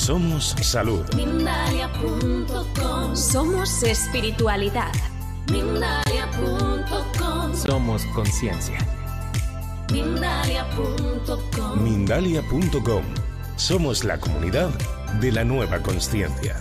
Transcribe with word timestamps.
Somos 0.00 0.56
salud. 0.62 1.04
Mindalia.com 1.14 3.14
Somos 3.14 3.82
espiritualidad. 3.82 4.90
Mindalia.com 5.52 7.54
Somos 7.54 8.06
conciencia. 8.14 8.78
Mindalia.com 9.92 11.84
Mindalia.com. 11.84 13.02
Somos 13.56 14.02
la 14.02 14.18
comunidad 14.18 14.70
de 15.20 15.32
la 15.32 15.44
nueva 15.44 15.82
conciencia. 15.82 16.56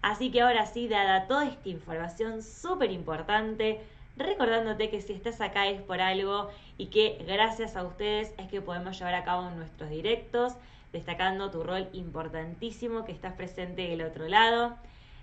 Así 0.03 0.31
que 0.31 0.41
ahora 0.41 0.67
sí, 0.67 0.87
dada 0.87 1.25
toda 1.25 1.47
esta 1.47 1.67
información 1.67 2.43
súper 2.43 2.91
importante, 2.91 3.81
recordándote 4.17 4.91
que 4.91 5.01
si 5.01 5.13
estás 5.13 5.41
acá 5.41 5.65
es 5.67 5.81
por 5.81 5.99
algo 5.99 6.51
y 6.77 6.85
que 6.87 7.23
gracias 7.27 7.75
a 7.75 7.83
ustedes 7.83 8.35
es 8.37 8.47
que 8.49 8.61
podemos 8.61 8.99
llevar 8.99 9.15
a 9.15 9.23
cabo 9.23 9.49
nuestros 9.49 9.89
directos, 9.89 10.53
destacando 10.95 11.51
tu 11.51 11.61
rol 11.61 11.89
importantísimo 11.91 13.03
que 13.03 13.11
estás 13.11 13.33
presente 13.33 13.81
del 13.89 14.01
otro 14.01 14.29
lado. 14.29 14.77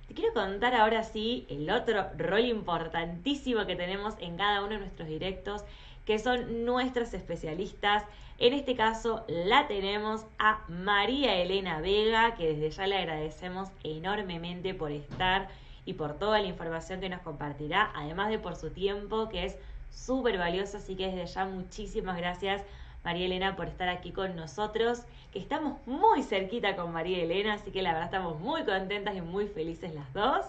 Te 0.06 0.12
quiero 0.12 0.34
contar 0.34 0.75
ahora 0.75 1.03
sí 1.03 1.47
el 1.48 1.70
otro 1.70 2.09
rol 2.19 2.45
importantísimo 2.45 3.65
que 3.65 3.75
tenemos 3.75 4.15
en 4.20 4.37
cada 4.37 4.61
uno 4.61 4.75
de 4.75 4.81
nuestros 4.81 5.09
directos, 5.09 5.65
que 6.05 6.19
son 6.19 6.67
nuestras 6.67 7.15
especialistas. 7.15 8.05
En 8.39 8.53
este 8.53 8.77
caso 8.77 9.25
la 9.28 9.67
tenemos 9.67 10.27
a 10.39 10.62
María 10.69 11.37
Elena 11.37 11.81
Vega, 11.81 12.34
que 12.34 12.53
desde 12.53 12.70
ya 12.70 12.87
le 12.87 12.98
agradecemos 12.98 13.70
enormemente 13.83 14.75
por 14.75 14.93
estar 14.93 15.48
y 15.87 15.95
por 15.95 16.19
toda 16.19 16.41
la 16.41 16.48
información 16.48 17.00
que 17.00 17.09
nos 17.09 17.23
compartirá, 17.23 17.91
además 17.95 18.28
de 18.28 18.39
por 18.39 18.56
su 18.56 18.69
tiempo, 18.70 19.31
que 19.31 19.47
es 19.47 19.56
súper 19.91 20.37
valioso. 20.37 20.77
Así 20.77 20.97
que 20.97 21.06
desde 21.06 21.33
ya 21.33 21.47
muchísimas 21.47 22.19
gracias, 22.19 22.62
María 23.05 23.27
Elena, 23.27 23.56
por 23.56 23.69
estar 23.69 23.89
aquí 23.89 24.12
con 24.12 24.36
nosotros, 24.36 25.03
que 25.33 25.39
estamos 25.39 25.84
muy 25.86 26.22
cerquita 26.22 26.77
con 26.77 26.92
María 26.92 27.22
Elena, 27.22 27.55
así 27.55 27.70
que 27.70 27.83
la 27.83 27.92
verdad 27.92 28.06
estamos 28.06 28.39
muy 28.41 28.64
contentas 28.64 29.17
y 29.17 29.20
muy 29.20 29.47
felices 29.48 29.94
las 29.94 30.12
dos. 30.12 30.47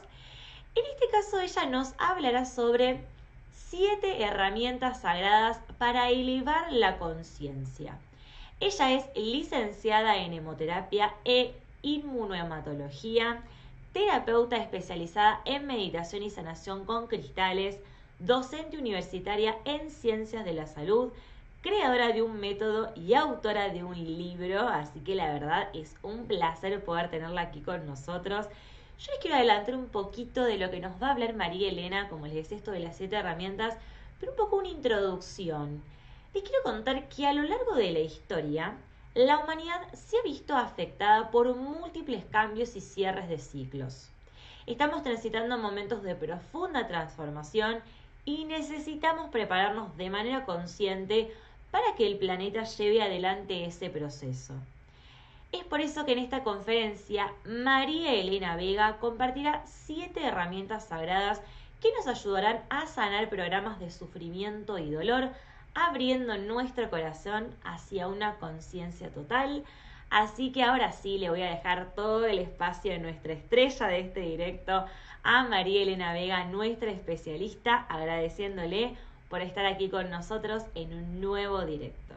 En 0.75 0.83
este 0.93 1.07
caso 1.09 1.39
ella 1.39 1.65
nos 1.65 1.93
hablará 1.97 2.45
sobre 2.45 3.03
siete 3.51 4.23
herramientas 4.23 5.01
sagradas 5.01 5.59
para 5.77 6.09
elevar 6.09 6.71
la 6.71 6.97
conciencia. 6.97 7.97
Ella 8.59 8.91
es 8.93 9.05
licenciada 9.15 10.17
en 10.17 10.33
hemoterapia 10.33 11.13
e 11.25 11.53
inmunohematología, 11.81 13.41
terapeuta 13.93 14.57
especializada 14.57 15.41
en 15.45 15.65
meditación 15.67 16.23
y 16.23 16.29
sanación 16.29 16.85
con 16.85 17.07
cristales, 17.07 17.77
docente 18.19 18.77
universitaria 18.77 19.57
en 19.65 19.89
ciencias 19.89 20.45
de 20.45 20.53
la 20.53 20.67
salud, 20.67 21.11
creadora 21.63 22.09
de 22.09 22.21
un 22.21 22.41
método 22.41 22.91
y 22.93 23.13
autora 23.13 23.69
de 23.69 23.85
un 23.85 23.95
libro, 23.95 24.67
así 24.67 24.99
que 24.99 25.15
la 25.15 25.31
verdad 25.31 25.69
es 25.73 25.95
un 26.03 26.27
placer 26.27 26.83
poder 26.83 27.09
tenerla 27.09 27.39
aquí 27.39 27.61
con 27.61 27.85
nosotros. 27.85 28.47
Yo 28.99 29.11
les 29.11 29.21
quiero 29.21 29.37
adelantar 29.37 29.75
un 29.75 29.87
poquito 29.87 30.43
de 30.43 30.57
lo 30.57 30.69
que 30.69 30.81
nos 30.81 31.01
va 31.01 31.07
a 31.07 31.11
hablar 31.11 31.35
María 31.35 31.69
Elena, 31.69 32.09
como 32.09 32.27
les 32.27 32.35
decía 32.35 32.57
esto 32.57 32.71
de 32.71 32.81
las 32.81 32.97
siete 32.97 33.15
herramientas, 33.15 33.77
pero 34.19 34.33
un 34.33 34.37
poco 34.37 34.57
una 34.57 34.67
introducción. 34.67 35.81
Les 36.33 36.43
quiero 36.43 36.61
contar 36.63 37.07
que 37.07 37.25
a 37.25 37.33
lo 37.33 37.43
largo 37.43 37.75
de 37.75 37.91
la 37.91 37.99
historia, 37.99 38.75
la 39.13 39.39
humanidad 39.39 39.89
se 39.93 40.17
ha 40.17 40.21
visto 40.21 40.57
afectada 40.57 41.31
por 41.31 41.55
múltiples 41.55 42.25
cambios 42.25 42.75
y 42.75 42.81
cierres 42.81 43.29
de 43.29 43.37
ciclos. 43.37 44.09
Estamos 44.65 45.01
transitando 45.03 45.57
momentos 45.57 46.03
de 46.03 46.15
profunda 46.15 46.87
transformación 46.87 47.79
y 48.25 48.45
necesitamos 48.45 49.29
prepararnos 49.29 49.95
de 49.97 50.09
manera 50.09 50.45
consciente 50.45 51.33
para 51.73 51.95
que 51.95 52.05
el 52.05 52.17
planeta 52.17 52.65
lleve 52.65 53.01
adelante 53.01 53.65
ese 53.65 53.89
proceso. 53.89 54.53
Es 55.51 55.63
por 55.63 55.81
eso 55.81 56.05
que 56.05 56.11
en 56.11 56.19
esta 56.19 56.43
conferencia 56.43 57.33
María 57.45 58.13
Elena 58.13 58.55
Vega 58.55 58.97
compartirá 58.99 59.63
siete 59.65 60.23
herramientas 60.23 60.85
sagradas 60.85 61.41
que 61.81 61.91
nos 61.97 62.05
ayudarán 62.05 62.61
a 62.69 62.85
sanar 62.85 63.27
programas 63.27 63.79
de 63.79 63.89
sufrimiento 63.89 64.77
y 64.77 64.91
dolor 64.91 65.31
abriendo 65.73 66.37
nuestro 66.37 66.91
corazón 66.91 67.47
hacia 67.63 68.07
una 68.07 68.35
conciencia 68.35 69.09
total. 69.09 69.63
Así 70.11 70.51
que 70.51 70.61
ahora 70.61 70.91
sí 70.91 71.17
le 71.17 71.31
voy 71.31 71.41
a 71.41 71.49
dejar 71.49 71.95
todo 71.95 72.27
el 72.27 72.37
espacio 72.37 72.91
de 72.91 72.99
nuestra 72.99 73.33
estrella 73.33 73.87
de 73.87 73.99
este 74.01 74.19
directo 74.19 74.85
a 75.23 75.43
María 75.45 75.81
Elena 75.81 76.13
Vega, 76.13 76.45
nuestra 76.45 76.91
especialista, 76.91 77.87
agradeciéndole 77.89 78.95
por 79.29 79.41
estar 79.41 79.65
aquí 79.65 79.89
con 79.89 80.09
nosotros 80.09 80.63
en 80.75 80.93
un 80.93 81.21
nuevo 81.21 81.65
directo. 81.65 82.13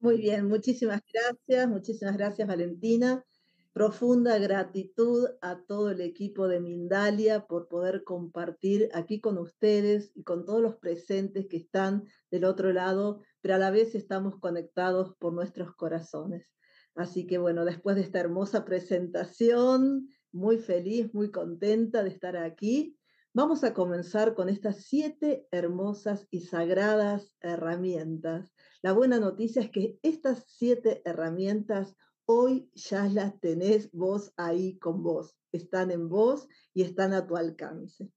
Muy 0.00 0.18
bien, 0.18 0.46
muchísimas 0.46 1.02
gracias, 1.12 1.68
muchísimas 1.68 2.16
gracias 2.16 2.46
Valentina. 2.46 3.24
Profunda 3.72 4.38
gratitud 4.38 5.26
a 5.42 5.60
todo 5.66 5.90
el 5.90 6.00
equipo 6.00 6.48
de 6.48 6.60
Mindalia 6.60 7.46
por 7.46 7.68
poder 7.68 8.04
compartir 8.04 8.88
aquí 8.94 9.20
con 9.20 9.36
ustedes 9.36 10.12
y 10.14 10.22
con 10.22 10.46
todos 10.46 10.62
los 10.62 10.76
presentes 10.76 11.46
que 11.46 11.58
están 11.58 12.04
del 12.30 12.44
otro 12.44 12.72
lado, 12.72 13.20
pero 13.42 13.56
a 13.56 13.58
la 13.58 13.70
vez 13.70 13.94
estamos 13.94 14.38
conectados 14.38 15.14
por 15.18 15.34
nuestros 15.34 15.74
corazones. 15.74 16.46
Así 16.94 17.26
que 17.26 17.36
bueno, 17.36 17.66
después 17.66 17.96
de 17.96 18.02
esta 18.02 18.20
hermosa 18.20 18.64
presentación, 18.64 20.08
muy 20.32 20.56
feliz, 20.56 21.12
muy 21.12 21.30
contenta 21.30 22.02
de 22.02 22.08
estar 22.08 22.36
aquí, 22.36 22.95
vamos 23.36 23.64
a 23.64 23.74
comenzar 23.74 24.34
con 24.34 24.48
estas 24.48 24.84
siete 24.84 25.46
hermosas 25.50 26.26
y 26.30 26.46
sagradas 26.46 27.34
herramientas. 27.42 28.54
La 28.80 28.92
buena 28.92 29.20
noticia 29.20 29.60
es 29.60 29.70
que 29.70 29.98
estas 30.02 30.44
siete 30.46 31.02
herramientas 31.04 31.94
hoy 32.24 32.70
ya 32.72 33.06
las 33.08 33.38
tenés 33.38 33.92
vos 33.92 34.32
ahí 34.38 34.78
con 34.78 35.02
vos, 35.02 35.36
están 35.52 35.90
en 35.90 36.08
vos 36.08 36.48
y 36.72 36.80
están 36.80 37.12
a 37.12 37.26
tu 37.26 37.36
alcance. 37.36 38.10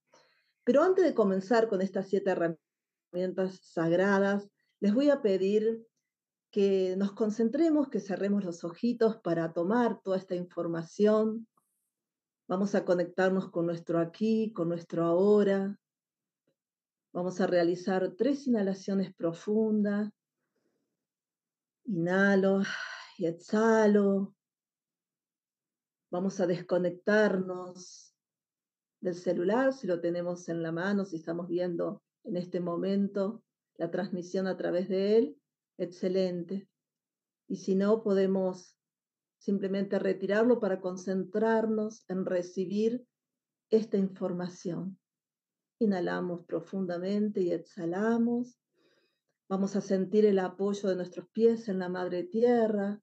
Pero 0.63 0.83
antes 0.83 1.03
de 1.03 1.13
comenzar 1.13 1.67
con 1.67 1.81
estas 1.81 2.07
siete 2.07 2.31
herramientas 2.31 3.59
sagradas, 3.61 4.49
les 4.79 4.93
voy 4.93 5.09
a 5.09 5.21
pedir 5.21 5.85
que 6.49 6.95
nos 6.95 7.11
concentremos, 7.11 7.89
que 7.89 7.99
cerremos 7.99 8.45
los 8.45 8.63
ojitos 8.63 9.17
para 9.17 9.51
tomar 9.51 9.99
toda 10.01 10.15
esta 10.15 10.35
información. 10.35 11.45
Vamos 12.49 12.73
a 12.73 12.83
conectarnos 12.83 13.51
con 13.51 13.67
nuestro 13.67 13.99
aquí, 13.99 14.51
con 14.53 14.69
nuestro 14.69 15.03
ahora. 15.03 15.79
Vamos 17.13 17.39
a 17.41 17.45
realizar 17.45 18.15
tres 18.17 18.47
inhalaciones 18.47 19.13
profundas. 19.13 20.11
Inhalo 21.85 22.63
y 23.19 23.27
exhalo. 23.27 24.33
Vamos 26.09 26.39
a 26.39 26.47
desconectarnos 26.47 28.15
del 28.99 29.13
celular 29.13 29.71
si 29.71 29.85
lo 29.85 30.01
tenemos 30.01 30.49
en 30.49 30.63
la 30.63 30.71
mano, 30.71 31.05
si 31.05 31.17
estamos 31.17 31.47
viendo 31.47 32.01
en 32.23 32.35
este 32.35 32.59
momento 32.59 33.43
la 33.75 33.91
transmisión 33.91 34.47
a 34.47 34.57
través 34.57 34.89
de 34.89 35.17
él. 35.17 35.41
Excelente. 35.77 36.67
Y 37.47 37.57
si 37.57 37.75
no, 37.75 38.01
podemos 38.01 38.78
simplemente 39.39 39.97
retirarlo 39.97 40.59
para 40.59 40.79
concentrarnos 40.81 42.03
en 42.09 42.25
recibir 42.25 43.05
esta 43.69 43.97
información. 43.97 44.99
Inhalamos 45.79 46.45
profundamente 46.45 47.41
y 47.41 47.51
exhalamos. 47.51 48.59
Vamos 49.47 49.75
a 49.75 49.81
sentir 49.81 50.25
el 50.25 50.39
apoyo 50.39 50.89
de 50.89 50.97
nuestros 50.97 51.27
pies 51.29 51.69
en 51.69 51.79
la 51.79 51.89
madre 51.89 52.25
tierra. 52.25 53.01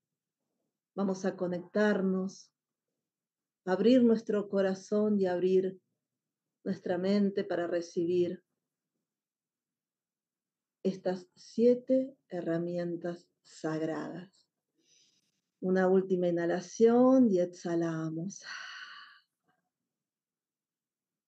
Vamos 0.95 1.25
a 1.25 1.37
conectarnos, 1.37 2.53
abrir 3.65 4.05
nuestro 4.05 4.49
corazón 4.49 5.19
y 5.19 5.27
abrir 5.27 5.81
nuestra 6.65 6.99
mente 6.99 7.45
para 7.45 7.67
recibir 7.67 8.43
estas 10.83 11.29
siete 11.35 12.17
herramientas 12.29 13.29
sagradas. 13.43 14.46
Una 15.67 15.89
última 15.89 16.29
inhalación 16.29 17.29
y 17.29 17.41
exhalamos. 17.41 18.41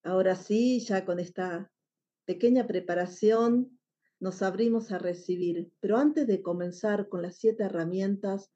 Ahora 0.01 0.37
sí, 0.37 0.79
ya 0.79 1.03
con 1.03 1.19
esta 1.19 1.69
pequeña 2.23 2.65
preparación 2.65 3.77
nos 4.21 4.41
abrimos 4.41 4.93
a 4.93 4.97
recibir. 4.97 5.73
Pero 5.81 5.97
antes 5.97 6.25
de 6.25 6.41
comenzar 6.41 7.09
con 7.09 7.21
las 7.21 7.35
siete 7.35 7.63
herramientas, 7.63 8.49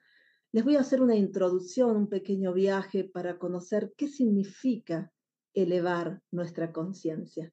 les 0.54 0.64
voy 0.64 0.78
a 0.78 0.80
hacer 0.80 1.02
una 1.02 1.18
introducción, 1.18 1.98
un 1.98 2.08
pequeño 2.08 2.54
viaje 2.54 3.04
para 3.04 3.38
conocer 3.38 3.94
qué 3.98 4.08
significa 4.08 5.12
elevar 5.54 6.22
nuestra 6.32 6.72
conciencia. 6.72 7.52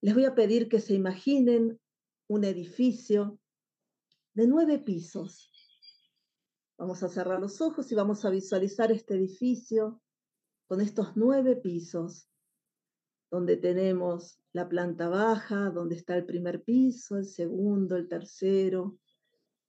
Les 0.00 0.14
voy 0.14 0.24
a 0.24 0.34
pedir 0.34 0.68
que 0.68 0.80
se 0.80 0.94
imaginen 0.94 1.78
un 2.26 2.42
edificio 2.42 3.38
de 4.32 4.48
nueve 4.48 4.80
pisos. 4.80 5.53
Vamos 6.76 7.02
a 7.02 7.08
cerrar 7.08 7.40
los 7.40 7.60
ojos 7.60 7.90
y 7.92 7.94
vamos 7.94 8.24
a 8.24 8.30
visualizar 8.30 8.90
este 8.90 9.14
edificio 9.14 10.02
con 10.66 10.80
estos 10.80 11.16
nueve 11.16 11.56
pisos, 11.56 12.28
donde 13.30 13.56
tenemos 13.56 14.40
la 14.52 14.68
planta 14.68 15.08
baja, 15.08 15.70
donde 15.70 15.94
está 15.94 16.16
el 16.16 16.26
primer 16.26 16.64
piso, 16.64 17.16
el 17.16 17.26
segundo, 17.26 17.96
el 17.96 18.08
tercero, 18.08 18.98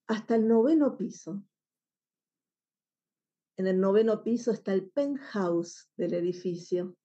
hasta 0.08 0.36
el 0.36 0.48
noveno 0.48 0.98
piso. 0.98 1.44
En 3.58 3.68
el 3.68 3.80
noveno 3.80 4.24
piso 4.24 4.52
está 4.52 4.74
el 4.74 4.90
penthouse 4.90 5.90
del 5.96 6.14
edificio. 6.14 6.98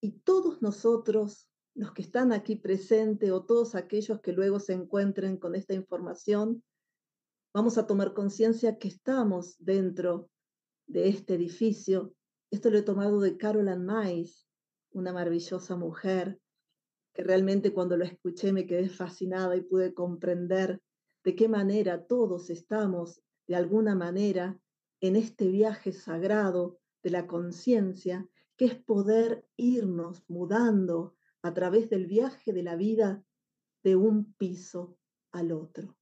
Y 0.00 0.12
todos 0.20 0.62
nosotros 0.62 1.48
los 1.74 1.92
que 1.92 2.02
están 2.02 2.32
aquí 2.32 2.56
presentes 2.56 3.30
o 3.30 3.44
todos 3.44 3.74
aquellos 3.74 4.20
que 4.20 4.32
luego 4.32 4.60
se 4.60 4.72
encuentren 4.72 5.36
con 5.36 5.54
esta 5.54 5.74
información, 5.74 6.62
vamos 7.56 7.78
a 7.78 7.86
tomar 7.86 8.12
conciencia 8.12 8.76
que 8.78 8.88
estamos 8.88 9.56
dentro 9.58 10.28
de 10.86 11.08
este 11.08 11.36
edificio. 11.36 12.12
Esto 12.50 12.68
lo 12.68 12.76
he 12.76 12.82
tomado 12.82 13.18
de 13.18 13.38
Caroline 13.38 13.78
Mais, 13.78 14.46
una 14.90 15.10
maravillosa 15.10 15.74
mujer, 15.74 16.38
que 17.14 17.22
realmente 17.22 17.72
cuando 17.72 17.96
lo 17.96 18.04
escuché 18.04 18.52
me 18.52 18.66
quedé 18.66 18.90
fascinada 18.90 19.56
y 19.56 19.62
pude 19.62 19.94
comprender 19.94 20.82
de 21.24 21.34
qué 21.34 21.48
manera 21.48 22.06
todos 22.06 22.50
estamos, 22.50 23.22
de 23.48 23.56
alguna 23.56 23.94
manera, 23.94 24.60
en 25.00 25.16
este 25.16 25.48
viaje 25.48 25.92
sagrado 25.92 26.78
de 27.02 27.08
la 27.08 27.26
conciencia, 27.26 28.28
que 28.58 28.66
es 28.66 28.74
poder 28.74 29.48
irnos 29.56 30.22
mudando 30.28 31.16
a 31.40 31.54
través 31.54 31.88
del 31.88 32.06
viaje 32.06 32.52
de 32.52 32.62
la 32.62 32.76
vida 32.76 33.24
de 33.82 33.96
un 33.96 34.34
piso 34.34 34.98
al 35.32 35.52
otro. 35.52 35.96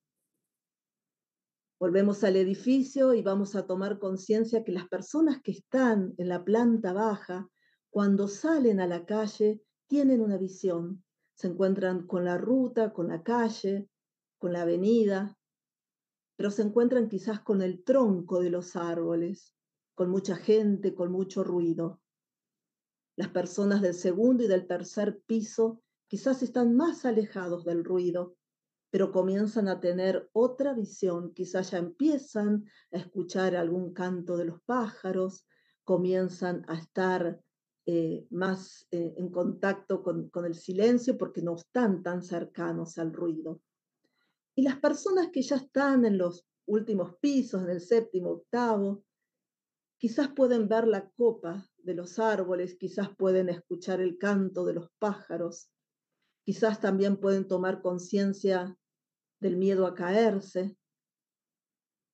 Volvemos 1.84 2.24
al 2.24 2.36
edificio 2.36 3.12
y 3.12 3.20
vamos 3.20 3.54
a 3.54 3.66
tomar 3.66 3.98
conciencia 3.98 4.64
que 4.64 4.72
las 4.72 4.88
personas 4.88 5.42
que 5.42 5.50
están 5.50 6.14
en 6.16 6.30
la 6.30 6.42
planta 6.42 6.94
baja, 6.94 7.46
cuando 7.90 8.26
salen 8.26 8.80
a 8.80 8.86
la 8.86 9.04
calle, 9.04 9.60
tienen 9.86 10.22
una 10.22 10.38
visión. 10.38 11.04
Se 11.34 11.48
encuentran 11.48 12.06
con 12.06 12.24
la 12.24 12.38
ruta, 12.38 12.94
con 12.94 13.08
la 13.08 13.22
calle, 13.22 13.86
con 14.38 14.54
la 14.54 14.62
avenida, 14.62 15.36
pero 16.36 16.50
se 16.50 16.62
encuentran 16.62 17.06
quizás 17.06 17.40
con 17.40 17.60
el 17.60 17.84
tronco 17.84 18.40
de 18.40 18.48
los 18.48 18.76
árboles, 18.76 19.54
con 19.94 20.08
mucha 20.08 20.36
gente, 20.36 20.94
con 20.94 21.12
mucho 21.12 21.44
ruido. 21.44 22.00
Las 23.14 23.28
personas 23.28 23.82
del 23.82 23.92
segundo 23.92 24.42
y 24.42 24.46
del 24.46 24.66
tercer 24.66 25.20
piso 25.26 25.82
quizás 26.06 26.42
están 26.42 26.74
más 26.74 27.04
alejados 27.04 27.66
del 27.66 27.84
ruido, 27.84 28.38
pero 28.94 29.10
comienzan 29.10 29.66
a 29.66 29.80
tener 29.80 30.30
otra 30.34 30.72
visión, 30.72 31.34
quizás 31.34 31.72
ya 31.72 31.78
empiezan 31.78 32.64
a 32.92 32.98
escuchar 32.98 33.56
algún 33.56 33.92
canto 33.92 34.36
de 34.36 34.44
los 34.44 34.62
pájaros, 34.62 35.48
comienzan 35.82 36.64
a 36.68 36.78
estar 36.78 37.40
eh, 37.86 38.24
más 38.30 38.86
eh, 38.92 39.14
en 39.16 39.32
contacto 39.32 40.00
con, 40.00 40.28
con 40.28 40.44
el 40.44 40.54
silencio 40.54 41.18
porque 41.18 41.42
no 41.42 41.56
están 41.56 42.04
tan 42.04 42.22
cercanos 42.22 42.96
al 42.98 43.12
ruido. 43.12 43.60
Y 44.54 44.62
las 44.62 44.76
personas 44.78 45.30
que 45.32 45.42
ya 45.42 45.56
están 45.56 46.04
en 46.04 46.16
los 46.16 46.46
últimos 46.64 47.16
pisos, 47.16 47.64
en 47.64 47.70
el 47.70 47.80
séptimo, 47.80 48.30
octavo, 48.30 49.02
quizás 49.98 50.28
pueden 50.28 50.68
ver 50.68 50.86
la 50.86 51.10
copa 51.16 51.68
de 51.78 51.94
los 51.94 52.20
árboles, 52.20 52.76
quizás 52.76 53.08
pueden 53.16 53.48
escuchar 53.48 54.00
el 54.00 54.18
canto 54.18 54.64
de 54.64 54.74
los 54.74 54.88
pájaros, 55.00 55.68
quizás 56.44 56.80
también 56.80 57.16
pueden 57.16 57.48
tomar 57.48 57.82
conciencia 57.82 58.78
del 59.44 59.58
miedo 59.58 59.86
a 59.86 59.94
caerse, 59.94 60.74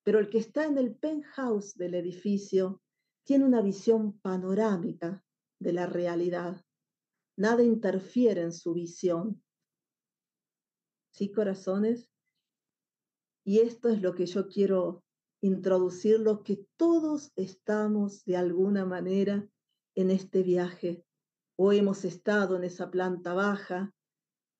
pero 0.03 0.19
el 0.19 0.29
que 0.29 0.37
está 0.37 0.65
en 0.65 0.77
el 0.77 0.93
penthouse 0.97 1.77
del 1.77 1.95
edificio 1.95 2.81
tiene 3.25 3.45
una 3.45 3.61
visión 3.61 4.19
panorámica 4.19 5.23
de 5.57 5.71
la 5.71 5.85
realidad. 5.85 6.61
Nada 7.37 7.63
interfiere 7.63 8.41
en 8.41 8.51
su 8.51 8.73
visión. 8.73 9.41
¿Sí, 11.13 11.31
corazones? 11.31 12.11
Y 13.45 13.59
esto 13.59 13.87
es 13.87 14.01
lo 14.01 14.13
que 14.13 14.25
yo 14.25 14.49
quiero 14.49 15.01
introducirlo, 15.41 16.43
que 16.43 16.67
todos 16.75 17.31
estamos 17.37 18.25
de 18.25 18.35
alguna 18.35 18.83
manera 18.83 19.47
en 19.95 20.11
este 20.11 20.43
viaje. 20.43 21.05
Hoy 21.57 21.77
hemos 21.77 22.03
estado 22.03 22.57
en 22.57 22.65
esa 22.65 22.91
planta 22.91 23.33
baja 23.33 23.95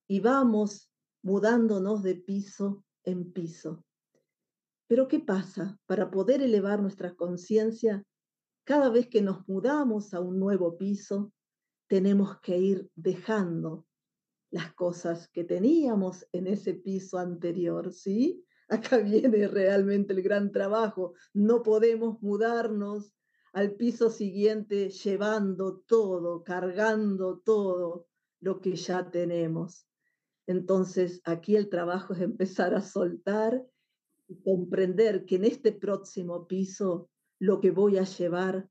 y 0.07 0.21
vamos 0.21 0.90
mudándonos 1.23 2.03
de 2.03 2.15
piso 2.15 2.83
en 3.03 3.31
piso. 3.31 3.83
Pero 4.87 5.07
¿qué 5.07 5.19
pasa? 5.19 5.79
Para 5.85 6.11
poder 6.11 6.41
elevar 6.41 6.81
nuestra 6.81 7.15
conciencia, 7.15 8.03
cada 8.63 8.89
vez 8.89 9.07
que 9.07 9.21
nos 9.21 9.47
mudamos 9.47 10.13
a 10.13 10.19
un 10.19 10.39
nuevo 10.39 10.77
piso, 10.77 11.31
tenemos 11.87 12.39
que 12.41 12.57
ir 12.57 12.89
dejando 12.95 13.85
las 14.51 14.73
cosas 14.73 15.29
que 15.29 15.43
teníamos 15.43 16.27
en 16.31 16.47
ese 16.47 16.73
piso 16.73 17.17
anterior, 17.17 17.91
¿sí? 17.93 18.45
Acá 18.69 18.97
viene 18.97 19.47
realmente 19.47 20.13
el 20.13 20.21
gran 20.21 20.51
trabajo. 20.51 21.13
No 21.33 21.63
podemos 21.63 22.21
mudarnos 22.21 23.13
al 23.53 23.75
piso 23.75 24.09
siguiente 24.09 24.89
llevando 24.89 25.79
todo, 25.87 26.43
cargando 26.43 27.39
todo 27.39 28.07
lo 28.39 28.61
que 28.61 28.75
ya 28.75 29.09
tenemos. 29.09 29.87
Entonces, 30.51 31.21
aquí 31.23 31.55
el 31.55 31.69
trabajo 31.69 32.13
es 32.13 32.19
empezar 32.19 32.75
a 32.75 32.81
soltar 32.81 33.65
y 34.27 34.35
comprender 34.41 35.25
que 35.25 35.37
en 35.37 35.45
este 35.45 35.71
próximo 35.71 36.45
piso 36.45 37.09
lo 37.39 37.61
que 37.61 37.71
voy 37.71 37.97
a 37.97 38.03
llevar 38.03 38.69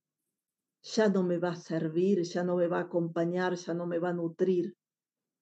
ya 0.82 1.08
no 1.08 1.22
me 1.22 1.38
va 1.38 1.52
a 1.52 1.56
servir, 1.56 2.22
ya 2.22 2.44
no 2.44 2.56
me 2.56 2.66
va 2.66 2.80
a 2.80 2.82
acompañar, 2.82 3.54
ya 3.54 3.72
no 3.72 3.86
me 3.86 3.98
va 3.98 4.10
a 4.10 4.12
nutrir. 4.12 4.76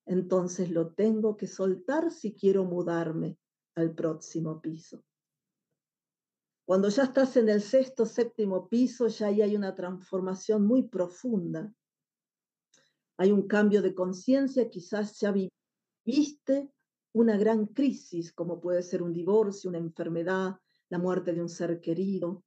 Entonces 0.07 0.71
lo 0.71 0.95
tengo 0.95 1.37
que 1.37 1.49
soltar 1.49 2.13
si 2.13 2.35
quiero 2.35 2.65
mudarme 2.65 3.37
al 3.75 3.93
próximo 3.97 4.61
piso. 4.61 5.05
Cuando 6.65 6.89
ya 6.89 7.03
estás 7.03 7.37
en 7.37 7.49
el 7.49 7.63
sexto, 7.63 8.07
séptimo 8.07 8.69
piso, 8.69 9.09
ya 9.09 9.27
ahí 9.27 9.43
hay 9.43 9.57
una 9.57 9.75
transformación 9.75 10.65
muy 10.65 10.85
profunda. 10.85 11.73
Hay 13.17 13.33
un 13.33 13.49
cambio 13.49 13.83
de 13.83 13.93
conciencia, 13.93 14.71
quizás 14.71 15.19
ya 15.19 15.33
viste 16.09 16.73
una 17.13 17.37
gran 17.37 17.67
crisis, 17.67 18.33
como 18.33 18.61
puede 18.61 18.83
ser 18.83 19.03
un 19.03 19.13
divorcio, 19.13 19.69
una 19.69 19.79
enfermedad, 19.79 20.57
la 20.89 20.99
muerte 20.99 21.35
de 21.35 21.43
un 21.43 21.51
ser 21.51 21.81
querido. 21.83 22.43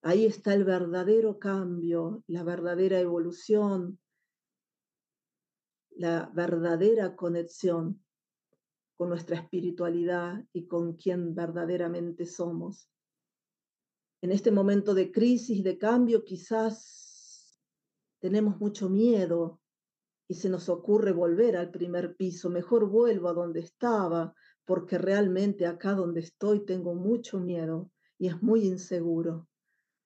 Ahí 0.00 0.24
está 0.24 0.54
el 0.54 0.64
verdadero 0.64 1.38
cambio, 1.38 2.24
la 2.26 2.42
verdadera 2.42 2.98
evolución, 2.98 3.98
la 5.90 6.30
verdadera 6.34 7.16
conexión 7.16 8.02
con 8.96 9.10
nuestra 9.10 9.36
espiritualidad 9.36 10.42
y 10.54 10.66
con 10.66 10.94
quien 10.94 11.34
verdaderamente 11.34 12.24
somos 12.24 12.88
en 14.22 14.32
este 14.32 14.50
momento 14.50 14.92
de 14.94 15.10
crisis, 15.10 15.64
de 15.64 15.78
cambio, 15.78 16.24
quizás 16.24 17.58
tenemos 18.20 18.60
mucho 18.60 18.90
miedo 18.90 19.60
y 20.30 20.34
se 20.34 20.48
nos 20.48 20.68
ocurre 20.68 21.10
volver 21.10 21.56
al 21.56 21.72
primer 21.72 22.14
piso. 22.14 22.50
Mejor 22.50 22.88
vuelvo 22.88 23.28
a 23.28 23.32
donde 23.32 23.58
estaba, 23.58 24.32
porque 24.64 24.96
realmente 24.96 25.66
acá 25.66 25.94
donde 25.94 26.20
estoy 26.20 26.64
tengo 26.64 26.94
mucho 26.94 27.40
miedo 27.40 27.90
y 28.16 28.28
es 28.28 28.40
muy 28.40 28.64
inseguro. 28.64 29.48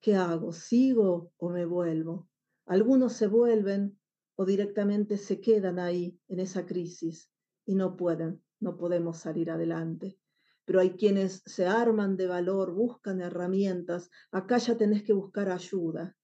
¿Qué 0.01 0.17
hago? 0.17 0.55
¿Sigo 0.55 1.31
o 1.37 1.51
me 1.51 1.67
vuelvo? 1.67 2.31
Algunos 2.65 3.13
se 3.13 3.27
vuelven 3.27 4.01
o 4.35 4.47
directamente 4.47 5.19
se 5.19 5.43
quedan 5.43 5.79
ahí 5.79 6.19
en 6.29 6.41
esa 6.41 6.65
crisis 6.65 7.31
y 7.67 7.75
no 7.75 7.95
pueden, 7.95 8.43
no 8.61 8.79
podemos 8.79 9.19
salir 9.19 9.51
adelante 9.51 10.19
pero 10.65 10.81
hay 10.81 10.93
quienes 10.93 11.43
se 11.45 11.67
arman 11.67 12.17
de 12.17 12.27
valor, 12.27 12.73
buscan 12.73 13.21
herramientas. 13.21 14.09
Acá 14.33 14.57
ya 14.57 14.79
tenés 14.79 15.03
que 15.03 15.13
buscar 15.13 15.51
ayuda. 15.51 16.17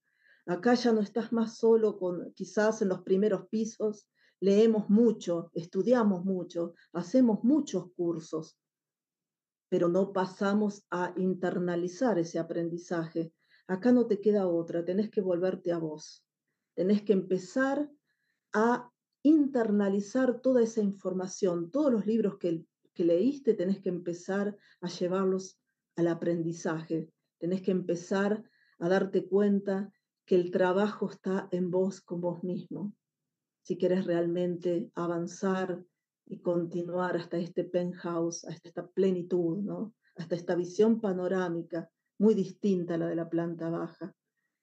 Acá 0.47 0.73
ya 0.73 0.91
no 0.91 1.01
estás 1.01 1.31
más 1.31 1.57
solo 1.57 1.97
con 1.97 2.33
quizás 2.33 2.81
en 2.81 2.89
los 2.89 3.01
primeros 3.01 3.47
pisos, 3.47 4.07
leemos 4.39 4.89
mucho, 4.89 5.51
estudiamos 5.53 6.25
mucho, 6.25 6.73
hacemos 6.93 7.43
muchos 7.43 7.91
cursos, 7.93 8.57
pero 9.69 9.87
no 9.87 10.11
pasamos 10.11 10.83
a 10.89 11.13
internalizar 11.15 12.17
ese 12.17 12.39
aprendizaje. 12.39 13.33
Acá 13.67 13.91
no 13.91 14.07
te 14.07 14.19
queda 14.19 14.47
otra, 14.47 14.83
tenés 14.83 15.09
que 15.11 15.21
volverte 15.21 15.71
a 15.71 15.77
vos, 15.77 16.25
tenés 16.73 17.03
que 17.03 17.13
empezar 17.13 17.89
a 18.53 18.91
internalizar 19.23 20.41
toda 20.41 20.63
esa 20.63 20.81
información, 20.81 21.69
todos 21.69 21.91
los 21.91 22.05
libros 22.07 22.37
que, 22.37 22.65
que 22.93 23.05
leíste, 23.05 23.53
tenés 23.53 23.79
que 23.79 23.89
empezar 23.89 24.57
a 24.81 24.87
llevarlos 24.87 25.59
al 25.95 26.07
aprendizaje, 26.07 27.11
tenés 27.37 27.61
que 27.61 27.71
empezar 27.71 28.43
a 28.79 28.89
darte 28.89 29.27
cuenta 29.27 29.93
que 30.31 30.37
el 30.37 30.49
trabajo 30.49 31.09
está 31.11 31.49
en 31.51 31.69
vos 31.69 31.99
con 31.99 32.21
vos 32.21 32.41
mismo. 32.41 32.95
Si 33.63 33.77
quieres 33.77 34.05
realmente 34.05 34.89
avanzar 34.95 35.83
y 36.25 36.39
continuar 36.39 37.17
hasta 37.17 37.35
este 37.35 37.65
penthouse, 37.65 38.45
hasta 38.45 38.69
esta 38.69 38.87
plenitud, 38.87 39.57
¿no? 39.57 39.93
hasta 40.15 40.35
esta 40.35 40.55
visión 40.55 41.01
panorámica 41.01 41.91
muy 42.17 42.33
distinta 42.33 42.93
a 42.93 42.97
la 42.97 43.07
de 43.07 43.15
la 43.17 43.29
planta 43.29 43.69
baja. 43.69 44.15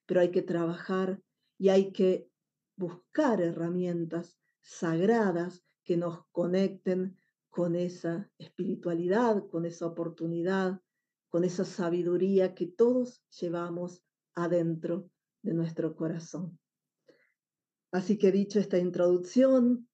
Pero 0.06 0.20
hay 0.22 0.30
que 0.30 0.40
trabajar 0.40 1.20
y 1.58 1.68
hay 1.68 1.92
que 1.92 2.30
buscar 2.74 3.42
herramientas 3.42 4.38
sagradas 4.62 5.62
que 5.84 5.98
nos 5.98 6.24
conecten 6.32 7.18
con 7.50 7.76
esa 7.76 8.30
espiritualidad, 8.38 9.46
con 9.48 9.66
esa 9.66 9.84
oportunidad, 9.84 10.80
con 11.28 11.44
esa 11.44 11.66
sabiduría 11.66 12.54
que 12.54 12.68
todos 12.68 13.22
llevamos 13.38 14.02
adentro 14.34 15.10
de 15.42 15.54
nuestro 15.54 15.94
corazón. 15.94 16.58
Así 17.92 18.18
que 18.18 18.32
dicho 18.32 18.58
esta 18.58 18.78
introducción, 18.78 19.88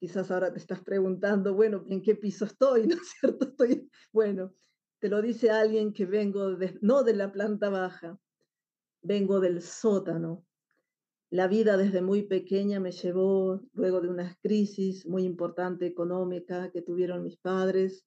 quizás 0.00 0.30
ahora 0.30 0.52
te 0.52 0.58
estás 0.58 0.82
preguntando, 0.82 1.54
bueno, 1.54 1.84
¿en 1.88 2.02
qué 2.02 2.16
piso 2.16 2.44
estoy? 2.44 2.86
¿No 2.88 2.96
es 2.96 3.10
cierto? 3.20 3.48
Estoy, 3.48 3.90
bueno, 4.12 4.54
te 4.98 5.08
lo 5.08 5.22
dice 5.22 5.50
alguien 5.50 5.92
que 5.92 6.06
vengo 6.06 6.56
de, 6.56 6.78
no 6.82 7.04
de 7.04 7.14
la 7.14 7.30
planta 7.32 7.68
baja, 7.68 8.18
vengo 9.02 9.40
del 9.40 9.62
sótano. 9.62 10.44
La 11.30 11.46
vida 11.46 11.76
desde 11.76 12.02
muy 12.02 12.22
pequeña 12.22 12.80
me 12.80 12.90
llevó, 12.90 13.62
luego 13.72 14.00
de 14.00 14.08
una 14.08 14.36
crisis 14.42 15.06
muy 15.06 15.22
importante 15.22 15.86
económica 15.86 16.72
que 16.72 16.82
tuvieron 16.82 17.22
mis 17.22 17.36
padres, 17.36 18.04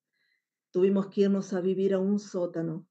tuvimos 0.71 1.07
que 1.07 1.21
irnos 1.21 1.53
a 1.53 1.61
vivir 1.61 1.93
a 1.93 1.99
un 1.99 2.19
sótano 2.19 2.85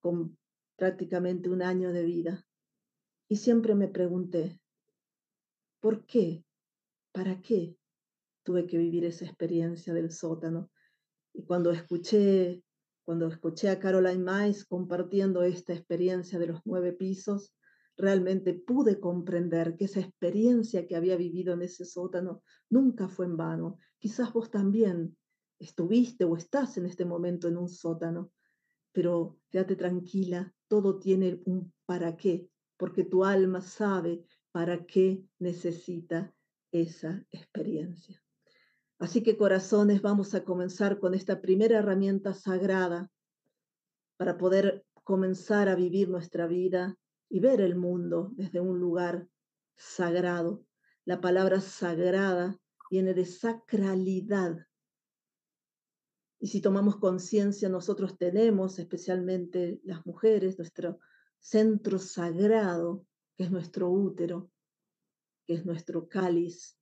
con 0.00 0.38
prácticamente 0.76 1.50
un 1.50 1.60
año 1.60 1.92
de 1.92 2.04
vida. 2.04 2.47
Y 3.30 3.36
siempre 3.36 3.74
me 3.74 3.88
pregunté, 3.88 4.58
¿por 5.80 6.06
qué? 6.06 6.44
¿Para 7.12 7.42
qué 7.42 7.76
tuve 8.42 8.66
que 8.66 8.78
vivir 8.78 9.04
esa 9.04 9.26
experiencia 9.26 9.92
del 9.92 10.10
sótano? 10.10 10.70
Y 11.34 11.44
cuando 11.44 11.70
escuché, 11.70 12.62
cuando 13.04 13.26
escuché 13.26 13.68
a 13.68 13.78
Caroline 13.78 14.24
Mice 14.24 14.64
compartiendo 14.66 15.42
esta 15.42 15.74
experiencia 15.74 16.38
de 16.38 16.46
los 16.46 16.60
nueve 16.64 16.94
pisos, 16.94 17.54
realmente 17.98 18.54
pude 18.54 18.98
comprender 18.98 19.76
que 19.76 19.84
esa 19.84 20.00
experiencia 20.00 20.86
que 20.86 20.96
había 20.96 21.16
vivido 21.16 21.52
en 21.52 21.62
ese 21.62 21.84
sótano 21.84 22.42
nunca 22.70 23.08
fue 23.08 23.26
en 23.26 23.36
vano. 23.36 23.76
Quizás 23.98 24.32
vos 24.32 24.50
también 24.50 25.16
estuviste 25.58 26.24
o 26.24 26.34
estás 26.34 26.78
en 26.78 26.86
este 26.86 27.04
momento 27.04 27.46
en 27.48 27.58
un 27.58 27.68
sótano, 27.68 28.32
pero 28.92 29.38
quédate 29.50 29.76
tranquila, 29.76 30.54
todo 30.66 30.98
tiene 30.98 31.42
un 31.44 31.74
para 31.84 32.16
qué 32.16 32.48
porque 32.78 33.04
tu 33.04 33.24
alma 33.24 33.60
sabe 33.60 34.24
para 34.52 34.86
qué 34.86 35.22
necesita 35.38 36.32
esa 36.72 37.26
experiencia. 37.30 38.22
Así 38.98 39.22
que 39.22 39.36
corazones, 39.36 40.00
vamos 40.00 40.34
a 40.34 40.44
comenzar 40.44 40.98
con 40.98 41.14
esta 41.14 41.40
primera 41.40 41.78
herramienta 41.78 42.32
sagrada 42.34 43.10
para 44.16 44.38
poder 44.38 44.84
comenzar 45.04 45.68
a 45.68 45.74
vivir 45.74 46.08
nuestra 46.08 46.46
vida 46.46 46.96
y 47.28 47.40
ver 47.40 47.60
el 47.60 47.76
mundo 47.76 48.30
desde 48.34 48.60
un 48.60 48.80
lugar 48.80 49.28
sagrado. 49.76 50.64
La 51.04 51.20
palabra 51.20 51.60
sagrada 51.60 52.58
viene 52.90 53.14
de 53.14 53.24
sacralidad. 53.24 54.66
Y 56.40 56.48
si 56.48 56.60
tomamos 56.60 56.96
conciencia, 56.96 57.68
nosotros 57.68 58.16
tenemos, 58.16 58.78
especialmente 58.78 59.80
las 59.84 60.04
mujeres, 60.06 60.58
nuestro 60.58 60.98
centro 61.38 61.98
sagrado, 61.98 63.06
que 63.36 63.44
es 63.44 63.50
nuestro 63.50 63.90
útero, 63.90 64.50
que 65.46 65.54
es 65.54 65.64
nuestro 65.64 66.08
cáliz, 66.08 66.78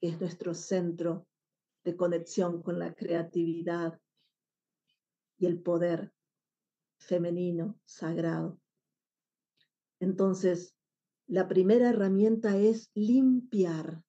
que 0.00 0.08
es 0.08 0.20
nuestro 0.20 0.54
centro 0.54 1.26
de 1.84 1.96
conexión 1.96 2.62
con 2.62 2.78
la 2.78 2.94
creatividad 2.94 4.00
y 5.38 5.46
el 5.46 5.60
poder 5.60 6.12
femenino 6.98 7.78
sagrado. 7.84 8.60
Entonces, 10.00 10.76
la 11.26 11.48
primera 11.48 11.90
herramienta 11.90 12.56
es 12.56 12.90
limpiar. 12.94 14.02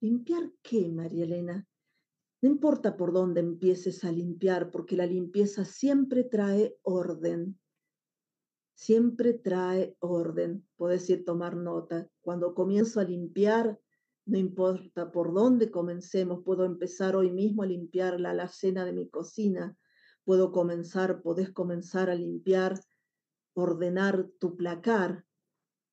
¿Limpiar 0.00 0.52
qué, 0.62 0.90
María 0.90 1.24
Elena? 1.24 1.68
No 2.42 2.48
importa 2.48 2.96
por 2.96 3.12
dónde 3.12 3.40
empieces 3.40 4.02
a 4.04 4.12
limpiar, 4.12 4.70
porque 4.70 4.96
la 4.96 5.06
limpieza 5.06 5.64
siempre 5.64 6.24
trae 6.24 6.78
orden 6.82 7.60
siempre 8.80 9.34
trae 9.34 9.94
orden. 10.00 10.66
Puedes 10.76 11.08
ir 11.10 11.26
tomar 11.26 11.54
nota. 11.54 12.08
Cuando 12.22 12.54
comienzo 12.54 12.98
a 12.98 13.04
limpiar, 13.04 13.78
no 14.24 14.38
importa 14.38 15.12
por 15.12 15.34
dónde 15.34 15.70
comencemos, 15.70 16.42
puedo 16.42 16.64
empezar 16.64 17.14
hoy 17.14 17.30
mismo 17.30 17.62
a 17.62 17.66
limpiar 17.66 18.18
la 18.18 18.30
alacena 18.30 18.86
de 18.86 18.94
mi 18.94 19.06
cocina. 19.10 19.76
Puedo 20.24 20.50
comenzar, 20.50 21.20
podés 21.20 21.50
comenzar 21.50 22.08
a 22.08 22.14
limpiar, 22.14 22.80
ordenar 23.52 24.30
tu 24.38 24.56
placar. 24.56 25.26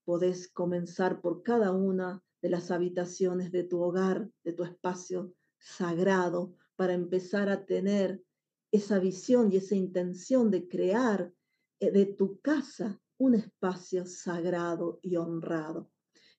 Podés 0.06 0.50
comenzar 0.50 1.20
por 1.20 1.44
cada 1.44 1.74
una 1.74 2.24
de 2.42 2.50
las 2.50 2.72
habitaciones 2.72 3.52
de 3.52 3.66
tu 3.66 3.82
hogar, 3.82 4.30
de 4.46 4.54
tu 4.54 4.64
espacio 4.64 5.34
sagrado, 5.60 6.56
para 6.78 6.94
empezar 6.94 7.50
a 7.50 7.66
tener 7.66 8.24
esa 8.72 9.00
visión 9.00 9.52
y 9.52 9.58
esa 9.58 9.76
intención 9.76 10.50
de 10.52 10.70
crear 10.70 11.34
de 11.80 12.06
tu 12.06 12.40
casa 12.42 13.00
un 13.18 13.36
espacio 13.36 14.06
sagrado 14.06 15.00
y 15.02 15.16
honrado. 15.16 15.90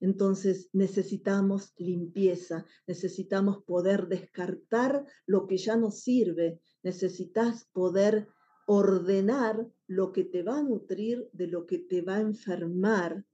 Entonces 0.00 0.70
necesitamos 0.72 1.72
limpieza, 1.76 2.64
necesitamos 2.86 3.64
poder 3.64 4.06
descartar 4.06 5.04
lo 5.26 5.46
que 5.46 5.56
ya 5.56 5.76
no 5.76 5.90
sirve, 5.90 6.60
necesitas 6.82 7.64
poder 7.72 8.28
ordenar 8.66 9.66
lo 9.88 10.12
que 10.12 10.24
te 10.24 10.42
va 10.42 10.58
a 10.58 10.62
nutrir 10.62 11.28
de 11.32 11.48
lo 11.48 11.66
que 11.66 11.78
te 11.78 12.02
va 12.02 12.16
a 12.16 12.20
enfermar. 12.20 13.24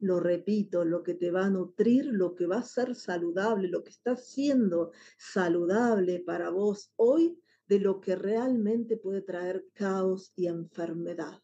Lo 0.00 0.20
repito, 0.20 0.84
lo 0.84 1.02
que 1.02 1.14
te 1.14 1.30
va 1.30 1.46
a 1.46 1.50
nutrir, 1.50 2.06
lo 2.06 2.34
que 2.34 2.46
va 2.46 2.58
a 2.58 2.62
ser 2.62 2.94
saludable, 2.94 3.68
lo 3.68 3.82
que 3.82 3.90
está 3.90 4.16
siendo 4.16 4.90
saludable 5.16 6.20
para 6.20 6.50
vos 6.50 6.92
hoy 6.96 7.38
de 7.66 7.80
lo 7.80 8.00
que 8.00 8.16
realmente 8.16 8.96
puede 8.96 9.22
traer 9.22 9.66
caos 9.72 10.32
y 10.36 10.46
enfermedad. 10.46 11.40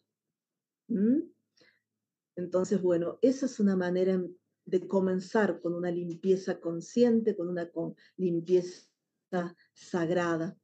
Entonces, 2.37 2.83
bueno, 2.83 3.19
esa 3.23 3.47
es 3.47 3.61
una 3.61 3.77
manera 3.77 4.23
de 4.65 4.87
comenzar 4.87 5.61
con 5.61 5.75
una 5.75 5.91
limpieza 5.91 6.61
consciente, 6.61 7.37
con 7.37 7.49
una 7.49 7.71
limpieza 8.17 8.87
sagrada. 9.73 10.57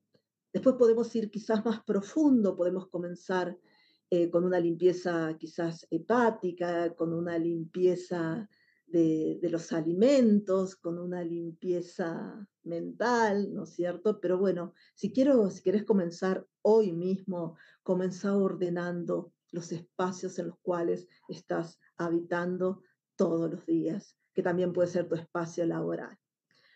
Después 0.52 0.76
podemos 0.76 1.14
ir 1.14 1.30
quizás 1.30 1.64
más 1.64 1.82
profundo, 1.84 2.56
podemos 2.56 2.88
comenzar 2.88 3.58
eh, 4.10 4.30
con 4.30 4.44
una 4.44 4.60
limpieza 4.60 5.36
quizás 5.38 5.86
hepática, 5.90 6.94
con 6.94 7.12
una 7.12 7.38
limpieza 7.38 8.48
de, 8.86 9.38
los 9.50 9.72
alimentos, 9.72 10.76
con 10.76 10.98
una 10.98 11.22
limpieza 11.22 12.46
mental, 12.62 13.52
¿no 13.52 13.64
es 13.64 13.70
cierto? 13.70 14.20
Pero 14.20 14.38
bueno, 14.38 14.74
si, 14.94 15.12
quiero, 15.12 15.50
si 15.50 15.62
quieres 15.62 15.84
comenzar 15.84 16.46
hoy 16.62 16.92
mismo, 16.92 17.56
comenzar 17.82 18.32
ordenando 18.32 19.32
los 19.50 19.72
espacios 19.72 20.38
en 20.38 20.48
los 20.48 20.58
cuales 20.60 21.08
estás 21.28 21.78
habitando 21.96 22.82
todos 23.16 23.50
los 23.50 23.66
días, 23.66 24.16
que 24.34 24.42
también 24.42 24.72
puede 24.72 24.88
ser 24.88 25.08
tu 25.08 25.14
espacio 25.14 25.64
laboral. 25.66 26.18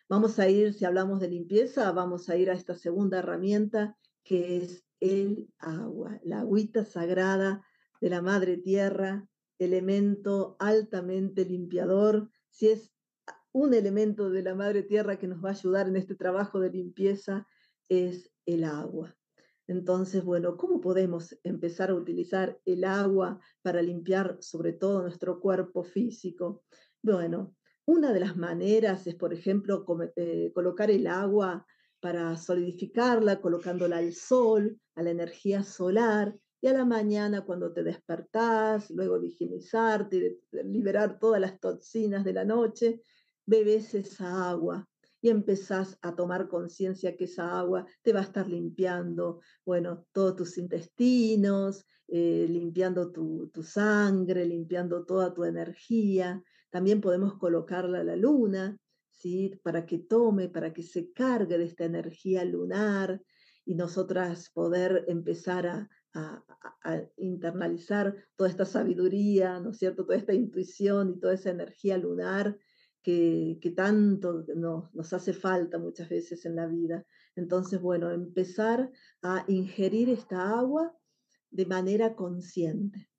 Vamos 0.08 0.38
a 0.38 0.48
ir, 0.48 0.74
si 0.74 0.84
hablamos 0.84 1.20
de 1.20 1.28
limpieza, 1.28 1.92
vamos 1.92 2.28
a 2.28 2.36
ir 2.36 2.50
a 2.50 2.54
esta 2.54 2.74
segunda 2.74 3.18
herramienta 3.18 3.96
que 4.24 4.56
es 4.58 4.84
el 4.98 5.48
agua, 5.58 6.20
la 6.24 6.40
agüita 6.40 6.84
sagrada 6.84 7.64
de 8.00 8.10
la 8.10 8.22
Madre 8.22 8.56
Tierra, 8.56 9.26
elemento 9.60 10.56
altamente 10.58 11.44
limpiador, 11.44 12.30
si 12.48 12.70
es 12.70 12.92
un 13.52 13.74
elemento 13.74 14.30
de 14.30 14.42
la 14.42 14.54
Madre 14.54 14.82
Tierra 14.82 15.18
que 15.18 15.28
nos 15.28 15.44
va 15.44 15.50
a 15.50 15.52
ayudar 15.52 15.88
en 15.88 15.96
este 15.96 16.14
trabajo 16.14 16.60
de 16.60 16.70
limpieza, 16.70 17.46
es 17.88 18.32
el 18.46 18.64
agua. 18.64 19.14
Entonces, 19.66 20.24
bueno, 20.24 20.56
¿cómo 20.56 20.80
podemos 20.80 21.38
empezar 21.44 21.90
a 21.90 21.94
utilizar 21.94 22.58
el 22.64 22.84
agua 22.84 23.38
para 23.62 23.82
limpiar 23.82 24.38
sobre 24.40 24.72
todo 24.72 25.02
nuestro 25.02 25.40
cuerpo 25.40 25.84
físico? 25.84 26.64
Bueno, 27.02 27.54
una 27.86 28.12
de 28.12 28.20
las 28.20 28.36
maneras 28.36 29.06
es, 29.06 29.14
por 29.14 29.32
ejemplo, 29.32 29.84
eh, 30.16 30.50
colocar 30.54 30.90
el 30.90 31.06
agua 31.06 31.66
para 32.00 32.36
solidificarla, 32.36 33.40
colocándola 33.40 33.98
al 33.98 34.14
sol, 34.14 34.80
a 34.94 35.02
la 35.02 35.10
energía 35.10 35.62
solar, 35.62 36.34
y 36.62 36.66
a 36.66 36.74
la 36.74 36.84
mañana 36.84 37.42
cuando 37.42 37.72
te 37.72 37.82
despertás, 37.82 38.90
luego 38.90 39.18
de 39.18 39.28
higienizarte, 39.28 40.40
liberar 40.64 41.18
todas 41.18 41.40
las 41.40 41.58
toxinas 41.58 42.24
de 42.24 42.34
la 42.34 42.44
noche, 42.44 43.02
bebes 43.46 43.94
esa 43.94 44.50
agua 44.50 44.86
y 45.22 45.30
empezás 45.30 45.98
a 46.02 46.14
tomar 46.14 46.48
conciencia 46.48 47.16
que 47.16 47.24
esa 47.24 47.58
agua 47.58 47.86
te 48.02 48.12
va 48.12 48.20
a 48.20 48.24
estar 48.24 48.48
limpiando, 48.48 49.40
bueno, 49.64 50.06
todos 50.12 50.36
tus 50.36 50.58
intestinos, 50.58 51.84
eh, 52.08 52.46
limpiando 52.48 53.10
tu, 53.10 53.48
tu, 53.52 53.62
sangre, 53.62 54.44
limpiando 54.44 55.04
toda 55.04 55.32
tu 55.32 55.44
energía. 55.44 56.42
También 56.70 57.00
podemos 57.00 57.34
colocarla 57.38 58.00
a 58.00 58.04
la 58.04 58.16
luna, 58.16 58.78
¿sí? 59.10 59.60
Para 59.62 59.84
que 59.84 59.98
tome, 59.98 60.48
para 60.48 60.72
que 60.72 60.82
se 60.82 61.12
cargue 61.12 61.58
de 61.58 61.64
esta 61.64 61.84
energía 61.84 62.44
lunar 62.44 63.22
y 63.64 63.74
nosotras 63.74 64.50
poder 64.50 65.04
empezar 65.06 65.66
a, 65.66 65.88
a, 66.14 66.44
internalizar 67.16 68.16
toda 68.36 68.50
esta 68.50 68.64
sabiduría, 68.64 69.60
¿no 69.60 69.70
es 69.70 69.78
cierto? 69.78 70.04
Toda 70.04 70.18
esta 70.18 70.34
intuición 70.34 71.10
y 71.10 71.20
toda 71.20 71.34
esa 71.34 71.50
energía 71.50 71.98
lunar 71.98 72.58
que, 73.02 73.58
tanto 73.76 74.44
nos, 74.54 74.92
nos, 74.94 75.12
hace 75.12 75.32
falta 75.32 75.78
muchas 75.78 76.08
veces 76.08 76.44
en 76.46 76.56
la 76.56 76.66
vida. 76.66 77.06
Entonces, 77.36 77.80
bueno, 77.80 78.10
empezar 78.10 78.90
a 79.22 79.44
ingerir 79.48 80.10
esta 80.10 80.58
agua 80.58 80.94
de 81.50 81.66
manera 81.66 82.14
consciente. 82.14 83.10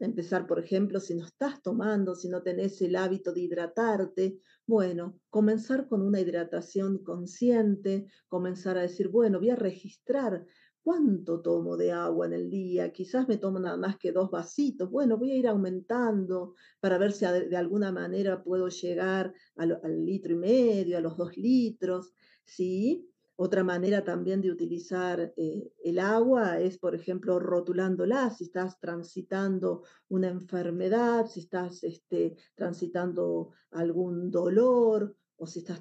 Empezar, 0.00 0.48
por 0.48 0.58
ejemplo, 0.58 0.98
si 0.98 1.14
no 1.14 1.24
estás 1.24 1.62
tomando, 1.62 2.16
si 2.16 2.28
no 2.28 2.42
tenés 2.42 2.82
el 2.82 2.96
hábito 2.96 3.32
de 3.32 3.42
hidratarte, 3.42 4.40
bueno, 4.66 5.20
comenzar 5.30 5.86
con 5.86 6.02
una 6.02 6.18
hidratación 6.18 6.98
consciente, 7.04 8.06
comenzar 8.26 8.76
a 8.76 8.82
decir, 8.82 9.08
bueno, 9.08 9.38
voy 9.38 9.50
a 9.50 9.56
registrar 9.56 10.44
¿Cuánto 10.84 11.40
tomo 11.40 11.76
de 11.76 11.92
agua 11.92 12.26
en 12.26 12.32
el 12.32 12.50
día? 12.50 12.92
Quizás 12.92 13.28
me 13.28 13.36
tomo 13.36 13.60
nada 13.60 13.76
más 13.76 13.96
que 13.98 14.10
dos 14.10 14.32
vasitos. 14.32 14.90
Bueno, 14.90 15.16
voy 15.16 15.30
a 15.30 15.36
ir 15.36 15.46
aumentando 15.46 16.54
para 16.80 16.98
ver 16.98 17.12
si 17.12 17.24
de 17.24 17.56
alguna 17.56 17.92
manera 17.92 18.42
puedo 18.42 18.68
llegar 18.68 19.32
al, 19.54 20.04
litro 20.04 20.32
y 20.32 20.36
medio, 20.36 20.98
a 20.98 21.00
los 21.00 21.16
dos 21.16 21.36
litros. 21.36 22.12
¿sí? 22.42 23.08
Otra 23.36 23.62
manera 23.62 24.02
también 24.02 24.40
de 24.40 24.50
utilizar 24.50 25.32
eh, 25.36 25.72
el 25.84 26.00
agua 26.00 26.58
es, 26.58 26.78
por 26.78 26.96
ejemplo, 26.96 27.38
rotulándola. 27.38 28.30
Si 28.30 28.44
estás 28.44 28.80
transitando 28.80 29.84
una 30.08 30.28
enfermedad, 30.28 31.26
si 31.28 31.40
estás 31.40 31.84
este, 31.84 32.36
transitando 32.56 33.50
algún 33.70 34.32
dolor 34.32 35.16
o 35.36 35.46
si 35.46 35.60
estás 35.60 35.80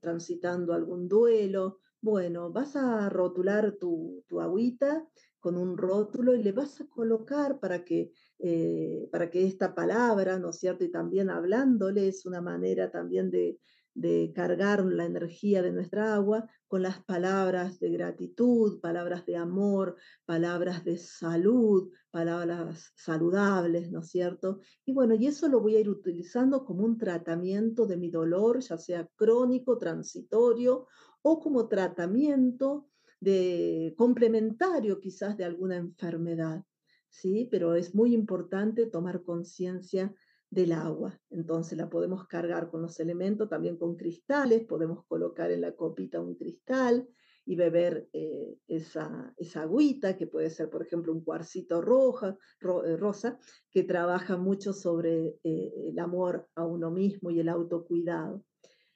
transitando 0.00 0.74
algún 0.74 1.08
duelo, 1.08 1.80
bueno, 2.06 2.52
vas 2.52 2.76
a 2.76 3.08
rotular 3.08 3.72
tu, 3.80 4.24
tu 4.28 4.40
agüita 4.40 5.08
con 5.40 5.56
un 5.56 5.76
rótulo 5.76 6.36
y 6.36 6.42
le 6.42 6.52
vas 6.52 6.80
a 6.80 6.86
colocar 6.86 7.58
para 7.58 7.84
que, 7.84 8.12
eh, 8.38 9.08
para 9.10 9.28
que 9.28 9.44
esta 9.44 9.74
palabra, 9.74 10.38
¿no 10.38 10.50
es 10.50 10.58
cierto? 10.60 10.84
Y 10.84 10.90
también 10.92 11.30
hablándole 11.30 12.06
es 12.06 12.24
una 12.24 12.40
manera 12.40 12.92
también 12.92 13.32
de, 13.32 13.58
de 13.96 14.30
cargar 14.34 14.84
la 14.84 15.06
energía 15.06 15.62
de 15.62 15.72
nuestra 15.72 16.14
agua 16.14 16.46
con 16.68 16.82
las 16.82 17.02
palabras 17.02 17.80
de 17.80 17.90
gratitud, 17.90 18.78
palabras 18.80 19.24
de 19.24 19.36
amor, 19.36 19.96
palabras 20.26 20.84
de 20.84 20.98
salud, 20.98 21.90
palabras 22.10 22.92
saludables, 22.94 23.90
¿no 23.90 24.00
es 24.00 24.08
cierto? 24.08 24.60
Y 24.84 24.92
bueno, 24.92 25.14
y 25.14 25.26
eso 25.26 25.48
lo 25.48 25.60
voy 25.60 25.76
a 25.76 25.80
ir 25.80 25.88
utilizando 25.88 26.66
como 26.66 26.84
un 26.84 26.98
tratamiento 26.98 27.86
de 27.86 27.96
mi 27.96 28.10
dolor, 28.10 28.60
ya 28.60 28.76
sea 28.76 29.08
crónico, 29.16 29.78
transitorio 29.78 30.86
o 31.22 31.40
como 31.40 31.66
tratamiento 31.66 32.90
de, 33.18 33.94
complementario 33.96 35.00
quizás 35.00 35.38
de 35.38 35.46
alguna 35.46 35.76
enfermedad, 35.76 36.62
¿sí? 37.08 37.48
Pero 37.50 37.74
es 37.74 37.94
muy 37.94 38.12
importante 38.12 38.84
tomar 38.84 39.22
conciencia 39.22 40.14
del 40.50 40.72
agua. 40.72 41.18
Entonces 41.30 41.76
la 41.76 41.88
podemos 41.88 42.26
cargar 42.26 42.70
con 42.70 42.82
los 42.82 42.98
elementos, 43.00 43.48
también 43.48 43.76
con 43.76 43.96
cristales, 43.96 44.64
podemos 44.64 45.04
colocar 45.06 45.50
en 45.50 45.60
la 45.62 45.72
copita 45.72 46.20
un 46.20 46.34
cristal 46.34 47.08
y 47.44 47.54
beber 47.54 48.08
eh, 48.12 48.58
esa, 48.66 49.32
esa 49.36 49.62
agüita, 49.62 50.16
que 50.16 50.26
puede 50.26 50.50
ser, 50.50 50.68
por 50.68 50.82
ejemplo, 50.82 51.12
un 51.12 51.22
cuarcito 51.22 51.80
roja, 51.80 52.36
eh, 52.84 52.96
rosa, 52.96 53.38
que 53.70 53.84
trabaja 53.84 54.36
mucho 54.36 54.72
sobre 54.72 55.38
eh, 55.44 55.72
el 55.86 55.98
amor 56.00 56.48
a 56.56 56.64
uno 56.64 56.90
mismo 56.90 57.30
y 57.30 57.38
el 57.38 57.48
autocuidado. 57.48 58.44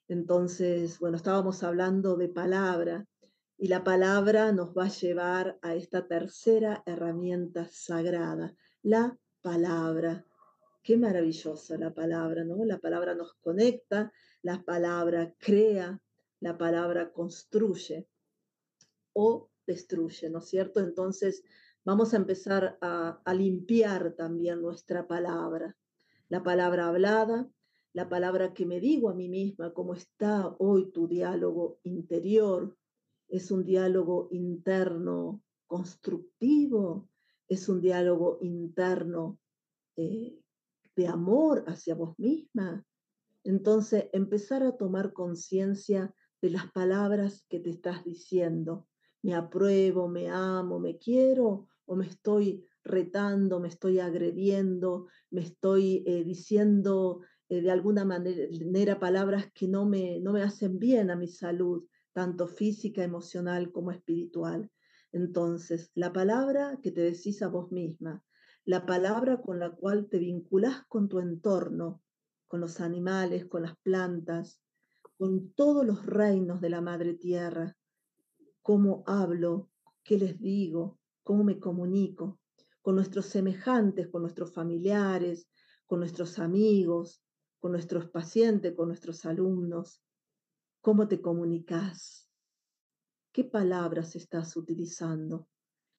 Entonces, 0.09 0.99
bueno, 0.99 1.17
estábamos 1.17 1.63
hablando 1.63 2.17
de 2.17 2.29
palabra 2.29 3.07
y 3.57 3.69
la 3.69 3.85
palabra 3.85 4.51
nos 4.51 4.71
va 4.77 4.87
a 4.87 4.89
llevar 4.89 5.59
a 5.63 5.77
esta 5.77 6.09
tercera 6.09 6.83
herramienta 6.87 7.69
sagrada, 7.71 8.57
la 8.83 9.17
palabra. 9.43 10.25
Qué 10.83 10.97
maravillosa 10.97 11.77
la 11.77 11.93
palabra, 11.93 12.45
¿no? 12.45 12.65
La 12.65 12.79
palabra 12.79 13.15
nos 13.15 13.35
conecta, 13.35 14.13
la 14.43 14.63
palabra 14.63 15.35
crea, 15.39 16.01
la 16.41 16.57
palabra 16.57 17.13
construye 17.13 18.09
o 19.13 19.51
destruye, 19.67 20.31
¿no 20.31 20.39
es 20.39 20.49
cierto? 20.49 20.81
Entonces, 20.81 21.45
vamos 21.85 22.15
a 22.15 22.17
empezar 22.17 22.79
a, 22.81 23.35
limpiar 23.35 24.15
también 24.15 24.63
nuestra 24.63 25.07
palabra. 25.07 25.77
La 26.29 26.43
palabra 26.43 26.89
hablada, 26.89 27.49
la 27.93 28.09
palabra 28.09 28.55
que 28.55 28.65
me 28.65 28.81
digo 28.81 29.11
a 29.11 29.15
mí 29.15 29.29
misma, 29.29 29.73
cómo 29.73 29.95
está 29.95 30.55
hoy 30.59 30.91
tu 30.93 31.07
diálogo 31.07 31.81
interior. 31.83 32.77
Es 33.29 33.51
un 33.51 33.65
diálogo 33.65 34.29
interno 34.31 35.43
constructivo, 35.67 37.09
es 37.49 37.69
un 37.69 37.81
diálogo 37.81 38.39
interno 38.41 39.39
eh, 39.97 40.41
de 40.97 41.07
amor 41.07 41.65
hacia 41.67 41.95
vos 41.95 42.19
misma. 42.19 42.85
Entonces, 43.45 44.07
empezar 44.13 44.63
a 44.63 44.77
tomar 44.77 45.13
conciencia 45.13 46.15
de 46.43 46.51
las 46.51 46.71
palabras 46.73 47.45
que 47.49 47.61
te 47.61 47.71
estás 47.71 48.05
diciendo. 48.05 48.87
Me 49.23 49.35
apruebo, 49.35 50.09
me 50.09 50.29
amo, 50.29 50.79
me 50.79 50.99
quiero 50.99 51.69
o 51.87 51.97
me 51.97 52.07
estoy 52.07 52.65
retando, 52.83 53.61
me 53.61 53.69
estoy 53.69 53.99
agrediendo, 53.99 55.07
me 55.31 55.43
estoy 55.43 56.03
eh, 56.07 56.25
diciendo 56.25 57.21
eh, 57.49 57.61
de 57.61 57.71
alguna 57.71 58.05
manera 58.05 58.99
palabras 58.99 59.51
que 59.53 59.69
no 59.69 59.85
me, 59.85 60.21
no 60.21 60.33
me 60.33 60.43
hacen 60.43 60.79
bien 60.79 61.11
a 61.11 61.17
mi 61.17 61.29
salud, 61.29 61.85
tanto 62.13 62.47
física, 62.47 63.03
emocional 63.03 63.71
como 63.73 63.91
espiritual. 63.91 64.71
Entonces, 65.13 65.91
la 65.95 66.13
palabra 66.13 66.79
que 66.83 66.93
te 66.93 67.01
decís 67.03 67.43
a 67.43 67.49
vos 67.49 67.71
misma, 67.73 68.23
la 68.71 68.87
palabra 68.87 69.43
con 69.43 69.59
la 69.59 69.73
cual 69.73 70.09
te 70.09 70.21
vinculás 70.21 70.85
con 70.87 71.09
tu 71.09 71.19
entorno, 71.19 72.05
con 72.47 72.61
los 72.61 72.81
animales, 72.81 73.47
con 73.47 73.63
las 73.63 73.77
plantas, 73.79 74.63
con 75.19 75.53
todos 75.55 75.85
los 75.85 76.07
reinos 76.07 76.61
de 76.61 76.71
la 76.71 76.81
Madre 76.81 77.15
Tierra, 77.15 77.77
cómo 78.63 79.03
hablo, 79.09 79.71
qué 80.05 80.19
les 80.19 80.39
digo, 80.39 81.01
cómo 81.25 81.43
me 81.43 81.59
comunico, 81.59 82.39
con 82.81 82.95
nuestros 82.95 83.27
semejantes, 83.27 84.07
con 84.07 84.23
nuestros 84.23 84.55
familiares, 84.55 85.49
con 85.85 85.99
nuestros 85.99 86.39
amigos, 86.39 87.25
con 87.59 87.73
nuestros 87.73 88.09
pacientes, 88.09 88.77
con 88.77 88.87
nuestros 88.87 89.27
alumnos, 89.27 90.01
cómo 90.81 91.09
te 91.09 91.21
comunicas, 91.21 92.31
qué 93.33 93.43
palabras 93.43 94.15
estás 94.15 94.57
utilizando, 94.57 95.49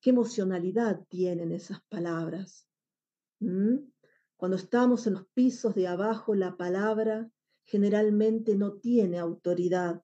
qué 0.01 0.09
emocionalidad 0.09 1.05
tienen 1.07 1.51
esas 1.51 1.81
palabras. 1.89 2.67
¿Mm? 3.39 3.77
Cuando 4.35 4.57
estamos 4.57 5.07
en 5.07 5.13
los 5.13 5.27
pisos 5.33 5.75
de 5.75 5.87
abajo, 5.87 6.35
la 6.35 6.57
palabra 6.57 7.29
generalmente 7.63 8.55
no 8.55 8.73
tiene 8.73 9.19
autoridad, 9.19 10.03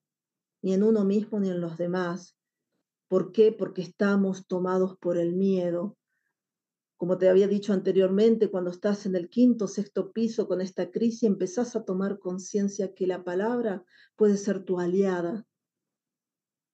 ni 0.62 0.74
en 0.74 0.84
uno 0.84 1.04
mismo 1.04 1.40
ni 1.40 1.50
en 1.50 1.60
los 1.60 1.78
demás. 1.78 2.38
¿Por 3.08 3.32
qué? 3.32 3.52
Porque 3.52 3.82
estamos 3.82 4.48
tomados 4.48 4.98
por 4.98 5.18
el 5.18 5.34
miedo, 5.34 5.98
como 6.98 7.20
te 7.20 7.30
había 7.30 7.48
dicho 7.48 7.74
anteriormente, 7.74 8.50
cuando 8.50 8.72
estás 8.72 9.06
en 9.06 9.16
el 9.16 9.30
quinto, 9.30 9.68
sexto 9.68 10.12
piso 10.12 10.48
con 10.48 10.62
esta 10.62 10.90
crisis, 10.90 11.24
empezás 11.24 11.76
a 11.76 11.86
tomar 11.86 12.18
conciencia 12.18 12.96
que 12.96 13.06
la 13.06 13.24
palabra 13.24 13.86
puede 14.16 14.36
ser 14.36 14.64
tu 14.64 14.80
aliada. 14.80 15.46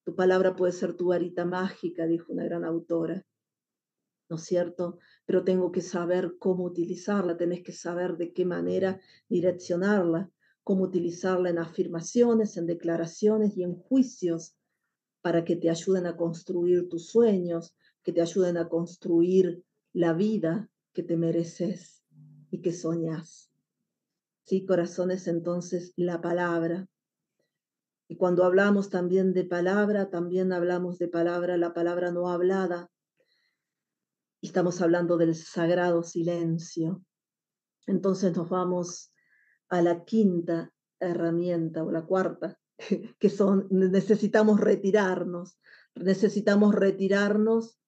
Tu 0.05 0.15
palabra 0.15 0.55
puede 0.55 0.73
ser 0.73 0.95
tu 0.95 1.07
varita 1.07 1.45
mágica, 1.45 2.05
dijo 2.05 2.33
una 2.33 2.43
gran 2.43 2.65
autora. 2.65 3.25
¿No 4.29 4.37
es 4.37 4.43
cierto? 4.43 4.99
Pero 5.25 5.43
tengo 5.43 5.71
que 5.71 5.81
saber 5.81 6.35
cómo 6.39 6.63
utilizarla, 6.65 7.37
tenés 7.37 7.63
que 7.63 7.71
saber 7.71 8.17
de 8.17 8.33
qué 8.33 8.45
manera 8.45 8.99
direccionarla, 9.29 10.31
cómo 10.63 10.83
utilizarla 10.83 11.49
en 11.49 11.59
afirmaciones, 11.59 12.57
en 12.57 12.65
declaraciones 12.65 13.55
y 13.57 13.63
en 13.63 13.75
juicios 13.75 14.55
para 15.21 15.45
que 15.45 15.55
te 15.55 15.69
ayuden 15.69 16.05
a 16.05 16.17
construir 16.17 16.89
tus 16.89 17.07
sueños, 17.07 17.75
que 18.03 18.11
te 18.11 18.21
ayuden 18.21 18.57
a 18.57 18.67
construir 18.67 19.63
la 19.93 20.13
vida 20.13 20.69
que 20.93 21.03
te 21.03 21.15
mereces 21.15 22.03
y 22.51 22.61
que 22.61 22.73
soñas. 22.73 23.51
Sí, 24.43 24.65
corazones, 24.65 25.27
entonces 25.27 25.93
la 25.95 26.21
palabra. 26.21 26.87
Y 28.13 28.15
cuando 28.15 28.43
hablamos 28.43 28.91
también 28.91 29.34
de 29.34 29.43
palabra, 29.43 30.12
también 30.12 30.54
hablamos 30.54 30.99
de 30.99 31.08
palabra, 31.08 31.58
la 31.58 31.73
palabra 31.73 32.12
no 32.12 32.30
hablada. 32.30 32.91
Y 34.39 34.45
estamos 34.45 34.82
hablando 34.82 35.17
del 35.17 35.34
sagrado 35.34 36.04
silencio. 36.04 37.04
Entonces 37.88 38.38
nos 38.38 38.49
vamos 38.49 39.12
a 39.67 39.82
la 39.82 40.06
quinta 40.06 40.71
herramienta 40.99 41.84
o 41.84 41.89
la 41.89 42.06
cuarta, 42.06 42.60
que 43.17 43.30
son 43.32 43.65
necesitamos 43.71 44.60
retirarnos, 44.60 45.58
necesitamos 45.95 46.76
retirarnos 46.76 47.80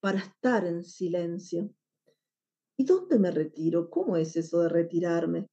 para 0.00 0.20
estar 0.20 0.64
en 0.64 0.84
silencio. 0.84 1.70
¿Y 2.78 2.84
dónde 2.84 3.18
me 3.18 3.30
retiro? 3.30 3.90
¿Cómo 3.90 4.16
es 4.16 4.36
eso 4.36 4.62
de 4.62 4.70
retirarme? 4.70 5.50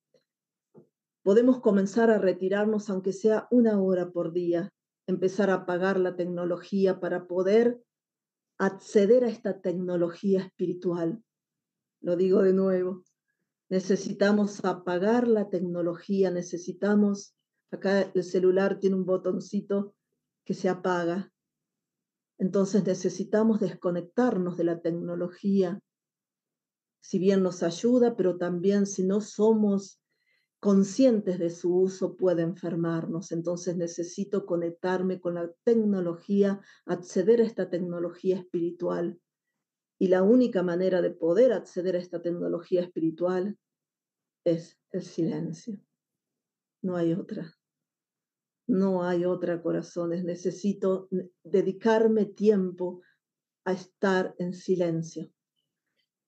Podemos 1.27 1.59
comenzar 1.59 2.09
a 2.09 2.19
retirarnos 2.19 2.89
aunque 2.89 3.11
sea 3.11 3.49
una 3.51 3.81
hora 3.81 4.11
por 4.11 4.31
día, 4.31 4.73
empezar 5.07 5.49
a 5.49 5.55
apagar 5.55 5.99
la 5.99 6.15
tecnología 6.15 7.01
para 7.01 7.27
poder 7.27 7.83
acceder 8.57 9.25
a 9.25 9.27
esta 9.27 9.59
tecnología 9.59 10.39
espiritual. 10.39 11.21
Lo 11.99 12.15
digo 12.15 12.43
de 12.43 12.53
nuevo, 12.53 13.03
necesitamos 13.67 14.63
apagar 14.63 15.27
la 15.27 15.49
tecnología, 15.49 16.31
necesitamos, 16.31 17.35
acá 17.71 18.03
el 18.03 18.23
celular 18.23 18.79
tiene 18.79 18.95
un 18.95 19.05
botoncito 19.05 19.95
que 20.45 20.53
se 20.53 20.69
apaga, 20.69 21.33
entonces 22.37 22.85
necesitamos 22.85 23.59
desconectarnos 23.59 24.55
de 24.55 24.63
la 24.63 24.79
tecnología, 24.79 25.77
si 27.01 27.19
bien 27.19 27.43
nos 27.43 27.63
ayuda, 27.63 28.15
pero 28.15 28.37
también 28.37 28.85
si 28.85 29.03
no 29.03 29.19
somos 29.19 29.99
conscientes 30.59 31.39
de 31.39 31.49
su 31.49 31.75
uso 31.75 32.17
puede 32.17 32.41
enfermarnos. 32.41 33.31
Entonces 33.31 33.77
necesito 33.77 34.45
conectarme 34.45 35.19
con 35.19 35.35
la 35.35 35.51
tecnología, 35.63 36.61
acceder 36.85 37.41
a 37.41 37.45
esta 37.45 37.69
tecnología 37.69 38.37
espiritual. 38.37 39.19
Y 39.99 40.07
la 40.07 40.23
única 40.23 40.63
manera 40.63 41.01
de 41.01 41.11
poder 41.11 41.53
acceder 41.53 41.95
a 41.95 41.99
esta 41.99 42.21
tecnología 42.21 42.81
espiritual 42.81 43.57
es 44.45 44.79
el 44.91 45.03
silencio. 45.03 45.79
No 46.81 46.95
hay 46.95 47.13
otra. 47.13 47.53
No 48.67 49.03
hay 49.03 49.25
otra, 49.25 49.61
corazones. 49.61 50.23
Necesito 50.23 51.09
dedicarme 51.43 52.25
tiempo 52.25 53.01
a 53.65 53.73
estar 53.73 54.35
en 54.37 54.53
silencio. 54.53 55.31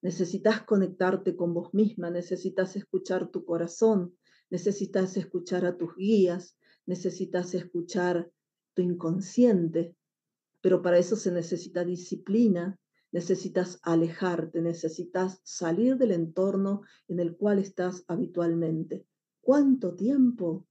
Necesitas 0.01 0.63
conectarte 0.63 1.35
con 1.35 1.53
vos 1.53 1.73
misma, 1.73 2.09
necesitas 2.09 2.75
escuchar 2.75 3.29
tu 3.29 3.43
corazón, 3.43 4.15
necesitas 4.49 5.17
escuchar 5.17 5.65
a 5.65 5.77
tus 5.77 5.95
guías, 5.95 6.57
necesitas 6.85 7.53
escuchar 7.53 8.31
tu 8.73 8.81
inconsciente, 8.81 9.95
pero 10.61 10.81
para 10.81 10.97
eso 10.97 11.15
se 11.15 11.31
necesita 11.31 11.83
disciplina, 11.83 12.79
necesitas 13.11 13.79
alejarte, 13.83 14.61
necesitas 14.61 15.41
salir 15.43 15.97
del 15.97 16.11
entorno 16.11 16.81
en 17.07 17.19
el 17.19 17.35
cual 17.35 17.59
estás 17.59 18.03
habitualmente. 18.07 19.05
¿Cuánto 19.41 19.95
tiempo? 19.95 20.67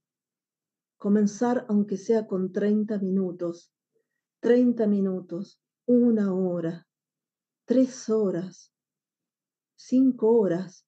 Comenzar 0.97 1.65
aunque 1.69 1.97
sea 1.97 2.27
con 2.27 2.51
30 2.51 2.97
minutos, 2.99 3.73
30 4.41 4.87
minutos, 4.87 5.61
una 5.85 6.33
hora, 6.33 6.87
tres 7.65 8.09
horas, 8.09 8.73
cinco 9.79 10.37
horas. 10.37 10.85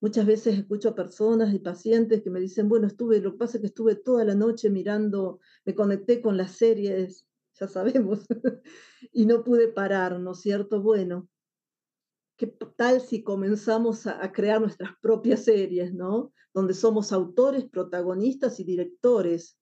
Muchas 0.00 0.26
veces 0.26 0.58
escucho 0.58 0.90
a 0.90 0.94
personas 0.94 1.52
y 1.52 1.58
pacientes 1.58 2.22
que 2.22 2.30
me 2.30 2.40
dicen, 2.40 2.68
bueno, 2.68 2.86
estuve, 2.86 3.20
lo 3.20 3.32
que 3.32 3.38
pasa 3.38 3.56
es 3.56 3.62
que 3.62 3.66
estuve 3.68 3.96
toda 3.96 4.24
la 4.24 4.34
noche 4.34 4.70
mirando, 4.70 5.40
me 5.64 5.74
conecté 5.74 6.20
con 6.22 6.36
las 6.36 6.52
series, 6.52 7.26
ya 7.58 7.66
sabemos, 7.66 8.26
y 9.12 9.26
no 9.26 9.42
pude 9.42 9.68
parar, 9.68 10.20
¿no 10.20 10.32
es 10.32 10.40
cierto? 10.40 10.82
Bueno, 10.82 11.28
¿qué 12.36 12.46
tal 12.76 13.00
si 13.00 13.24
comenzamos 13.24 14.06
a, 14.06 14.22
a, 14.22 14.30
crear 14.30 14.60
nuestras 14.60 14.90
propias 15.00 15.44
series, 15.44 15.92
¿no? 15.92 16.32
Donde 16.52 16.74
somos 16.74 17.12
autores, 17.12 17.64
protagonistas 17.64 18.60
y 18.60 18.64
directores 18.64 19.58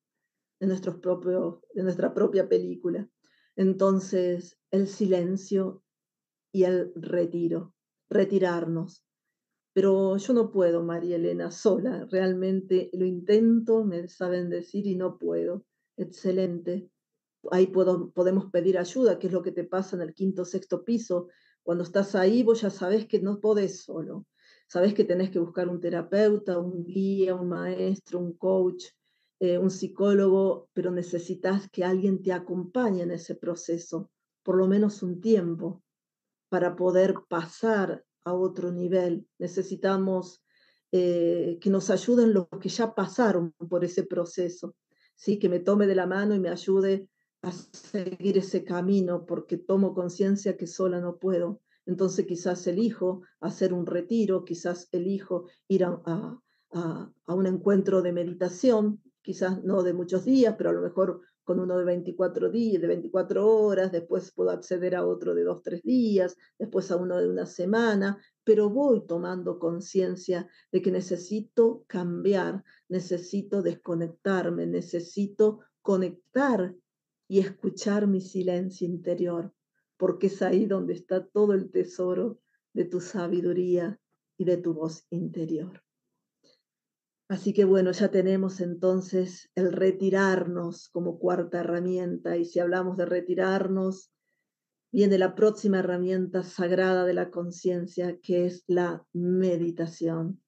de, 0.60 0.66
nuestros 0.66 0.96
propios, 0.96 1.60
de 1.72 1.82
nuestra 1.82 2.12
propia 2.12 2.48
película. 2.48 3.08
Entonces, 3.56 4.58
el 4.70 4.88
silencio 4.88 5.82
y 6.52 6.64
el 6.64 6.92
retiro 6.96 7.72
retirarnos. 8.12 9.02
Pero 9.74 10.16
yo 10.18 10.32
no 10.34 10.50
puedo, 10.50 10.82
María 10.82 11.16
Elena, 11.16 11.50
sola. 11.50 12.06
Realmente 12.10 12.90
lo 12.92 13.06
intento, 13.06 13.84
me 13.84 14.06
saben 14.08 14.50
decir, 14.50 14.86
y 14.86 14.96
no 14.96 15.18
puedo. 15.18 15.64
Excelente. 15.96 16.90
Ahí 17.50 17.66
podemos 17.68 18.50
pedir 18.50 18.78
ayuda, 18.78 19.18
que 19.18 19.28
es 19.28 19.32
lo 19.32 19.42
que 19.42 19.52
te 19.52 19.64
pasa 19.64 19.96
en 19.96 20.02
el 20.02 20.14
quinto, 20.14 20.44
sexto 20.44 20.84
piso. 20.84 21.28
Cuando 21.62 21.84
estás 21.84 22.14
ahí, 22.14 22.42
vos 22.42 22.60
ya 22.60 22.70
sabes 22.70 23.06
que 23.06 23.20
no 23.20 23.40
podés 23.40 23.82
solo. 23.82 24.26
Sabes 24.68 24.94
que 24.94 25.04
tenés 25.04 25.30
que 25.30 25.38
buscar 25.38 25.68
un 25.68 25.80
terapeuta, 25.80 26.58
un 26.58 26.84
guía, 26.84 27.34
un 27.34 27.48
maestro, 27.48 28.18
un 28.20 28.34
coach, 28.34 28.86
eh, 29.40 29.58
un 29.58 29.70
psicólogo, 29.70 30.68
pero 30.72 30.90
necesitas 30.90 31.68
que 31.70 31.84
alguien 31.84 32.22
te 32.22 32.32
acompañe 32.32 33.02
en 33.02 33.10
ese 33.10 33.34
proceso, 33.34 34.10
por 34.42 34.56
lo 34.56 34.68
menos 34.68 35.02
un 35.02 35.20
tiempo 35.20 35.82
para 36.52 36.76
poder 36.76 37.14
pasar 37.30 38.04
a 38.24 38.34
otro 38.34 38.70
nivel. 38.70 39.26
Necesitamos 39.38 40.44
eh, 40.92 41.56
que 41.62 41.70
nos 41.70 41.88
ayuden 41.88 42.34
los 42.34 42.46
que 42.60 42.68
ya 42.68 42.94
pasaron 42.94 43.54
por 43.70 43.86
ese 43.86 44.02
proceso, 44.02 44.74
¿sí? 45.14 45.38
que 45.38 45.48
me 45.48 45.60
tome 45.60 45.86
de 45.86 45.94
la 45.94 46.06
mano 46.06 46.34
y 46.34 46.40
me 46.40 46.50
ayude 46.50 47.08
a 47.40 47.52
seguir 47.52 48.36
ese 48.36 48.64
camino, 48.64 49.24
porque 49.24 49.56
tomo 49.56 49.94
conciencia 49.94 50.58
que 50.58 50.66
sola 50.66 51.00
no 51.00 51.16
puedo. 51.16 51.62
Entonces 51.86 52.26
quizás 52.26 52.66
elijo 52.66 53.22
hacer 53.40 53.72
un 53.72 53.86
retiro, 53.86 54.44
quizás 54.44 54.90
elijo 54.92 55.46
ir 55.68 55.84
a, 55.84 56.02
a, 56.04 57.12
a 57.24 57.34
un 57.34 57.46
encuentro 57.46 58.02
de 58.02 58.12
meditación, 58.12 59.02
quizás 59.22 59.64
no 59.64 59.82
de 59.82 59.94
muchos 59.94 60.26
días, 60.26 60.54
pero 60.58 60.68
a 60.68 60.74
lo 60.74 60.82
mejor 60.82 61.22
con 61.44 61.60
uno 61.60 61.76
de 61.78 61.84
24 61.84 62.50
días, 62.50 62.80
de 62.80 62.88
24 62.88 63.46
horas, 63.46 63.92
después 63.92 64.32
puedo 64.32 64.50
acceder 64.50 64.94
a 64.94 65.06
otro 65.06 65.34
de 65.34 65.42
2, 65.42 65.62
3 65.62 65.82
días, 65.82 66.36
después 66.58 66.90
a 66.90 66.96
uno 66.96 67.18
de 67.18 67.28
una 67.28 67.46
semana, 67.46 68.18
pero 68.44 68.70
voy 68.70 69.06
tomando 69.06 69.58
conciencia 69.58 70.48
de 70.70 70.82
que 70.82 70.90
necesito 70.90 71.84
cambiar, 71.86 72.64
necesito 72.88 73.62
desconectarme, 73.62 74.66
necesito 74.66 75.60
conectar 75.80 76.74
y 77.28 77.40
escuchar 77.40 78.06
mi 78.06 78.20
silencio 78.20 78.86
interior, 78.86 79.52
porque 79.96 80.26
es 80.26 80.42
ahí 80.42 80.66
donde 80.66 80.94
está 80.94 81.26
todo 81.26 81.54
el 81.54 81.70
tesoro 81.70 82.40
de 82.72 82.84
tu 82.84 83.00
sabiduría 83.00 83.98
y 84.36 84.44
de 84.44 84.56
tu 84.56 84.74
voz 84.74 85.06
interior. 85.10 85.82
Así 87.28 87.52
que 87.52 87.64
bueno, 87.64 87.92
ya 87.92 88.10
tenemos 88.10 88.60
entonces 88.60 89.50
el 89.54 89.72
retirarnos 89.72 90.88
como 90.90 91.18
cuarta 91.18 91.60
herramienta 91.60 92.36
y 92.36 92.44
si 92.44 92.60
hablamos 92.60 92.96
de 92.96 93.06
retirarnos, 93.06 94.12
viene 94.92 95.16
la 95.16 95.34
próxima 95.34 95.78
herramienta 95.78 96.42
sagrada 96.42 97.04
de 97.06 97.14
la 97.14 97.30
conciencia, 97.30 98.18
que 98.20 98.46
es 98.46 98.64
la 98.66 99.06
meditación. 99.14 100.42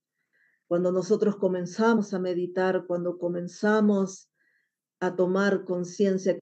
Cuando 0.66 0.92
nosotros 0.92 1.36
comenzamos 1.36 2.12
a 2.12 2.18
meditar, 2.18 2.84
cuando 2.86 3.16
comenzamos 3.16 4.30
a 5.00 5.16
tomar 5.16 5.64
conciencia 5.64 6.38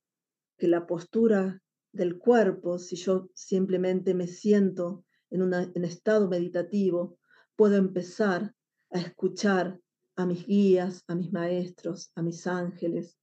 que 0.59 0.69
la 0.69 0.87
postura 0.87 1.63
del 1.93 2.19
cuerpo, 2.19 2.79
si 2.79 2.97
yo 2.97 3.31
simplemente 3.35 4.15
me 4.15 4.27
siento 4.27 5.05
en 5.31 5.43
un 5.43 5.55
en 5.55 5.85
estado 5.85 6.29
meditativo, 6.29 7.19
puedo 7.57 7.77
empezar 7.77 8.55
a 8.91 8.99
escuchar 8.99 9.81
a 10.17 10.27
mis 10.27 10.47
guías, 10.47 11.05
a 11.09 11.15
mis 11.15 11.33
maestros, 11.33 12.11
a 12.15 12.23
mis 12.23 12.47
ángeles, 12.47 13.19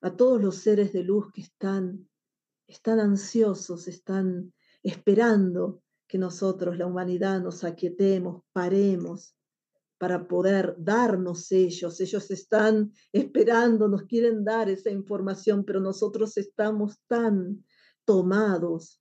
a 0.00 0.16
todos 0.16 0.40
los 0.40 0.56
seres 0.56 0.92
de 0.92 1.02
luz 1.02 1.26
que 1.32 1.42
están, 1.42 2.08
están 2.66 3.00
ansiosos, 3.00 3.88
están 3.88 4.52
esperando 4.82 5.82
que 6.06 6.18
nosotros, 6.18 6.76
la 6.76 6.86
humanidad, 6.86 7.40
nos 7.40 7.64
aquietemos, 7.64 8.42
paremos 8.52 9.36
para 9.98 10.26
poder 10.26 10.74
darnos 10.78 11.52
ellos. 11.52 12.00
Ellos 12.00 12.30
están 12.30 12.92
esperando, 13.12 13.86
nos 13.86 14.04
quieren 14.04 14.44
dar 14.44 14.70
esa 14.70 14.90
información, 14.90 15.64
pero 15.64 15.78
nosotros 15.78 16.36
estamos 16.38 16.98
tan 17.06 17.64
tomados 18.06 19.00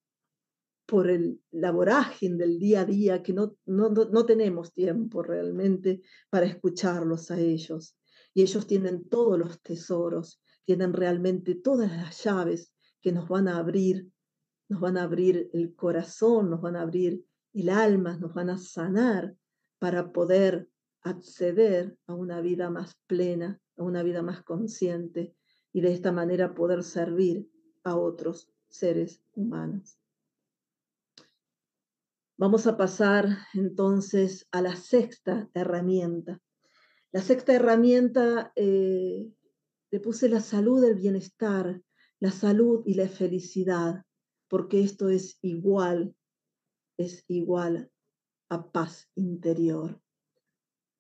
por 0.89 1.09
el, 1.09 1.39
la 1.51 1.71
del 1.71 2.59
día 2.59 2.81
a 2.81 2.85
día 2.85 3.23
que 3.23 3.33
no, 3.33 3.55
no, 3.65 3.89
no 3.89 4.25
tenemos 4.25 4.73
tiempo 4.73 5.21
realmente 5.21 6.01
para 6.29 6.45
escucharlos 6.45 7.31
a 7.31 7.39
ellos. 7.39 7.95
Y 8.33 8.41
ellos 8.41 8.67
tienen 8.67 9.07
todos 9.07 9.37
los 9.37 9.61
tesoros 9.61 10.41
tienen 10.69 10.93
realmente 10.93 11.55
todas 11.55 11.91
las 11.91 12.23
llaves 12.23 12.71
que 13.01 13.11
nos 13.11 13.27
van 13.27 13.47
a 13.47 13.57
abrir, 13.57 14.07
nos 14.67 14.79
van 14.79 14.97
a 14.97 15.01
abrir 15.01 15.49
el 15.51 15.73
corazón, 15.73 16.51
nos 16.51 16.61
van 16.61 16.75
a 16.75 16.83
abrir 16.83 17.25
el 17.53 17.69
alma, 17.69 18.17
nos 18.17 18.35
van 18.35 18.51
a 18.51 18.59
sanar 18.59 19.35
para 19.79 20.11
poder 20.11 20.69
acceder 21.01 21.97
a 22.05 22.13
una 22.13 22.39
vida 22.41 22.69
más 22.69 22.95
plena, 23.07 23.59
a 23.77 23.83
una 23.83 24.03
vida 24.03 24.21
más 24.21 24.43
consciente 24.43 25.33
y 25.73 25.81
de 25.81 25.91
esta 25.91 26.11
manera 26.11 26.53
poder 26.53 26.83
servir 26.83 27.49
a 27.83 27.97
otros 27.97 28.51
seres 28.67 29.23
humanos. 29.33 29.98
Vamos 32.39 32.67
a 32.67 32.77
pasar 32.77 33.27
entonces 33.53 34.47
a 34.51 34.61
la 34.61 34.77
sexta 34.77 35.49
herramienta. 35.53 36.41
La 37.11 37.19
sexta 37.19 37.53
herramienta 37.53 38.53
eh, 38.55 39.29
le 39.91 39.99
puse 39.99 40.29
la 40.29 40.39
salud, 40.39 40.81
el 40.85 40.95
bienestar, 40.95 41.83
la 42.21 42.31
salud 42.31 42.83
y 42.85 42.93
la 42.93 43.09
felicidad, 43.09 44.05
porque 44.47 44.81
esto 44.81 45.09
es 45.09 45.37
igual, 45.41 46.15
es 46.97 47.25
igual 47.27 47.91
a 48.47 48.71
paz 48.71 49.11
interior. 49.15 50.01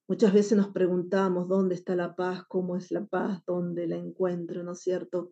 Muchas 0.09 0.33
veces 0.33 0.57
nos 0.57 0.73
preguntamos 0.73 1.47
dónde 1.47 1.75
está 1.75 1.95
la 1.95 2.17
paz, 2.17 2.43
cómo 2.49 2.75
es 2.75 2.91
la 2.91 3.05
paz, 3.05 3.41
dónde 3.47 3.87
la 3.87 3.95
encuentro, 3.95 4.61
¿no 4.61 4.73
es 4.73 4.81
cierto? 4.81 5.31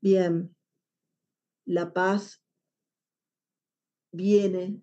Bien, 0.00 0.52
la 1.64 1.92
paz 1.92 2.42
viene 4.10 4.82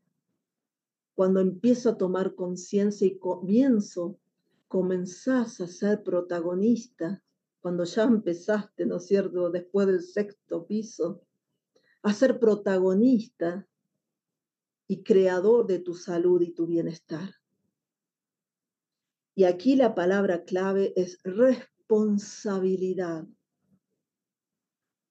cuando 1.15 1.39
empiezo 1.39 1.91
a 1.91 1.97
tomar 1.97 2.35
conciencia 2.35 3.07
y 3.07 3.17
comienzo, 3.17 4.19
comenzás 4.67 5.61
a 5.61 5.67
ser 5.67 6.03
protagonista, 6.03 7.23
cuando 7.61 7.85
ya 7.85 8.03
empezaste, 8.03 8.85
¿no 8.85 8.97
es 8.97 9.07
cierto?, 9.07 9.49
después 9.49 9.87
del 9.87 10.01
sexto 10.01 10.67
piso, 10.67 11.23
a 12.03 12.11
ser 12.13 12.39
protagonista 12.39 13.65
y 14.87 15.01
creador 15.03 15.65
de 15.65 15.79
tu 15.79 15.95
salud 15.95 16.39
y 16.41 16.51
tu 16.51 16.67
bienestar. 16.67 17.33
Y 19.33 19.45
aquí 19.45 19.75
la 19.75 19.95
palabra 19.95 20.43
clave 20.43 20.93
es 20.95 21.19
responsabilidad. 21.23 23.25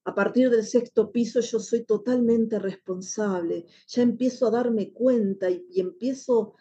A 0.07 0.15
partir 0.15 0.51
del 0.51 0.65
sexto 0.65 1.11
piso 1.11 1.41
yo 1.41 1.59
soy 1.59 1.85
totalmente 1.85 2.59
responsable, 2.59 3.65
ya 3.87 4.03
empiezo 4.03 4.47
a 4.47 4.51
darme 4.51 4.93
cuenta 4.93 5.51
y, 5.51 5.65
empiezo 5.77 6.55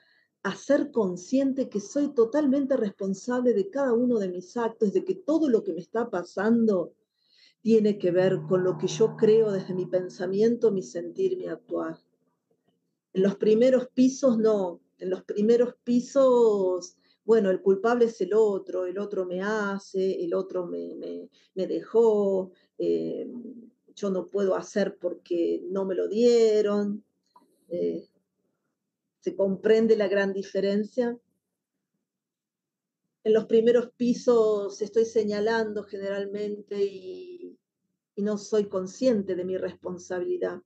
a 0.44 0.56
ser 0.56 0.92
consciente 0.92 1.70
que 1.70 1.82
soy 1.82 2.14
totalmente 2.14 2.78
responsable 2.78 3.54
de 3.54 3.70
cada 3.70 3.94
uno 3.94 4.18
de 4.18 4.30
mis 4.30 4.56
actos, 4.56 4.94
de 4.94 5.04
que 5.04 5.16
todo 5.16 5.50
lo 5.50 5.64
que 5.64 5.74
me 5.74 5.82
está 5.82 6.10
pasando 6.10 6.94
tiene 7.62 7.98
que 7.98 8.12
ver 8.12 8.42
con 8.48 8.64
lo 8.64 8.78
que 8.78 8.88
yo 8.88 9.16
creo 9.18 9.52
desde 9.52 9.74
mi 9.74 9.86
pensamiento, 9.86 10.72
mi 10.72 10.82
sentir, 10.82 11.38
mi 11.38 11.48
actuar. 11.48 11.98
En 13.14 13.24
los 13.24 13.36
primeros 13.36 13.88
pisos 13.90 14.38
no, 14.38 14.82
en 15.00 15.10
los 15.10 15.24
primeros 15.24 15.76
pisos 15.84 16.98
bueno, 17.26 17.50
el 17.52 17.62
culpable 17.62 18.06
es 18.06 18.20
el 18.22 18.34
otro, 18.34 18.86
el 18.86 19.00
otro 19.00 19.26
me 19.26 19.42
hace, 19.42 20.24
el 20.24 20.34
otro 20.34 20.66
me, 20.66 21.30
dejó, 21.56 22.52
eh, 22.78 23.32
yo 23.96 24.10
no 24.10 24.28
puedo 24.28 24.56
hacer 24.56 24.98
porque 25.00 25.62
no 25.70 25.86
me 25.86 25.96
lo 25.96 26.08
dieron. 26.08 27.04
Eh, 27.70 28.08
¿Se 29.20 29.36
comprende 29.36 29.96
la 29.96 30.08
gran 30.08 30.34
diferencia? 30.34 31.18
En 33.24 33.34
los 33.34 33.46
primeros 33.46 33.92
pisos 33.92 34.82
estoy 34.82 35.06
señalando 35.06 35.84
generalmente 35.84 36.84
y, 36.84 37.58
no 38.18 38.38
soy 38.38 38.66
consciente 38.66 39.36
de 39.36 39.44
mi 39.44 39.58
responsabilidad. 39.58 40.62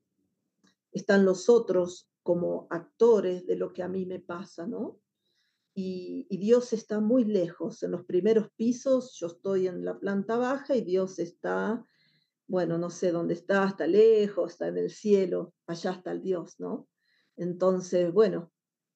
Están 0.91 1.23
los 1.23 1.49
otros 1.49 2.09
como 2.21 2.67
actores 2.69 3.47
de 3.47 3.55
lo 3.55 3.71
que 3.71 3.83
a 3.83 3.87
mí 3.87 4.05
me 4.05 4.19
pasa, 4.19 4.67
¿no? 4.67 4.99
y, 5.79 6.37
Dios 6.37 6.73
está 6.73 6.99
muy 6.99 7.23
lejos. 7.23 7.83
En 7.83 7.91
los 7.91 8.03
primeros 8.03 8.49
pisos 8.55 9.15
yo 9.19 9.27
estoy 9.27 9.67
en 9.67 9.85
la 9.85 9.99
planta 9.99 10.35
baja 10.35 10.75
y 10.75 10.81
Dios 10.81 11.19
está, 11.19 11.85
bueno, 12.47 12.77
no 12.77 12.89
sé 12.89 13.11
dónde 13.11 13.33
está, 13.33 13.67
está 13.67 13.87
lejos, 13.87 14.53
está 14.53 14.67
en 14.67 14.77
el 14.77 14.89
cielo, 14.89 15.53
allá 15.67 15.91
está 15.91 16.11
el 16.11 16.21
Dios, 16.21 16.59
¿no? 16.59 16.87
Entonces, 17.35 18.11
bueno, 18.11 18.51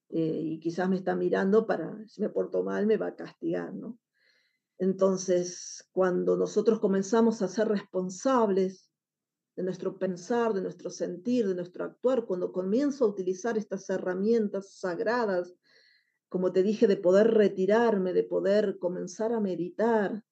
eh, 0.09 0.41
y 0.43 0.59
quizás 0.59 0.89
me 0.89 0.95
está 0.95 1.15
mirando 1.15 1.67
para, 1.67 2.05
si 2.07 2.21
me 2.21 2.29
porto 2.29 2.63
mal, 2.63 2.87
me 2.87 2.97
va 2.97 3.07
a 3.07 3.15
castigar, 3.15 3.73
¿no? 3.73 3.99
Entonces, 4.77 5.87
cuando 5.91 6.37
nosotros 6.37 6.79
comenzamos 6.79 7.41
a 7.41 7.47
ser 7.47 7.67
responsables 7.67 8.89
de 9.55 9.63
nuestro 9.63 9.99
pensar, 9.99 10.53
de 10.53 10.61
nuestro 10.61 10.89
sentir, 10.89 11.47
de 11.47 11.55
nuestro 11.55 11.83
actuar, 11.83 12.25
cuando 12.25 12.51
comienzo 12.51 13.05
a 13.05 13.09
utilizar 13.09 13.57
estas 13.57 13.89
herramientas 13.89 14.79
sagradas 14.79 15.53
como 16.31 16.53
te 16.53 16.63
dije, 16.63 16.87
de 16.87 16.95
poder 16.95 17.27
retirarme, 17.31 18.13
de 18.13 18.23
poder 18.23 18.79
comenzar 18.79 19.33
a 19.33 19.41
meditar, 19.41 20.23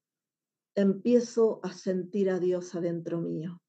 empiezo 0.82 1.60
a 1.64 1.74
sentir 1.74 2.30
a 2.30 2.40
Dios 2.40 2.76
adentro 2.76 3.20
mío. 3.20 3.62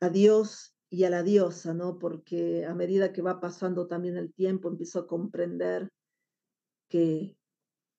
A 0.00 0.08
Dios 0.08 0.74
y 0.90 1.04
a 1.04 1.10
la 1.10 1.22
diosa, 1.22 1.74
¿no? 1.74 1.98
Porque 1.98 2.64
a 2.66 2.74
medida 2.74 3.12
que 3.12 3.22
va 3.22 3.40
pasando 3.40 3.86
también 3.86 4.16
el 4.16 4.32
tiempo, 4.32 4.68
empiezo 4.68 5.00
a 5.00 5.06
comprender 5.06 5.90
que, 6.88 7.36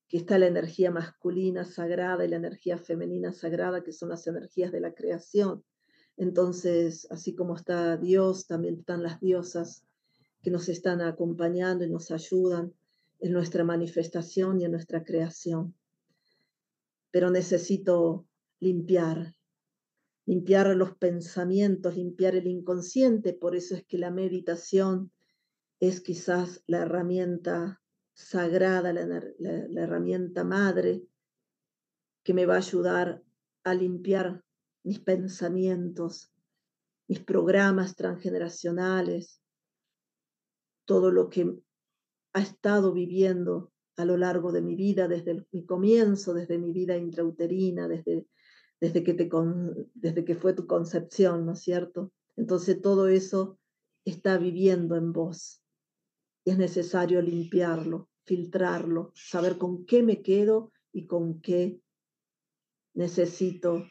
que 0.07 0.17
está 0.17 0.37
la 0.37 0.47
energía 0.47 0.91
masculina 0.91 1.65
sagrada 1.65 2.23
y 2.25 2.29
la 2.29 2.37
energía 2.37 2.77
femenina 2.77 3.33
sagrada, 3.33 3.83
que 3.83 3.91
son 3.91 4.09
las 4.09 4.27
energías 4.27 4.71
de 4.71 4.79
la 4.79 4.93
creación. 4.93 5.63
Entonces, 6.17 7.07
así 7.11 7.35
como 7.35 7.55
está 7.55 7.97
Dios, 7.97 8.47
también 8.47 8.79
están 8.79 9.03
las 9.03 9.19
diosas 9.19 9.83
que 10.41 10.51
nos 10.51 10.69
están 10.69 11.01
acompañando 11.01 11.83
y 11.83 11.89
nos 11.89 12.11
ayudan 12.11 12.73
en 13.19 13.33
nuestra 13.33 13.63
manifestación 13.63 14.61
y 14.61 14.65
en 14.65 14.71
nuestra 14.71 15.03
creación. 15.03 15.73
Pero 17.15 17.29
necesito 17.29 18.27
limpiar, 18.59 19.33
limpiar 20.25 20.75
los 20.75 20.97
pensamientos, 20.97 21.95
limpiar 21.95 22.35
el 22.35 22.45
inconsciente. 22.45 23.31
Por 23.31 23.55
eso 23.55 23.73
es 23.73 23.85
que 23.85 23.97
la 23.97 24.11
meditación 24.11 25.13
es 25.79 26.01
quizás 26.01 26.61
la 26.67 26.79
herramienta 26.79 27.81
sagrada, 28.13 28.91
la, 28.91 29.81
herramienta 29.81 30.43
madre 30.43 31.07
que 32.21 32.33
me 32.33 32.45
va 32.45 32.55
a 32.55 32.57
ayudar 32.57 33.23
a 33.63 33.73
limpiar 33.73 34.43
mis 34.83 34.99
pensamientos, 34.99 36.33
mis 37.07 37.21
programas 37.21 37.95
transgeneracionales, 37.95 39.41
todo 40.83 41.11
lo 41.11 41.29
que 41.29 41.49
ha 42.33 42.41
estado 42.41 42.91
viviendo 42.91 43.71
a 43.97 44.05
lo 44.05 44.17
largo 44.17 44.51
de 44.51 44.61
mi 44.61 44.75
vida, 44.75 45.07
desde 45.07 45.45
mi 45.51 45.65
comienzo, 45.65 46.33
desde 46.33 46.57
mi 46.57 46.71
vida 46.71 46.97
intrauterina, 46.97 47.87
desde, 47.87 48.27
desde, 48.79 49.03
que 49.03 49.13
te 49.13 49.29
desde 49.93 50.25
que 50.25 50.35
fue 50.35 50.53
tu 50.53 50.67
concepción, 50.67 51.45
¿no 51.45 51.53
es 51.53 51.59
cierto? 51.59 52.11
Entonces 52.35 52.81
todo 52.81 53.07
eso 53.07 53.59
está 54.03 54.37
viviendo 54.37 54.95
en 54.95 55.13
vos 55.13 55.63
y 56.43 56.51
es 56.51 56.57
necesario 56.57 57.21
limpiarlo, 57.21 58.09
filtrarlo, 58.25 59.11
saber 59.15 59.57
con 59.57 59.85
qué 59.85 60.03
me 60.03 60.21
quedo 60.21 60.71
y 60.91 61.07
con 61.07 61.41
qué 61.41 61.79
necesito 62.93 63.85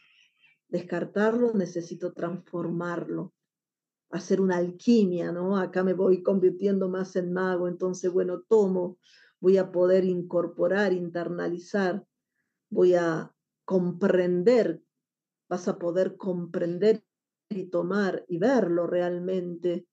descartarlo, 0.68 1.52
necesito 1.54 2.12
transformarlo 2.12 3.34
hacer 4.14 4.40
una 4.40 4.58
alquimia, 4.58 5.32
¿no? 5.32 5.56
Acá 5.58 5.82
me 5.82 5.92
voy 5.92 6.22
convirtiendo 6.22 6.88
más 6.88 7.16
en 7.16 7.32
mago, 7.32 7.66
entonces, 7.66 8.12
bueno, 8.12 8.42
tomo, 8.48 8.98
voy 9.44 9.58
a 9.58 9.70
poder 9.70 10.06
incorporar, 10.06 10.94
internalizar, 10.94 12.02
voy 12.70 12.94
a 12.94 13.30
comprender, 13.66 14.82
vas 15.50 15.68
a 15.68 15.78
poder 15.78 16.16
comprender 16.16 17.04
y 17.50 17.64
tomar 17.64 18.24
y 18.26 18.38
verlo 18.38 18.86
realmente. 18.86 19.86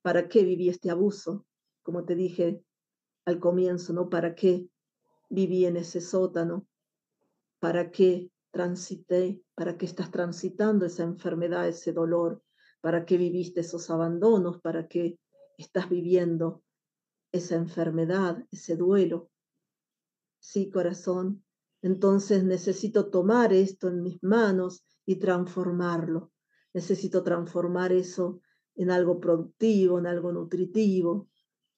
¿Para 0.00 0.26
qué 0.30 0.42
viví 0.42 0.70
este 0.70 0.88
abuso? 0.88 1.44
Como 1.82 2.06
te 2.06 2.14
dije 2.14 2.64
al 3.26 3.40
comienzo, 3.40 3.92
¿no? 3.92 4.08
¿Para 4.08 4.34
qué 4.34 4.66
viví 5.28 5.66
en 5.66 5.76
ese 5.76 6.00
sótano? 6.00 6.66
¿Para 7.60 7.90
qué 7.90 8.30
transité? 8.52 9.38
¿Para 9.54 9.76
qué 9.76 9.84
estás 9.84 10.10
transitando 10.10 10.86
esa 10.86 11.02
enfermedad, 11.02 11.68
ese 11.68 11.92
dolor? 11.92 12.42
¿Para 12.80 13.04
qué 13.04 13.18
viviste 13.18 13.60
esos 13.60 13.90
abandonos? 13.90 14.62
¿Para 14.62 14.88
qué 14.88 15.18
estás 15.58 15.90
viviendo 15.90 16.62
esa 17.32 17.56
enfermedad, 17.56 18.44
ese 18.50 18.76
duelo? 18.76 19.30
Sí, 20.38 20.70
corazón. 20.70 21.44
Entonces 21.82 22.44
necesito 22.44 23.10
tomar 23.10 23.52
esto 23.52 23.88
en 23.88 24.02
mis 24.02 24.22
manos 24.22 24.84
y 25.04 25.16
transformarlo. 25.16 26.32
Necesito 26.72 27.22
transformar 27.22 27.92
eso 27.92 28.40
en 28.74 28.90
algo 28.90 29.20
productivo, 29.20 29.98
en 29.98 30.06
algo 30.06 30.32
nutritivo. 30.32 31.28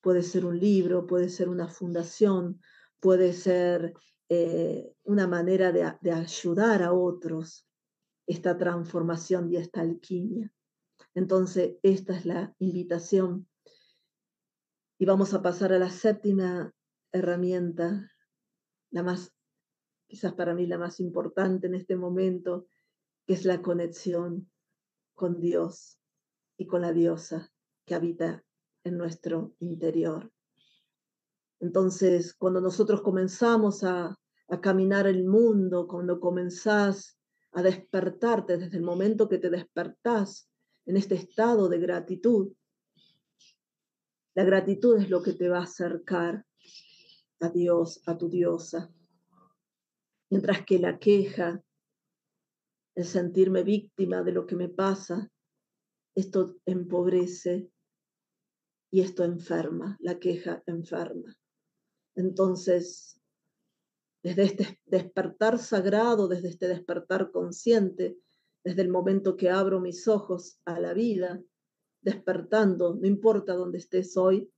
Puede 0.00 0.22
ser 0.22 0.44
un 0.44 0.58
libro, 0.58 1.06
puede 1.06 1.28
ser 1.28 1.48
una 1.48 1.68
fundación, 1.68 2.60
puede 3.00 3.32
ser 3.32 3.94
eh, 4.28 4.92
una 5.04 5.26
manera 5.26 5.72
de 5.72 6.12
ayudar 6.12 6.82
a 6.82 6.92
otros, 6.92 7.66
esta 8.26 8.56
transformación 8.58 9.52
y 9.52 9.56
esta 9.56 9.80
alquimia. 9.80 10.52
Entonces, 11.14 11.76
esta 11.82 12.16
es 12.16 12.26
la 12.26 12.54
invitación. 12.58 13.48
Y 15.00 15.04
vamos 15.04 15.32
a 15.32 15.42
pasar 15.42 15.72
a 15.72 15.78
la 15.78 15.90
séptima 15.90 16.74
herramienta, 17.12 18.10
la 18.90 19.04
más, 19.04 19.32
quizás 20.08 20.32
para 20.32 20.54
mí 20.54 20.66
la 20.66 20.76
más 20.76 20.98
importante 20.98 21.68
en 21.68 21.76
este 21.76 21.94
momento, 21.94 22.66
que 23.24 23.34
es 23.34 23.44
la 23.44 23.62
conexión 23.62 24.50
con 25.14 25.40
Dios 25.40 26.00
y 26.56 26.66
con 26.66 26.82
la 26.82 26.92
diosa 26.92 27.52
que 27.84 27.94
habita 27.94 28.44
en 28.82 28.98
nuestro 28.98 29.54
interior. 29.60 30.32
Entonces, 31.60 32.34
cuando 32.34 32.60
nosotros 32.60 33.00
comenzamos 33.00 33.84
a, 33.84 34.18
a 34.48 34.60
caminar 34.60 35.06
el 35.06 35.24
mundo, 35.24 35.86
cuando 35.86 36.18
comenzás 36.18 37.16
a 37.52 37.62
despertarte 37.62 38.58
desde 38.58 38.76
el 38.76 38.82
momento 38.82 39.28
que 39.28 39.38
te 39.38 39.48
despertás 39.48 40.50
en 40.86 40.96
este 40.96 41.14
estado 41.14 41.68
de 41.68 41.78
gratitud, 41.78 42.52
la 44.38 44.44
gratitud 44.44 44.96
es 44.98 45.10
lo 45.10 45.20
que 45.20 45.32
te 45.32 45.48
va 45.48 45.58
a 45.58 45.64
acercar 45.64 46.46
a 47.40 47.48
Dios, 47.48 48.00
a 48.06 48.16
tu 48.16 48.28
diosa. 48.28 48.88
Mientras 50.30 50.64
que 50.64 50.78
la 50.78 51.00
queja, 51.00 51.60
el 52.94 53.04
sentirme 53.04 53.64
víctima 53.64 54.22
de 54.22 54.30
lo 54.30 54.46
que 54.46 54.54
me 54.54 54.68
pasa, 54.68 55.28
esto 56.14 56.54
empobrece 56.66 57.68
y 58.92 59.00
esto 59.00 59.24
enferma, 59.24 59.96
la 59.98 60.20
queja 60.20 60.62
enferma. 60.66 61.36
Entonces, 62.14 63.20
desde 64.22 64.44
este 64.44 64.80
despertar 64.86 65.58
sagrado, 65.58 66.28
desde 66.28 66.50
este 66.50 66.68
despertar 66.68 67.32
consciente, 67.32 68.20
desde 68.62 68.82
el 68.82 68.88
momento 68.88 69.36
que 69.36 69.50
abro 69.50 69.80
mis 69.80 70.06
ojos 70.06 70.60
a 70.64 70.78
la 70.78 70.94
vida, 70.94 71.42
despertando, 72.00 72.94
no 72.94 73.06
importa 73.06 73.54
dónde 73.54 73.78
estés 73.78 74.16
hoy, 74.16 74.50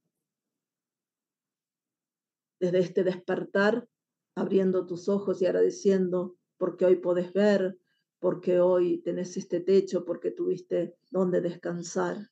desde 2.59 2.79
este 2.79 3.05
despertar, 3.05 3.89
abriendo 4.35 4.87
tus 4.87 5.09
ojos 5.09 5.41
y 5.41 5.47
agradeciendo 5.47 6.37
porque 6.59 6.85
hoy 6.85 6.97
podés 6.97 7.33
ver, 7.33 7.79
porque 8.19 8.61
hoy 8.61 8.99
tenés 8.99 9.37
este 9.37 9.61
techo, 9.61 10.05
porque 10.05 10.31
tuviste 10.31 10.95
donde 11.11 11.41
descansar. 11.41 12.31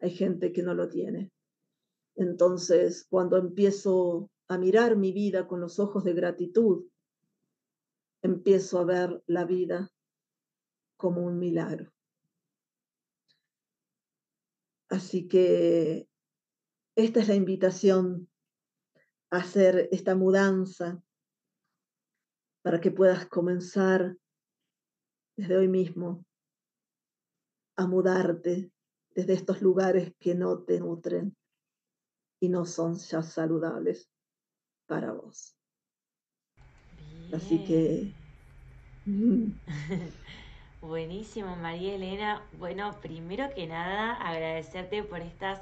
Hay 0.00 0.10
gente 0.10 0.52
que 0.52 0.62
no 0.62 0.74
lo 0.74 0.88
tiene. 0.88 1.32
Entonces, 2.14 3.06
cuando 3.08 3.38
empiezo 3.38 4.30
a 4.48 4.58
mirar 4.58 4.96
mi 4.96 5.12
vida 5.12 5.48
con 5.48 5.60
los 5.60 5.78
ojos 5.78 6.04
de 6.04 6.12
gratitud, 6.12 6.84
empiezo 8.20 8.78
a 8.78 8.84
ver 8.84 9.22
la 9.26 9.44
vida 9.46 9.90
como 10.98 11.22
un 11.22 11.38
milagro. 11.38 11.92
Así 14.92 15.26
que 15.26 16.06
esta 16.94 17.20
es 17.20 17.28
la 17.28 17.34
invitación 17.34 18.28
a 19.30 19.38
hacer 19.38 19.88
esta 19.90 20.14
mudanza 20.14 21.02
para 22.62 22.78
que 22.78 22.90
puedas 22.90 23.26
comenzar 23.26 24.18
desde 25.34 25.56
hoy 25.56 25.68
mismo 25.68 26.26
a 27.76 27.86
mudarte 27.86 28.70
desde 29.14 29.32
estos 29.32 29.62
lugares 29.62 30.12
que 30.20 30.34
no 30.34 30.62
te 30.62 30.78
nutren 30.78 31.34
y 32.38 32.50
no 32.50 32.66
son 32.66 32.98
ya 32.98 33.22
saludables 33.22 34.10
para 34.86 35.14
vos. 35.14 35.56
Así 37.32 37.64
que... 37.64 38.12
Buenísimo, 40.82 41.54
María 41.54 41.94
Elena. 41.94 42.42
Bueno, 42.58 42.90
primero 43.00 43.48
que 43.54 43.68
nada, 43.68 44.14
agradecerte 44.14 45.04
por 45.04 45.20
estas 45.20 45.60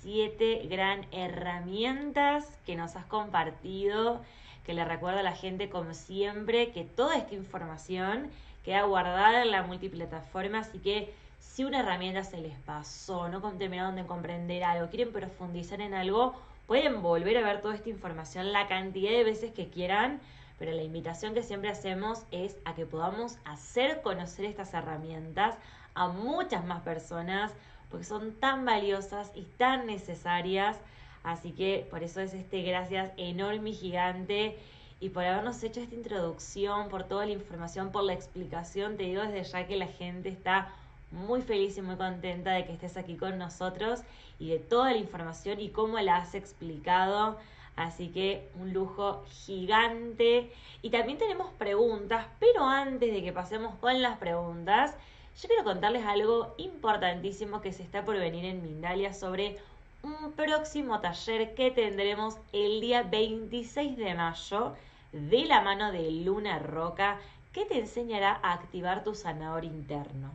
siete 0.00 0.66
gran 0.70 1.06
herramientas 1.10 2.46
que 2.64 2.76
nos 2.76 2.94
has 2.94 3.04
compartido, 3.06 4.22
que 4.64 4.72
le 4.72 4.84
recuerdo 4.84 5.18
a 5.18 5.24
la 5.24 5.34
gente 5.34 5.68
como 5.68 5.92
siempre 5.92 6.70
que 6.70 6.84
toda 6.84 7.16
esta 7.16 7.34
información 7.34 8.30
queda 8.64 8.84
guardada 8.84 9.42
en 9.42 9.50
la 9.50 9.64
multiplataforma, 9.64 10.60
así 10.60 10.78
que 10.78 11.12
si 11.40 11.64
una 11.64 11.80
herramienta 11.80 12.22
se 12.22 12.38
les 12.38 12.56
pasó, 12.60 13.28
no 13.28 13.42
terminaron 13.58 13.96
de 13.96 14.06
comprender 14.06 14.62
algo, 14.62 14.88
quieren 14.88 15.12
profundizar 15.12 15.80
en 15.80 15.94
algo, 15.94 16.34
Pueden 16.66 17.02
volver 17.02 17.36
a 17.36 17.42
ver 17.42 17.60
toda 17.60 17.74
esta 17.74 17.90
información 17.90 18.52
la 18.52 18.66
cantidad 18.66 19.10
de 19.10 19.22
veces 19.22 19.52
que 19.52 19.68
quieran, 19.68 20.20
pero 20.58 20.72
la 20.72 20.82
invitación 20.82 21.34
que 21.34 21.42
siempre 21.42 21.70
hacemos 21.70 22.24
es 22.30 22.56
a 22.64 22.74
que 22.74 22.86
podamos 22.86 23.38
hacer 23.44 24.02
conocer 24.02 24.44
estas 24.44 24.72
herramientas 24.74 25.56
a 25.94 26.08
muchas 26.08 26.64
más 26.64 26.82
personas, 26.82 27.52
porque 27.90 28.04
son 28.04 28.32
tan 28.32 28.64
valiosas 28.64 29.30
y 29.34 29.42
tan 29.42 29.86
necesarias. 29.86 30.76
Así 31.22 31.52
que 31.52 31.86
por 31.90 32.02
eso 32.02 32.20
es 32.20 32.34
este 32.34 32.62
gracias 32.62 33.12
enorme 33.16 33.70
y 33.70 33.74
gigante 33.74 34.58
y 35.00 35.10
por 35.10 35.24
habernos 35.24 35.62
hecho 35.62 35.80
esta 35.80 35.94
introducción, 35.94 36.88
por 36.88 37.04
toda 37.04 37.26
la 37.26 37.32
información, 37.32 37.92
por 37.92 38.04
la 38.04 38.14
explicación. 38.14 38.96
Te 38.96 39.04
digo 39.04 39.22
desde 39.22 39.44
ya 39.44 39.66
que 39.66 39.76
la 39.76 39.86
gente 39.86 40.28
está 40.28 40.68
muy 41.10 41.42
feliz 41.42 41.76
y 41.78 41.82
muy 41.82 41.96
contenta 41.96 42.52
de 42.52 42.64
que 42.64 42.72
estés 42.72 42.96
aquí 42.96 43.16
con 43.16 43.38
nosotros 43.38 44.00
y 44.38 44.50
de 44.50 44.58
toda 44.58 44.92
la 44.92 44.98
información 44.98 45.60
y 45.60 45.68
cómo 45.70 45.98
la 46.00 46.16
has 46.16 46.34
explicado. 46.34 47.38
Así 47.76 48.08
que 48.08 48.48
un 48.60 48.72
lujo 48.72 49.24
gigante. 49.28 50.52
Y 50.82 50.90
también 50.90 51.18
tenemos 51.18 51.52
preguntas, 51.54 52.26
pero 52.38 52.64
antes 52.64 53.12
de 53.12 53.22
que 53.22 53.32
pasemos 53.32 53.74
con 53.76 54.00
las 54.00 54.18
preguntas, 54.18 54.96
yo 55.40 55.48
quiero 55.48 55.64
contarles 55.64 56.06
algo 56.06 56.54
importantísimo 56.58 57.60
que 57.60 57.72
se 57.72 57.82
está 57.82 58.04
por 58.04 58.16
venir 58.16 58.44
en 58.44 58.62
Mindalia 58.62 59.12
sobre 59.12 59.58
un 60.02 60.32
próximo 60.32 61.00
taller 61.00 61.54
que 61.54 61.70
tendremos 61.70 62.36
el 62.52 62.80
día 62.80 63.02
26 63.02 63.96
de 63.96 64.14
mayo 64.14 64.74
de 65.12 65.44
la 65.46 65.60
mano 65.62 65.90
de 65.92 66.10
Luna 66.10 66.58
Roca 66.58 67.18
que 67.52 67.64
te 67.64 67.78
enseñará 67.78 68.38
a 68.42 68.52
activar 68.52 69.02
tu 69.02 69.14
sanador 69.14 69.64
interno. 69.64 70.30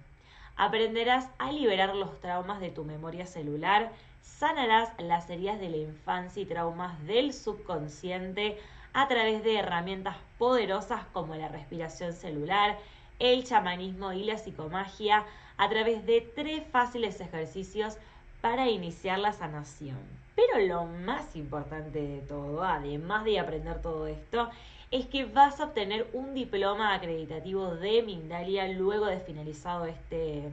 Aprenderás 0.55 1.29
a 1.37 1.51
liberar 1.51 1.95
los 1.95 2.19
traumas 2.19 2.59
de 2.59 2.69
tu 2.69 2.83
memoria 2.83 3.25
celular, 3.25 3.91
sanarás 4.21 4.89
las 4.99 5.29
heridas 5.29 5.59
de 5.59 5.69
la 5.69 5.77
infancia 5.77 6.41
y 6.41 6.45
traumas 6.45 7.05
del 7.05 7.33
subconsciente 7.33 8.57
a 8.93 9.07
través 9.07 9.43
de 9.43 9.57
herramientas 9.57 10.17
poderosas 10.37 11.05
como 11.13 11.35
la 11.35 11.47
respiración 11.47 12.13
celular, 12.13 12.77
el 13.19 13.43
chamanismo 13.43 14.13
y 14.13 14.23
la 14.23 14.37
psicomagia 14.37 15.25
a 15.57 15.69
través 15.69 16.05
de 16.05 16.21
tres 16.21 16.63
fáciles 16.71 17.19
ejercicios 17.19 17.97
para 18.41 18.69
iniciar 18.69 19.19
la 19.19 19.33
sanación. 19.33 19.99
Pero 20.35 20.65
lo 20.65 20.85
más 20.85 21.35
importante 21.35 21.99
de 21.99 22.21
todo, 22.21 22.63
además 22.63 23.25
de 23.25 23.39
aprender 23.39 23.81
todo 23.81 24.07
esto, 24.07 24.49
es 24.89 25.05
que 25.05 25.25
vas 25.25 25.59
a 25.59 25.65
obtener 25.65 26.07
un 26.13 26.33
diploma 26.33 26.95
acreditativo 26.95 27.75
de 27.75 28.01
Mindalia 28.03 28.67
luego 28.69 29.05
de 29.05 29.19
finalizado 29.19 29.85
este, 29.85 30.49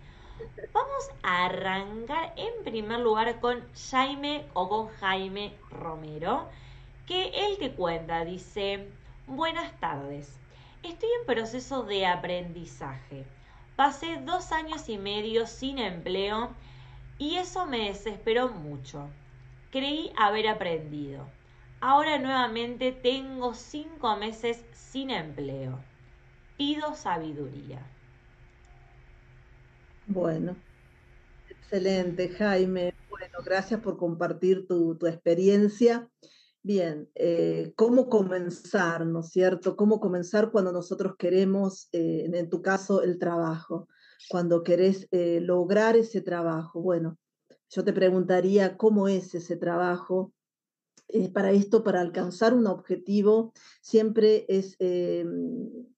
Vamos 0.74 1.10
a 1.24 1.45
arrancar 1.45 2.34
en 2.36 2.64
primer 2.66 2.99
lugar 2.99 3.39
con 3.39 3.64
Jaime 3.89 4.45
o 4.53 4.68
con 4.68 4.88
Jaime 4.88 5.53
Romero, 5.72 6.49
que 7.06 7.30
él 7.30 7.58
te 7.58 7.72
cuenta, 7.72 8.26
dice, 8.26 8.89
Buenas 9.28 9.72
tardes. 9.80 10.38
Estoy 10.84 11.10
en 11.20 11.26
proceso 11.26 11.82
de 11.82 12.06
aprendizaje. 12.06 13.26
Pasé 13.76 14.18
dos 14.18 14.51
años 14.51 14.88
y 14.88 14.99
medio 14.99 15.47
sin 15.47 15.80
empleo 15.80 16.51
y 17.18 17.36
eso 17.36 17.66
me 17.66 17.89
desesperó 17.89 18.49
mucho. 18.49 19.09
Creí 19.72 20.11
haber 20.18 20.47
aprendido. 20.47 21.28
Ahora 21.82 22.18
nuevamente 22.18 22.91
tengo 22.91 23.53
cinco 23.53 24.16
meses 24.18 24.63
sin 24.72 25.09
empleo. 25.09 25.80
Pido 26.57 26.95
sabiduría. 26.95 27.86
Bueno, 30.07 30.55
Excelente, 31.66 32.30
Jaime. 32.30 32.93
Bueno, 33.09 33.39
gracias 33.43 33.82
por 33.82 33.97
compartir 33.97 34.68
tu, 34.68 34.97
experiencia. 35.07 36.07
Bien, 36.61 37.09
eh, 37.16 37.74
¿cómo 37.76 38.07
comenzar, 38.07 39.05
no 39.05 39.22
es 39.22 39.30
cierto? 39.30 39.76
¿Cómo 39.76 39.99
comenzar 39.99 40.51
cuando 40.51 40.72
nosotros 40.72 41.16
queremos, 41.18 41.89
eh, 41.91 42.30
en 42.32 42.49
tu 42.49 42.61
caso, 42.61 43.01
el 43.01 43.18
trabajo? 43.18 43.88
Cuando 44.30 44.63
querés 44.63 45.07
eh, 45.11 45.39
lograr 45.41 45.95
ese 45.95 46.22
trabajo. 46.22 46.82
Bueno, 46.82 47.18
yo 47.70 47.84
te 47.84 47.93
preguntaría 47.93 48.78
cómo 48.78 49.07
es 49.07 49.36
ese 49.36 49.57
trabajo. 49.57 50.34
para 51.34 51.51
esto, 51.51 51.84
para 51.84 52.01
alcanzar 52.01 52.53
un 52.53 52.68
objetivo, 52.68 53.53
siempre 53.82 54.45
es 54.49 54.78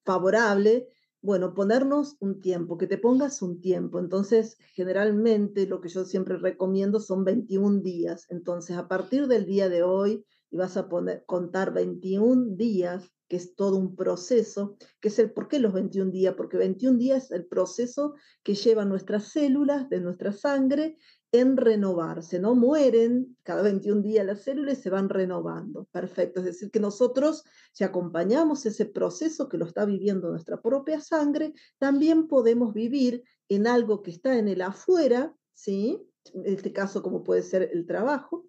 favorable 0.03 0.87
bueno, 1.21 1.53
ponernos 1.53 2.15
un 2.19 2.39
tiempo, 2.41 2.77
que 2.77 2.87
te 2.87 2.97
pongas 2.97 3.41
un 3.41 3.59
tiempo. 3.59 3.99
Entonces, 3.99 4.57
generalmente 4.73 5.65
lo 5.67 5.81
que 5.81 5.89
yo 5.89 6.05
siempre 6.05 6.37
recomiendo 6.37 6.99
son 6.99 7.25
21 7.25 7.81
días. 7.81 8.27
Entonces, 8.29 8.77
a 8.77 8.87
partir 8.87 9.27
del 9.27 9.45
día 9.45 9.67
de 9.67 9.83
hoy, 9.83 10.25
y 10.49 10.57
vas 10.57 10.77
a 10.77 10.87
poner, 10.87 11.25
contar 11.25 11.73
21 11.73 12.55
días, 12.55 13.11
que 13.27 13.35
es 13.35 13.55
todo 13.55 13.77
un 13.77 13.95
proceso, 13.95 14.77
que 14.99 15.09
es 15.09 15.19
el 15.19 15.31
por 15.31 15.47
qué 15.47 15.59
los 15.59 15.73
21 15.73 16.11
días, 16.11 16.35
porque 16.35 16.57
21 16.57 16.97
días 16.97 17.25
es 17.25 17.31
el 17.31 17.45
proceso 17.45 18.15
que 18.43 18.55
llevan 18.55 18.89
nuestras 18.89 19.29
células 19.29 19.89
de 19.89 20.01
nuestra 20.01 20.31
sangre 20.31 20.97
en 21.31 21.57
renovarse, 21.57 22.39
¿no? 22.39 22.55
Mueren 22.55 23.37
cada 23.43 23.61
21 23.61 24.01
días 24.01 24.25
las 24.25 24.43
células 24.43 24.79
y 24.79 24.81
se 24.81 24.89
van 24.89 25.09
renovando. 25.09 25.87
Perfecto. 25.91 26.39
Es 26.39 26.45
decir, 26.45 26.71
que 26.71 26.79
nosotros, 26.79 27.43
si 27.73 27.83
acompañamos 27.83 28.65
ese 28.65 28.85
proceso 28.85 29.49
que 29.49 29.57
lo 29.57 29.65
está 29.65 29.85
viviendo 29.85 30.29
nuestra 30.29 30.61
propia 30.61 31.01
sangre, 31.01 31.53
también 31.77 32.27
podemos 32.27 32.73
vivir 32.73 33.23
en 33.49 33.67
algo 33.67 34.01
que 34.01 34.11
está 34.11 34.37
en 34.37 34.47
el 34.47 34.61
afuera, 34.61 35.35
¿sí? 35.53 36.01
En 36.33 36.45
este 36.45 36.71
caso, 36.71 37.01
como 37.01 37.23
puede 37.23 37.43
ser 37.43 37.69
el 37.73 37.85
trabajo. 37.85 38.46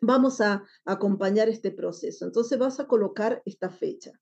Vamos 0.00 0.40
a 0.40 0.64
acompañar 0.84 1.48
este 1.48 1.70
proceso. 1.70 2.24
Entonces 2.24 2.58
vas 2.58 2.80
a 2.80 2.86
colocar 2.86 3.42
esta 3.44 3.68
fecha. 3.70 4.12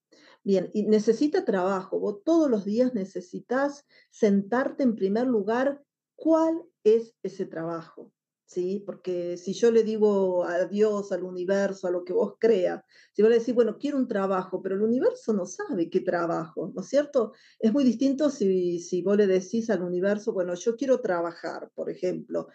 Bien, 0.42 0.70
y 0.72 0.84
necesita 0.84 1.44
trabajo. 1.44 1.98
Vos 2.00 2.22
todos 2.24 2.50
los 2.50 2.64
días 2.64 2.94
necesitas 2.94 3.84
sentarte 4.10 4.82
en 4.82 4.94
primer 4.94 5.26
lugar 5.26 5.82
cuál 6.16 6.62
es 6.84 7.14
ese 7.22 7.46
trabajo, 7.46 8.12
¿sí? 8.44 8.82
Porque 8.84 9.36
si 9.36 9.52
yo 9.52 9.70
le 9.70 9.82
digo 9.82 10.44
a 10.44 10.64
Dios, 10.64 11.12
al 11.12 11.22
universo, 11.22 11.86
a 11.86 11.90
lo 11.90 12.04
que 12.04 12.12
vos 12.12 12.34
creas, 12.40 12.82
si 13.12 13.22
vos 13.22 13.30
le 13.30 13.38
decís, 13.38 13.54
bueno, 13.54 13.78
quiero 13.78 13.98
un 13.98 14.08
trabajo, 14.08 14.60
pero 14.62 14.74
el 14.74 14.82
universo 14.82 15.32
no 15.32 15.46
sabe 15.46 15.90
qué 15.90 16.00
trabajo, 16.00 16.72
¿no 16.74 16.80
es 16.80 16.88
cierto? 16.88 17.32
Es 17.58 17.72
muy 17.72 17.84
distinto 17.84 18.30
si, 18.30 18.80
si 18.80 19.02
vos 19.02 19.16
le 19.16 19.26
decís 19.26 19.70
al 19.70 19.82
universo, 19.82 20.32
bueno, 20.32 20.54
yo 20.54 20.76
quiero 20.76 21.00
trabajar, 21.00 21.70
por 21.74 21.90
ejemplo, 21.90 22.48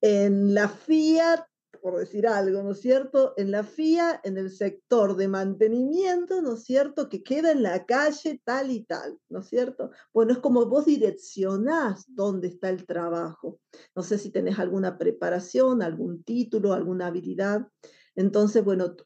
en 0.00 0.52
la 0.52 0.68
Fiat 0.68 1.46
por 1.86 2.00
decir 2.00 2.26
algo, 2.26 2.64
¿no 2.64 2.72
es 2.72 2.80
cierto? 2.80 3.32
En 3.36 3.52
la 3.52 3.62
FIA, 3.62 4.20
en 4.24 4.36
el 4.38 4.50
sector 4.50 5.14
de 5.14 5.28
mantenimiento, 5.28 6.42
¿no 6.42 6.54
es 6.54 6.64
cierto? 6.64 7.08
Que 7.08 7.22
queda 7.22 7.52
en 7.52 7.62
la 7.62 7.86
calle 7.86 8.42
tal 8.42 8.72
y 8.72 8.82
tal, 8.82 9.20
¿no 9.28 9.38
es 9.38 9.46
cierto? 9.46 9.92
Bueno, 10.12 10.32
es 10.32 10.38
como 10.38 10.66
vos 10.66 10.86
direccionás 10.86 12.04
dónde 12.08 12.48
está 12.48 12.70
el 12.70 12.86
trabajo. 12.86 13.60
No 13.94 14.02
sé 14.02 14.18
si 14.18 14.30
tenés 14.30 14.58
alguna 14.58 14.98
preparación, 14.98 15.80
algún 15.80 16.24
título, 16.24 16.72
alguna 16.72 17.06
habilidad. 17.06 17.68
Entonces, 18.16 18.64
bueno, 18.64 18.96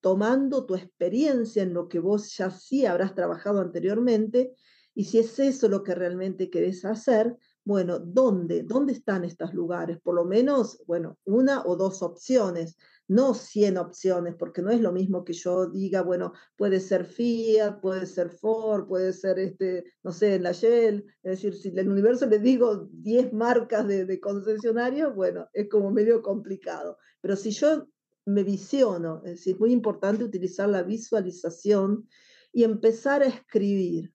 tomando 0.00 0.64
tu 0.64 0.76
experiencia 0.76 1.62
en 1.62 1.74
lo 1.74 1.88
que 1.88 1.98
vos 1.98 2.34
ya 2.38 2.50
sí 2.50 2.86
habrás 2.86 3.14
trabajado 3.14 3.60
anteriormente, 3.60 4.54
y 4.94 5.04
si 5.04 5.18
es 5.18 5.38
eso 5.38 5.68
lo 5.68 5.82
que 5.82 5.94
realmente 5.94 6.48
querés 6.48 6.86
hacer, 6.86 7.36
bueno, 7.70 8.00
¿dónde? 8.00 8.64
¿Dónde 8.64 8.92
están 8.92 9.24
estos 9.24 9.54
lugares? 9.54 10.00
Por 10.00 10.16
lo 10.16 10.24
menos, 10.24 10.82
bueno, 10.88 11.20
una 11.24 11.62
o 11.64 11.76
dos 11.76 12.02
opciones, 12.02 12.76
no 13.06 13.32
100 13.32 13.78
opciones, 13.78 14.34
porque 14.34 14.60
no 14.60 14.72
es 14.72 14.80
lo 14.80 14.90
mismo 14.90 15.22
que 15.24 15.34
yo 15.34 15.70
diga, 15.70 16.02
bueno, 16.02 16.32
puede 16.56 16.80
ser 16.80 17.04
Fiat, 17.04 17.80
puede 17.80 18.06
ser 18.06 18.30
Ford, 18.30 18.88
puede 18.88 19.12
ser, 19.12 19.38
este, 19.38 19.84
no 20.02 20.10
sé, 20.10 20.40
la 20.40 20.50
Shell, 20.50 21.06
es 21.22 21.30
decir, 21.30 21.54
si 21.54 21.68
el 21.68 21.88
universo 21.88 22.26
le 22.26 22.40
digo 22.40 22.88
10 22.90 23.32
marcas 23.34 23.86
de, 23.86 24.18
concesionarios, 24.18 25.14
bueno, 25.14 25.46
es 25.52 25.68
como 25.68 25.92
medio 25.92 26.22
complicado. 26.22 26.98
Pero 27.20 27.36
si 27.36 27.52
yo 27.52 27.86
me 28.26 28.42
visiono, 28.42 29.22
es 29.24 29.46
muy 29.60 29.70
importante 29.70 30.24
utilizar 30.24 30.68
la 30.68 30.82
visualización 30.82 32.08
y 32.52 32.64
empezar 32.64 33.22
a 33.22 33.26
escribir 33.26 34.12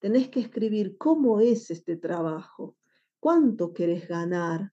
tenés 0.00 0.28
que 0.30 0.40
escribir 0.40 0.96
cómo 0.96 1.40
es 1.40 1.70
este 1.70 1.96
trabajo, 1.96 2.76
cuánto 3.20 3.72
querés 3.72 4.08
ganar, 4.08 4.72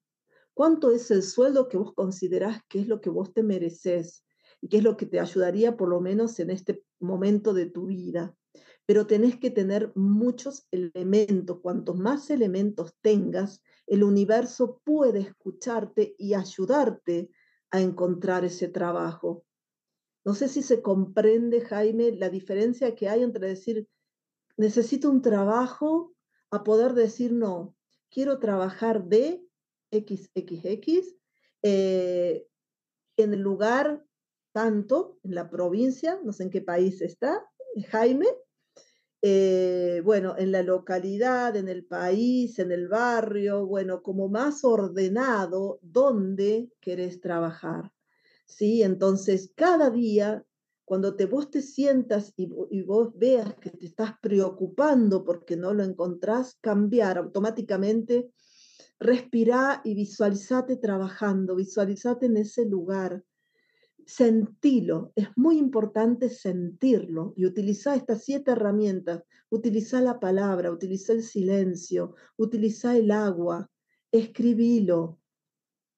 cuánto 0.53 0.91
es 0.91 1.11
el 1.11 1.21
sueldo 1.21 1.67
que 1.67 1.77
vos 1.77 1.93
considerás 1.93 2.61
que 2.67 2.79
es 2.79 2.87
lo 2.87 3.01
que 3.01 3.09
vos 3.09 3.33
te 3.33 3.43
mereces 3.43 4.25
y 4.61 4.69
que 4.69 4.77
es 4.77 4.83
lo 4.83 4.97
que 4.97 5.05
te 5.05 5.19
ayudaría 5.19 5.77
por 5.77 5.89
lo 5.89 6.01
menos 6.01 6.39
en 6.39 6.49
este 6.49 6.83
momento 6.99 7.53
de 7.53 7.67
tu 7.67 7.85
vida. 7.85 8.35
Pero 8.87 9.05
tenés 9.05 9.37
que 9.37 9.51
tener 9.51 9.91
muchos 9.95 10.65
elementos. 10.71 11.59
Cuantos 11.61 11.99
más 11.99 12.29
elementos 12.29 12.95
tengas, 13.01 13.61
el 13.85 14.03
universo 14.03 14.81
puede 14.83 15.19
escucharte 15.19 16.15
y 16.17 16.33
ayudarte 16.33 17.29
a 17.69 17.81
encontrar 17.81 18.45
ese 18.45 18.69
trabajo. 18.69 19.45
No 20.25 20.33
sé 20.33 20.47
si 20.47 20.63
se 20.63 20.81
comprende, 20.81 21.61
Jaime, 21.61 22.11
la 22.13 22.29
diferencia 22.29 22.95
que 22.95 23.09
hay 23.09 23.23
entre 23.23 23.47
decir, 23.47 23.87
necesito 24.57 25.09
un 25.09 25.21
trabajo 25.21 26.13
a 26.49 26.63
poder 26.63 26.93
decir 26.93 27.31
no, 27.31 27.76
quiero 28.09 28.39
trabajar 28.39 29.05
de 29.05 29.43
XXX 29.91 31.15
eh, 31.63 32.47
en 33.17 33.33
el 33.33 33.39
lugar 33.39 34.03
tanto, 34.51 35.19
en 35.23 35.35
la 35.35 35.49
provincia, 35.49 36.19
no 36.23 36.33
sé 36.33 36.43
en 36.43 36.49
qué 36.49 36.61
país 36.61 37.01
está, 37.01 37.45
Jaime, 37.89 38.27
eh, 39.21 40.01
bueno, 40.03 40.35
en 40.37 40.51
la 40.51 40.63
localidad, 40.63 41.55
en 41.55 41.67
el 41.67 41.85
país, 41.85 42.59
en 42.59 42.71
el 42.71 42.87
barrio, 42.87 43.65
bueno, 43.65 44.01
como 44.01 44.29
más 44.29 44.63
ordenado, 44.63 45.79
¿dónde 45.81 46.71
querés 46.79 47.19
trabajar? 47.19 47.91
¿Sí? 48.45 48.83
Entonces, 48.83 49.51
cada 49.55 49.89
día 49.89 50.45
cuando 50.87 51.17
te, 51.17 51.25
vos 51.25 51.51
te 51.51 51.61
sientas 51.61 52.31
y, 52.37 52.45
vos 52.83 53.11
veas 53.13 53.55
que 53.55 53.71
te 53.71 53.87
estás 53.87 54.11
preocupando 54.21 55.25
porque 55.25 55.57
no 55.57 55.73
lo 55.73 55.83
encontrás, 55.83 56.57
cambiar 56.61 57.17
automáticamente, 57.17 58.31
respirá 58.97 59.81
y 59.83 59.95
visualizate 59.95 60.77
trabajando, 60.77 61.57
visualizate 61.57 62.27
en 62.27 62.37
ese 62.37 62.65
lugar, 62.65 63.21
sentilo, 64.05 65.11
es 65.17 65.27
muy 65.35 65.57
importante 65.57 66.29
sentirlo 66.29 67.33
y 67.35 67.45
utilizar 67.45 67.97
estas 67.97 68.23
siete 68.23 68.51
herramientas, 68.51 69.23
utiliza 69.49 69.99
la 69.99 70.21
palabra, 70.21 70.71
utiliza 70.71 71.11
el 71.11 71.21
silencio, 71.21 72.15
utiliza 72.37 72.95
el 72.95 73.11
agua, 73.11 73.69
escribilo, 74.09 75.19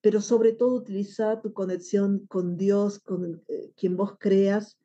pero 0.01 0.21
sobre 0.21 0.53
todo 0.53 0.75
utiliza 0.75 1.41
tu 1.41 1.53
conexión 1.53 2.25
con 2.27 2.57
Dios, 2.57 2.99
con 2.99 3.43
eh, 3.47 3.71
quien 3.75 3.97
vos 3.97 4.13
creas, 4.17 4.77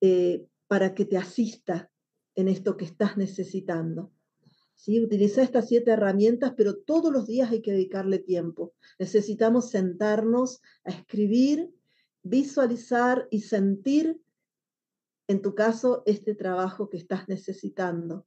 eh, 0.00 0.46
para 0.66 0.94
que 0.94 1.04
te 1.04 1.16
asista 1.16 1.90
en 2.34 2.48
esto 2.48 2.76
que 2.76 2.84
estás 2.84 3.16
necesitando. 3.16 4.12
¿Sí? 4.74 5.00
Utiliza 5.00 5.42
estas 5.42 5.68
siete 5.68 5.92
herramientas, 5.92 6.54
pero 6.56 6.76
todos 6.76 7.12
los 7.12 7.26
días 7.26 7.50
hay 7.50 7.62
que 7.62 7.72
dedicarle 7.72 8.18
tiempo. 8.18 8.74
Necesitamos 8.98 9.70
sentarnos 9.70 10.60
a 10.84 10.90
escribir, 10.90 11.72
visualizar 12.22 13.28
y 13.30 13.42
sentir, 13.42 14.20
en 15.28 15.40
tu 15.40 15.54
caso, 15.54 16.02
este 16.04 16.34
trabajo 16.34 16.88
que 16.88 16.96
estás 16.96 17.28
necesitando. 17.28 18.26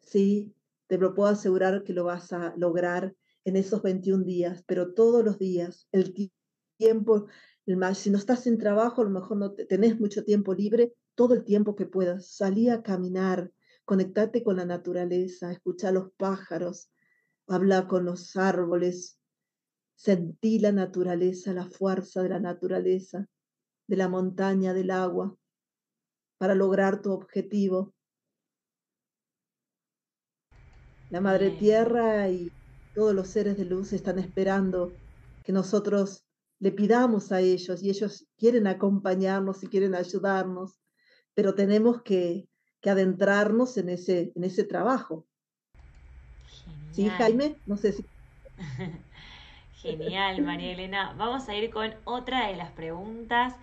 ¿Sí? 0.00 0.54
Te 0.86 0.96
lo 0.96 1.14
puedo 1.14 1.28
asegurar 1.28 1.84
que 1.84 1.92
lo 1.92 2.04
vas 2.04 2.32
a 2.32 2.54
lograr 2.56 3.14
en 3.44 3.56
esos 3.56 3.82
21 3.82 4.24
días, 4.24 4.62
pero 4.66 4.92
todos 4.92 5.24
los 5.24 5.38
días, 5.38 5.88
el 5.92 6.14
tiempo, 6.76 7.26
el, 7.66 7.94
si 7.94 8.10
no 8.10 8.18
estás 8.18 8.46
en 8.46 8.58
trabajo, 8.58 9.00
a 9.00 9.04
lo 9.04 9.10
mejor 9.10 9.36
no 9.36 9.52
tenés 9.52 9.98
mucho 9.98 10.24
tiempo 10.24 10.54
libre, 10.54 10.94
todo 11.14 11.34
el 11.34 11.44
tiempo 11.44 11.76
que 11.76 11.86
puedas, 11.86 12.34
salí 12.34 12.68
a 12.68 12.82
caminar, 12.82 13.52
conectate 13.84 14.42
con 14.42 14.56
la 14.56 14.64
naturaleza, 14.64 15.52
escucha 15.52 15.88
a 15.88 15.92
los 15.92 16.12
pájaros, 16.12 16.90
habla 17.46 17.88
con 17.88 18.04
los 18.04 18.36
árboles, 18.36 19.18
sentí 19.94 20.58
la 20.58 20.72
naturaleza, 20.72 21.52
la 21.52 21.66
fuerza 21.66 22.22
de 22.22 22.30
la 22.30 22.40
naturaleza, 22.40 23.26
de 23.86 23.96
la 23.96 24.08
montaña, 24.08 24.72
del 24.72 24.90
agua, 24.90 25.36
para 26.38 26.54
lograr 26.54 27.02
tu 27.02 27.12
objetivo. 27.12 27.92
La 31.10 31.20
Madre 31.20 31.50
Tierra 31.50 32.28
y 32.30 32.50
todos 32.94 33.14
los 33.14 33.28
seres 33.28 33.56
de 33.56 33.64
luz 33.64 33.92
están 33.92 34.18
esperando 34.18 34.92
que 35.44 35.52
nosotros 35.52 36.24
le 36.58 36.72
pidamos 36.72 37.32
a 37.32 37.40
ellos 37.40 37.82
y 37.82 37.90
ellos 37.90 38.26
quieren 38.38 38.66
acompañarnos 38.66 39.62
y 39.62 39.68
quieren 39.68 39.94
ayudarnos, 39.94 40.78
pero 41.34 41.54
tenemos 41.54 42.02
que, 42.02 42.46
adentrarnos 42.84 43.76
en 43.76 43.90
ese, 43.90 44.32
en 44.34 44.44
ese 44.44 44.64
trabajo. 44.64 45.26
¿Sí, 46.92 47.08
Jaime? 47.10 47.56
No 47.66 47.76
sé 47.76 47.92
si... 47.92 48.04
Genial, 49.74 50.42
María 50.42 50.72
Elena. 50.72 51.14
Vamos 51.16 51.48
a 51.48 51.54
ir 51.54 51.70
con 51.70 51.94
otra 52.04 52.48
de 52.48 52.56
las 52.56 52.70
preguntas. 52.72 53.54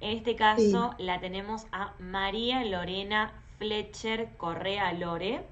En 0.00 0.16
este 0.16 0.34
caso 0.34 0.94
la 0.98 1.20
tenemos 1.20 1.66
a 1.72 1.94
María 1.98 2.64
Lorena 2.64 3.32
Fletcher 3.58 4.30
Correa 4.36 4.92
Lore, 4.94 5.44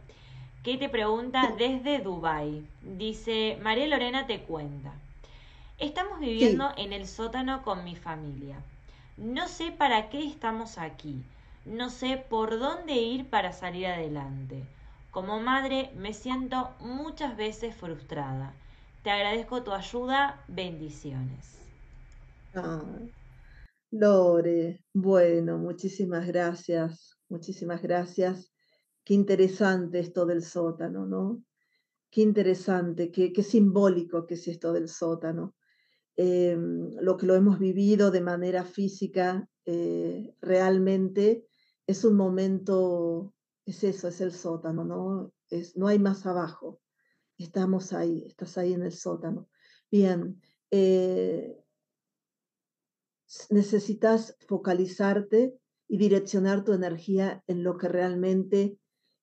que 0.62 0.76
te 0.76 0.88
pregunta 0.88 1.54
desde 1.56 1.98
Dubai. 2.00 2.66
Dice, 2.82 3.58
María 3.62 3.86
Lorena 3.86 4.26
te 4.26 4.42
cuenta. 4.42 4.92
Estamos 5.78 6.20
viviendo 6.20 6.72
en 6.76 6.92
el 6.92 7.06
sótano 7.06 7.62
con 7.62 7.84
mi 7.84 7.96
familia. 7.96 8.56
No 9.16 9.48
sé 9.48 9.70
para 9.72 10.08
qué 10.10 10.26
estamos 10.26 10.78
aquí. 10.78 11.22
No 11.64 11.90
sé 11.90 12.16
por 12.16 12.58
dónde 12.58 12.94
ir 12.94 13.28
para 13.30 13.52
salir 13.52 13.86
adelante. 13.86 14.64
Como 15.10 15.40
madre 15.40 15.90
me 15.96 16.12
siento 16.14 16.70
muchas 16.80 17.36
veces 17.36 17.74
frustrada. 17.76 18.52
Te 19.02 19.10
agradezco 19.10 19.62
tu 19.62 19.72
ayuda. 19.72 20.42
Bendiciones. 20.48 21.58
Lore, 23.90 24.82
bueno, 24.94 25.58
muchísimas 25.58 26.26
gracias. 26.26 27.18
Muchísimas 27.28 27.82
gracias. 27.82 28.50
Qué 29.08 29.14
interesante 29.14 30.00
esto 30.00 30.26
del 30.26 30.42
sótano, 30.42 31.06
¿no? 31.06 31.42
Qué 32.10 32.20
interesante, 32.20 33.10
qué, 33.10 33.42
simbólico 33.42 34.26
que 34.26 34.34
es 34.34 34.46
esto 34.48 34.70
del 34.70 34.86
sótano. 34.86 35.56
Em, 36.14 36.90
lo 37.00 37.16
que 37.16 37.24
lo 37.24 37.34
hemos 37.34 37.58
vivido 37.58 38.10
de 38.10 38.20
manera 38.20 38.66
física, 38.66 39.48
eh, 39.64 40.34
realmente 40.42 41.46
es 41.86 42.04
un 42.04 42.16
momento, 42.16 43.32
es 43.64 43.82
eso, 43.82 44.08
es 44.08 44.20
el 44.20 44.30
sótano, 44.30 44.84
¿no? 44.84 45.32
Es, 45.48 45.74
no 45.74 45.86
hay 45.86 45.98
más 45.98 46.26
abajo. 46.26 46.82
Estamos 47.38 47.94
ahí, 47.94 48.26
estás 48.26 48.58
ahí 48.58 48.74
en 48.74 48.82
el 48.82 48.92
sótano. 48.92 49.48
Bien, 49.90 50.38
eh, 50.70 51.56
necesitas 53.48 54.36
focalizarte 54.46 55.58
y 55.88 55.96
direccionar 55.96 56.62
tu 56.62 56.74
energía 56.74 57.42
en 57.46 57.62
lo 57.62 57.78
que 57.78 57.88
realmente 57.88 58.78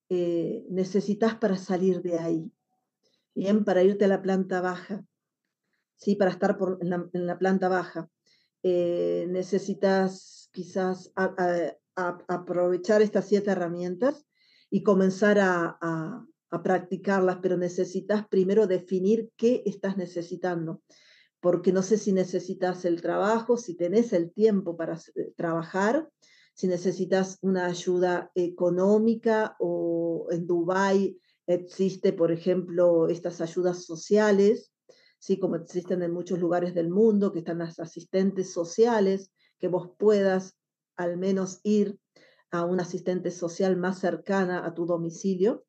eh, 0.09 0.65
necesitas 0.69 1.35
para 1.35 1.57
salir 1.57 2.01
de 2.01 2.19
ahí. 2.19 2.51
Bien, 3.33 3.65
para 3.65 3.83
irte 3.83 4.05
a 4.05 4.09
la 4.09 4.21
planta 4.21 4.61
baja. 4.61 5.05
¿sí? 5.97 6.15
para 6.15 6.31
estar 6.31 6.57
por, 6.57 6.79
en, 6.81 7.27
la, 7.27 7.37
planta 7.37 7.69
baja. 7.69 8.09
Eh, 8.63 9.27
necesitas 9.29 10.49
quizás 10.51 11.11
aprovechar 11.95 13.01
estas 13.01 13.27
siete 13.27 13.51
herramientas 13.51 14.25
y 14.69 14.83
comenzar 14.83 15.39
a, 15.39 16.25
practicarlas, 16.63 17.39
pero 17.41 17.57
necesitas 17.57 18.25
primero 18.29 18.65
definir 18.65 19.29
qué 19.35 19.61
estás 19.65 19.97
necesitando, 19.97 20.81
porque 21.41 21.73
no 21.73 21.81
sé 21.81 21.97
si 21.97 22.13
necesitas 22.13 22.85
el 22.85 23.01
trabajo, 23.01 23.57
si 23.57 23.75
tenés 23.75 24.13
el 24.13 24.31
tiempo 24.31 24.77
para 24.77 24.95
eh, 25.15 25.33
trabajar, 25.35 26.07
si 26.55 26.67
necesitas 26.67 27.37
una 27.41 27.67
ayuda 27.67 28.31
económica 28.33 29.55
o 29.59 30.27
en 30.31 30.47
Dubái 30.47 31.19
existe, 31.45 32.13
por 32.13 32.31
ejemplo, 32.31 33.07
estas 33.09 33.41
ayudas 33.41 33.85
sociales 33.85 34.71
¿sí? 35.25 35.39
como 35.39 35.55
existen 35.55 36.03
en 36.03 36.11
muchos 36.11 36.39
lugares 36.39 36.75
del 36.75 36.89
mundo, 36.89 37.31
que 37.31 37.39
están 37.39 37.57
las 37.57 37.79
asistentes 37.79 38.53
sociales, 38.53 39.31
que 39.59 39.67
vos 39.67 39.91
puedas 39.97 40.55
al 40.95 41.17
menos 41.17 41.59
ir 41.63 41.99
a 42.51 42.63
un 42.63 42.79
asistente 42.79 43.31
social 43.31 43.75
más 43.75 43.99
cercana 43.99 44.65
a 44.65 44.73
tu 44.73 44.85
domicilio 44.85 45.65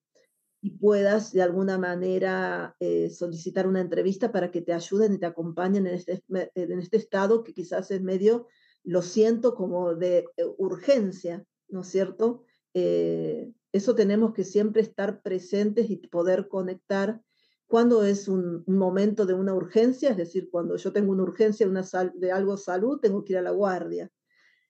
y 0.61 0.70
puedas 0.72 1.32
de 1.32 1.43
alguna 1.43 1.78
manera 1.78 2.76
eh, 2.80 3.09
solicitar 3.09 3.66
una 3.66 3.80
entrevista 3.80 4.30
para 4.30 4.51
que 4.51 4.61
te 4.61 4.74
ayuden 4.74 5.14
y 5.14 5.18
te 5.18 5.26
acompañen 5.26 5.87
en 5.87 5.95
este, 5.95 6.22
en 6.28 6.78
este 6.78 6.99
estado 6.99 7.43
que 7.43 7.55
quizás 7.55 7.91
es 7.91 8.03
medio, 8.03 8.47
lo 8.87 9.03
siento, 9.03 9.55
como 9.55 9.95
de 9.95 10.28
eh, 10.37 10.45
urgencia, 10.59 11.45
¿no 11.68 11.80
es 11.80 11.89
cierto? 11.89 12.45
Eh, 12.72 13.53
eso 13.72 13.95
tenemos 13.95 14.32
que 14.32 14.45
siempre 14.45 14.80
estar 14.80 15.22
presentes 15.22 15.91
y 15.91 15.97
poder 15.97 16.49
conectar 16.49 17.20
cuando 17.66 18.05
es 18.05 18.28
un, 18.28 18.62
momento 18.68 19.26
de 19.26 19.34
una 19.34 19.55
urgencia, 19.55 20.11
es 20.11 20.16
decir, 20.16 20.49
cuando 20.51 20.76
yo 20.76 20.93
tengo 20.93 21.11
una 21.11 21.24
urgencia 21.24 21.66
una 21.66 21.84
de 22.14 22.30
algo 22.30 22.57
salud, 22.57 23.01
tengo 23.01 23.24
que 23.24 23.32
ir 23.32 23.39
a 23.39 23.43
la 23.43 23.51
guardia. 23.51 24.11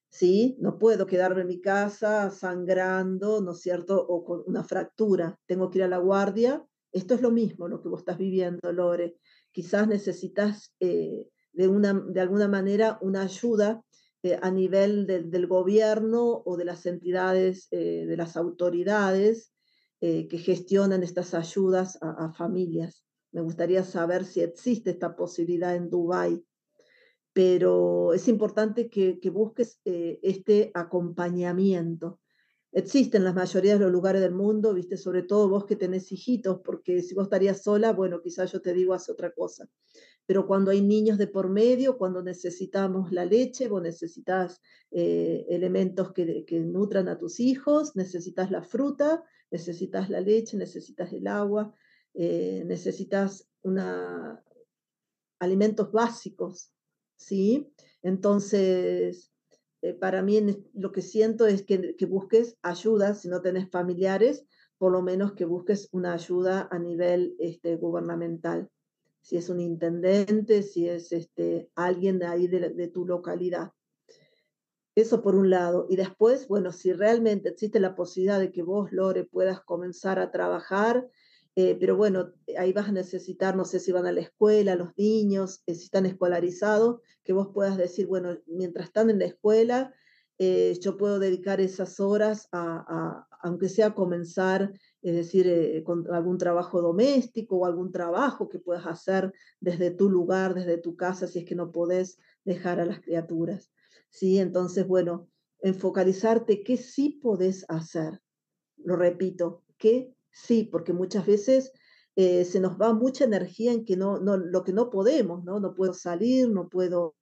¿Sí? 0.09 0.57
No 0.61 0.79
puedo 0.79 1.07
quedarme 1.07 1.43
en 1.43 1.49
mi 1.49 1.61
casa 1.61 2.31
sangrando, 2.31 3.43
¿no 3.43 3.53
es 3.53 3.61
cierto? 3.61 4.01
O 4.01 4.25
con 4.25 4.43
una 4.47 4.65
fractura. 4.65 5.39
Tengo 5.45 5.69
que 5.69 5.79
ir 5.79 5.85
a 5.85 5.89
la 5.89 5.99
guardia. 5.99 6.65
Esto 6.91 7.15
es 7.15 7.21
lo 7.21 7.31
mismo, 7.31 7.69
lo 7.69 7.83
que 7.83 7.89
vos 7.89 8.01
estás 8.01 8.17
viviendo, 8.17 8.73
Lore. 8.73 9.19
Quizás 9.53 9.87
necesitas 9.89 10.75
eh, 10.81 11.29
de, 11.53 11.69
una, 11.69 11.93
de 11.93 12.21
alguna 12.21 12.49
manera 12.49 12.99
una 13.03 13.23
ayuda 13.23 13.83
eh, 14.27 14.39
a 14.43 14.51
nivel 14.51 15.07
del 15.07 15.47
gobierno 15.47 16.43
o 16.45 16.57
de 16.57 16.65
las 16.65 16.85
entidades, 16.85 17.69
eh, 17.71 18.07
de 18.07 18.17
las 18.17 18.37
autoridades, 18.37 19.53
eh, 20.01 20.27
que 20.27 20.39
gestionan 20.39 21.05
estas 21.05 21.33
ayudas 21.33 21.97
a, 22.01 22.33
familias. 22.33 23.05
Me 23.31 23.41
gustaría 23.41 23.85
saber 23.85 24.25
si 24.25 24.41
existe 24.41 24.91
esta 24.91 25.15
posibilidad 25.15 25.77
en 25.77 25.91
Dubái, 25.91 26.45
pero 27.33 28.15
es 28.15 28.27
importante 28.27 28.91
que, 28.91 29.21
busques 29.31 29.81
este 29.85 30.73
acompañamiento. 30.75 32.21
Existe 32.73 33.19
en 33.19 33.25
la 33.25 33.33
mayoría 33.33 33.75
de 33.75 33.81
los 33.81 33.93
lugares 33.93 34.23
del 34.23 34.35
mundo, 34.35 34.75
viste, 34.75 34.97
sobre 34.97 35.23
todo 35.23 35.49
vos 35.49 35.67
que 35.67 35.77
tenés 35.77 36.11
hijitos, 36.11 36.61
porque 36.65 37.01
si 37.01 37.15
vos 37.15 37.27
estarías 37.27 37.63
sola, 37.63 37.93
bueno, 37.93 38.21
quizás 38.21 38.51
yo 38.53 38.61
te 38.61 38.75
digo 38.75 38.93
hace 38.93 39.13
otra 39.13 39.33
cosa. 39.33 39.69
Pero 40.27 40.47
cuando 40.47 40.73
hay 40.73 40.81
niños 40.81 41.19
de 41.19 41.29
por 41.29 41.49
medio, 41.49 41.97
cuando 41.97 42.23
necesitamos 42.23 43.13
la 43.13 43.25
leche, 43.25 43.69
vos 43.69 43.81
necesitas 43.81 44.61
eh, 44.91 45.47
elementos 45.49 46.13
que, 46.13 46.45
nutran 46.61 47.09
a 47.09 47.17
tus 47.17 47.39
hijos, 47.39 47.95
necesitas 47.95 48.51
la 48.51 48.63
fruta, 48.63 49.25
necesitas 49.51 50.11
la 50.11 50.21
leche, 50.21 50.57
necesitas 50.57 51.13
el 51.13 51.29
agua, 51.29 51.73
eh, 52.15 52.65
necesitas 52.67 53.49
una, 53.63 54.43
alimentos 55.39 55.93
básicos, 55.93 56.73
¿sí? 57.17 57.73
Entonces, 58.03 59.33
eh, 59.83 59.95
para 59.95 60.23
mí 60.23 60.41
lo 60.75 60.93
que 60.93 61.03
siento 61.03 61.47
es 61.47 61.63
que, 61.63 61.95
busques 62.07 62.57
ayuda, 62.63 63.15
si 63.15 63.29
no 63.29 63.43
tenés 63.43 63.71
familiares, 63.71 64.45
por 64.79 64.93
lo 64.93 65.03
menos 65.03 65.35
que 65.35 65.45
busques 65.45 65.89
una 65.93 66.13
ayuda 66.15 66.69
a 66.71 66.79
nivel 66.79 67.37
este, 67.39 67.77
gubernamental, 67.77 68.71
si 69.27 69.37
es 69.37 69.49
un 69.49 69.59
intendente, 69.59 70.63
si 70.63 70.89
es 70.89 71.11
este, 71.11 71.69
alguien 71.75 72.21
de 72.21 72.27
ahí 72.27 72.47
de 72.47 72.87
tu 72.87 73.05
localidad. 73.05 73.73
Eso 74.95 75.21
por 75.21 75.35
un 75.35 75.51
lado. 75.51 75.89
Y 75.91 75.97
después, 75.97 76.47
bueno, 76.47 76.71
si 76.71 76.93
realmente 76.93 77.49
existe 77.49 77.81
la 77.81 77.97
posibilidad 77.97 78.39
de 78.39 78.53
que 78.53 78.63
vos, 78.63 78.93
Lore, 78.93 79.25
puedas 79.25 79.61
comenzar 79.63 80.21
a 80.21 80.31
trabajar, 80.31 81.09
eh, 81.57 81.77
pero 81.81 81.97
bueno, 81.97 82.35
ahí 82.57 82.73
vas 82.73 82.89
a 82.89 82.93
necesitar, 82.93 83.57
no 83.57 83.65
sé 83.65 83.81
si 83.81 83.91
van 83.91 84.07
a 84.07 84.13
la 84.13 84.21
escuela, 84.21 84.77
los 84.77 84.97
niños, 84.97 85.61
eh, 85.67 85.75
si 85.75 85.87
están 85.87 86.07
escolarizados, 86.07 87.01
que 87.25 87.33
vos 87.33 87.49
puedas 87.53 87.77
decir, 87.77 88.07
bueno, 88.07 88.39
mientras 88.47 88.87
están 88.87 89.11
en 89.11 89.19
la 89.19 89.25
escuela, 89.25 89.93
eh, 90.39 90.79
yo 90.81 90.97
puedo 90.97 91.19
dedicar 91.19 91.61
esas 91.61 92.01
horas 92.01 92.49
a, 92.53 93.27
aunque 93.43 93.69
sea 93.69 93.95
comenzar, 93.95 94.73
es 95.03 95.15
decir, 95.15 95.83
con 95.85 96.13
algún 96.13 96.37
trabajo 96.39 96.83
doméstico 96.83 97.59
o 97.59 97.67
algún 97.67 97.93
trabajo 97.93 98.49
que 98.49 98.59
puedas 98.59 98.87
hacer 98.87 99.33
desde 99.61 99.91
tu 99.91 100.11
lugar, 100.11 100.55
desde 100.55 100.79
tu 100.79 100.97
casa, 100.97 101.27
si 101.27 101.41
es 101.41 101.45
que 101.45 101.55
no 101.55 101.71
podés 101.71 102.19
dejar 102.45 102.81
a 102.81 102.87
las 102.87 103.01
criaturas. 103.01 103.71
¿sí? 104.11 104.39
Entonces, 104.39 104.87
bueno, 104.87 105.29
enfocalizarte 105.61 106.63
qué 106.63 106.77
sí 106.77 107.21
podés 107.23 107.65
hacer. 107.69 108.21
Lo 108.77 108.97
repito, 108.97 109.65
qué 109.79 110.15
sí, 110.31 110.65
porque 110.65 110.93
muchas 110.93 111.27
veces 111.27 111.73
eh, 112.15 112.45
se 112.45 112.61
nos 112.61 112.81
va 112.81 112.95
mucha 112.95 113.25
energía 113.25 113.73
en 113.73 113.85
que 113.85 113.97
no, 113.97 114.19
no, 114.19 114.37
lo 114.37 114.65
que 114.65 114.73
no 114.73 114.91
podemos, 114.91 115.45
¿no? 115.45 115.61
No 115.61 115.75
puedo 115.75 115.93
salir, 115.93 116.49
no 116.49 116.69
puedo 116.69 117.16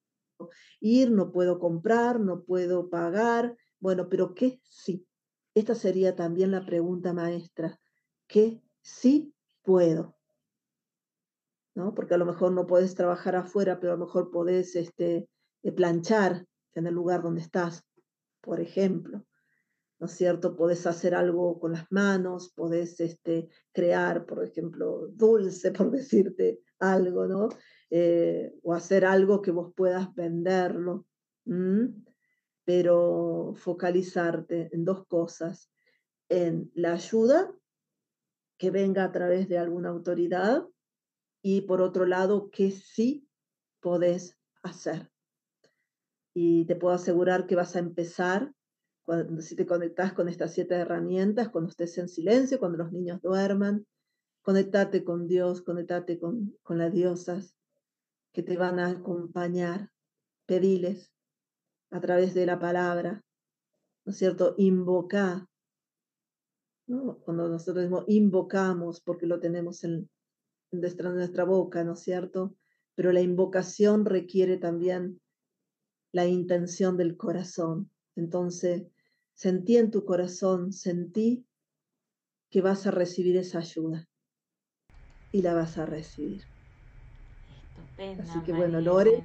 ir, 0.79 1.11
no 1.11 1.31
puedo 1.31 1.59
comprar, 1.59 2.19
no 2.19 2.43
puedo 2.43 2.89
pagar. 2.89 3.57
Bueno, 3.79 4.09
pero 4.09 4.33
¿qué 4.33 4.59
sí? 4.63 5.07
Esta 5.53 5.75
sería 5.75 6.15
también 6.15 6.51
la 6.51 6.65
pregunta 6.65 7.13
maestra. 7.13 7.79
¿Qué 8.27 8.61
sí 8.81 9.33
puedo? 9.63 10.17
¿No? 11.75 11.93
Porque 11.93 12.13
a 12.13 12.17
lo 12.17 12.25
mejor 12.25 12.51
no 12.51 12.67
puedes 12.67 12.95
trabajar 12.95 13.35
afuera, 13.35 13.79
pero 13.79 13.93
a 13.93 13.95
lo 13.97 14.05
mejor 14.05 14.31
podés 14.31 14.75
este, 14.75 15.29
eh, 15.63 15.71
planchar, 15.71 16.45
en 16.73 16.87
el 16.87 16.93
lugar 16.93 17.21
donde 17.21 17.41
estás, 17.41 17.83
por 18.41 18.59
ejemplo. 18.59 19.25
¿No 19.97 20.07
es 20.07 20.11
cierto? 20.11 20.57
Podés 20.57 20.85
hacer 20.87 21.15
algo 21.15 21.57
con 21.57 21.71
las 21.71 21.89
manos, 21.89 22.51
podés 22.53 22.99
este, 22.99 23.49
crear, 23.71 24.25
por 24.25 24.43
ejemplo, 24.43 25.07
dulce, 25.07 25.71
por 25.71 25.89
decirte 25.89 26.59
algo, 26.79 27.27
¿no? 27.27 27.49
Eh, 27.91 28.53
o 28.63 28.73
hacer 28.73 29.05
algo 29.05 29.41
que 29.41 29.51
vos 29.51 29.73
puedas 29.75 30.13
venderlo. 30.15 31.05
Pero 32.63 33.53
focalizarte 33.55 34.69
en 34.73 34.85
dos 34.85 35.05
cosas, 35.05 35.71
en 36.29 36.71
la 36.73 36.93
ayuda 36.93 37.53
que 38.57 38.71
venga 38.71 39.03
a 39.03 39.11
través 39.11 39.47
de 39.47 39.57
alguna 39.57 39.89
autoridad 39.89 40.65
y 41.43 41.61
por 41.61 41.81
otro 41.81 42.07
lado, 42.07 42.49
que 42.49 42.71
sí 42.71 43.27
podés 43.79 44.35
hacer. 44.63 45.11
Y 46.33 46.65
te 46.65 46.75
puedo 46.75 46.95
asegurar 46.95 47.45
que 47.45 47.55
vas 47.55 47.75
a 47.75 47.79
empezar 47.79 48.51
cuando, 49.03 49.41
si 49.43 49.55
te 49.55 49.67
conectas 49.67 50.13
con 50.13 50.27
estas 50.27 50.53
siete 50.53 50.73
herramientas, 50.73 51.49
cuando 51.49 51.69
estés 51.69 51.95
en 51.99 52.09
silencio, 52.09 52.57
cuando 52.57 52.79
los 52.79 52.91
niños 52.91 53.21
duerman, 53.21 53.85
conectate 54.41 55.03
con 55.03 55.27
Dios, 55.27 55.61
conectate 55.61 56.17
con, 56.17 56.57
con 56.63 56.79
las 56.79 56.91
diosas 56.91 57.54
que 58.35 58.43
te 58.43 58.57
van 58.57 58.77
a 58.77 58.89
acompañar, 58.89 59.89
pediles 60.45 61.11
a 61.89 61.99
través 61.99 62.35
de 62.35 62.45
la 62.45 62.59
palabra, 62.59 63.23
¿no 64.05 64.11
es 64.11 64.17
cierto? 64.17 64.53
Invoca, 64.59 65.49
cuando 66.85 67.49
nosotros 67.49 67.89
invocamos, 68.07 69.01
porque 69.01 69.25
lo 69.25 69.39
tenemos 69.39 69.83
en, 69.83 70.07
en 70.71 70.81
nuestra 70.81 71.45
boca, 71.45 71.83
¿no 71.83 71.93
es 71.93 72.01
cierto? 72.01 72.55
Pero 72.93 73.11
la 73.11 73.21
invocación 73.21 74.05
requiere 74.05 74.57
también 74.57 75.19
la 76.11 76.27
intención 76.27 76.97
del 76.97 77.17
corazón. 77.17 77.89
Entonces, 78.15 78.83
Sentí 79.35 79.75
en 79.75 79.91
tu 79.91 80.05
corazón, 80.05 80.71
sentí 80.71 81.45
que 82.49 82.61
vas 82.61 82.87
a 82.87 82.91
recibir 82.91 83.35
esa 83.35 83.59
ayuda 83.59 84.07
y 85.33 85.41
la 85.41 85.53
vas 85.53 85.77
a 85.77 85.85
recibir. 85.85 86.54
Estupendo. 87.77 88.23
Así 88.23 88.39
que 88.41 88.53
bueno, 88.53 88.81
Lore. 88.81 89.23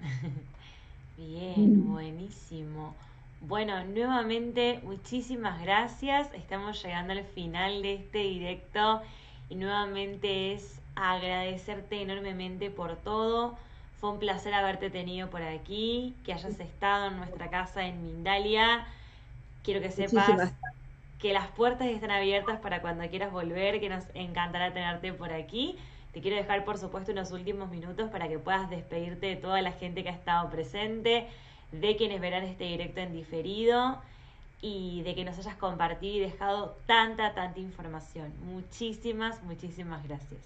Bien, 1.16 1.84
mm. 1.84 1.92
buenísimo. 1.92 2.94
Bueno, 3.40 3.84
nuevamente 3.84 4.80
muchísimas 4.82 5.60
gracias. 5.62 6.32
Estamos 6.34 6.82
llegando 6.82 7.12
al 7.12 7.24
final 7.24 7.82
de 7.82 7.94
este 7.94 8.18
directo 8.18 9.02
y 9.48 9.54
nuevamente 9.56 10.54
es 10.54 10.80
agradecerte 10.96 12.00
enormemente 12.02 12.70
por 12.70 12.96
todo 12.96 13.56
fue 14.04 14.12
un 14.12 14.18
placer 14.18 14.52
haberte 14.52 14.90
tenido 14.90 15.30
por 15.30 15.40
aquí, 15.40 16.14
que 16.26 16.34
hayas 16.34 16.60
estado 16.60 17.06
en 17.06 17.16
nuestra 17.16 17.48
casa 17.48 17.86
en 17.86 18.04
Mindalia. 18.04 18.86
Quiero 19.62 19.80
que 19.80 19.90
sepas 19.90 20.52
que 21.18 21.32
las 21.32 21.46
puertas 21.48 21.88
están 21.88 22.10
abiertas 22.10 22.60
para 22.60 22.82
cuando 22.82 23.08
quieras 23.08 23.32
volver, 23.32 23.80
que 23.80 23.88
nos 23.88 24.04
encantará 24.12 24.74
tenerte 24.74 25.14
por 25.14 25.32
aquí. 25.32 25.78
Te 26.14 26.20
quiero 26.20 26.36
dejar, 26.36 26.64
por 26.64 26.78
supuesto, 26.78 27.10
unos 27.10 27.32
últimos 27.32 27.68
minutos 27.70 28.08
para 28.08 28.28
que 28.28 28.38
puedas 28.38 28.70
despedirte 28.70 29.26
de 29.26 29.34
toda 29.34 29.60
la 29.62 29.72
gente 29.72 30.04
que 30.04 30.10
ha 30.10 30.14
estado 30.14 30.48
presente, 30.48 31.26
de 31.72 31.96
quienes 31.96 32.20
verán 32.20 32.44
este 32.44 32.62
directo 32.62 33.00
en 33.00 33.12
diferido 33.12 34.00
y 34.62 35.02
de 35.02 35.16
que 35.16 35.24
nos 35.24 35.36
hayas 35.40 35.56
compartido 35.56 36.14
y 36.14 36.20
dejado 36.20 36.76
tanta, 36.86 37.34
tanta 37.34 37.58
información. 37.58 38.32
Muchísimas, 38.44 39.42
muchísimas 39.42 40.06
gracias. 40.06 40.40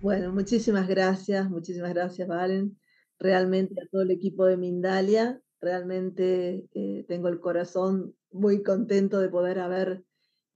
Bueno, 0.00 0.32
muchísimas 0.32 0.88
gracias, 0.88 1.50
muchísimas 1.50 1.92
gracias, 1.92 2.26
Valen. 2.26 2.78
Realmente 3.18 3.74
a 3.78 3.86
todo 3.90 4.02
el 4.02 4.10
equipo 4.10 4.46
de 4.46 4.56
Mindalia, 4.56 5.38
realmente 5.60 6.66
eh, 6.72 7.04
tengo 7.06 7.28
el 7.28 7.40
corazón 7.40 8.14
muy 8.30 8.62
contento 8.62 9.20
de 9.20 9.28
poder 9.28 9.58
haber 9.58 10.02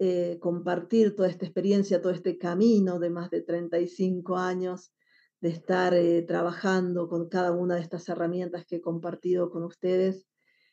eh, 0.01 0.39
compartir 0.41 1.15
toda 1.15 1.29
esta 1.29 1.45
experiencia, 1.45 2.01
todo 2.01 2.13
este 2.13 2.39
camino 2.39 2.99
de 2.99 3.11
más 3.11 3.31
de 3.31 3.43
35 3.43 4.37
años 4.37 4.93
de 5.41 5.51
estar 5.51 5.95
eh, 5.95 6.23
trabajando 6.23 7.09
con 7.09 7.29
cada 7.29 7.53
una 7.53 7.77
de 7.77 7.83
estas 7.83 8.09
herramientas 8.09 8.65
que 8.67 8.77
he 8.77 8.81
compartido 8.81 9.51
con 9.51 9.63
ustedes. 9.63 10.27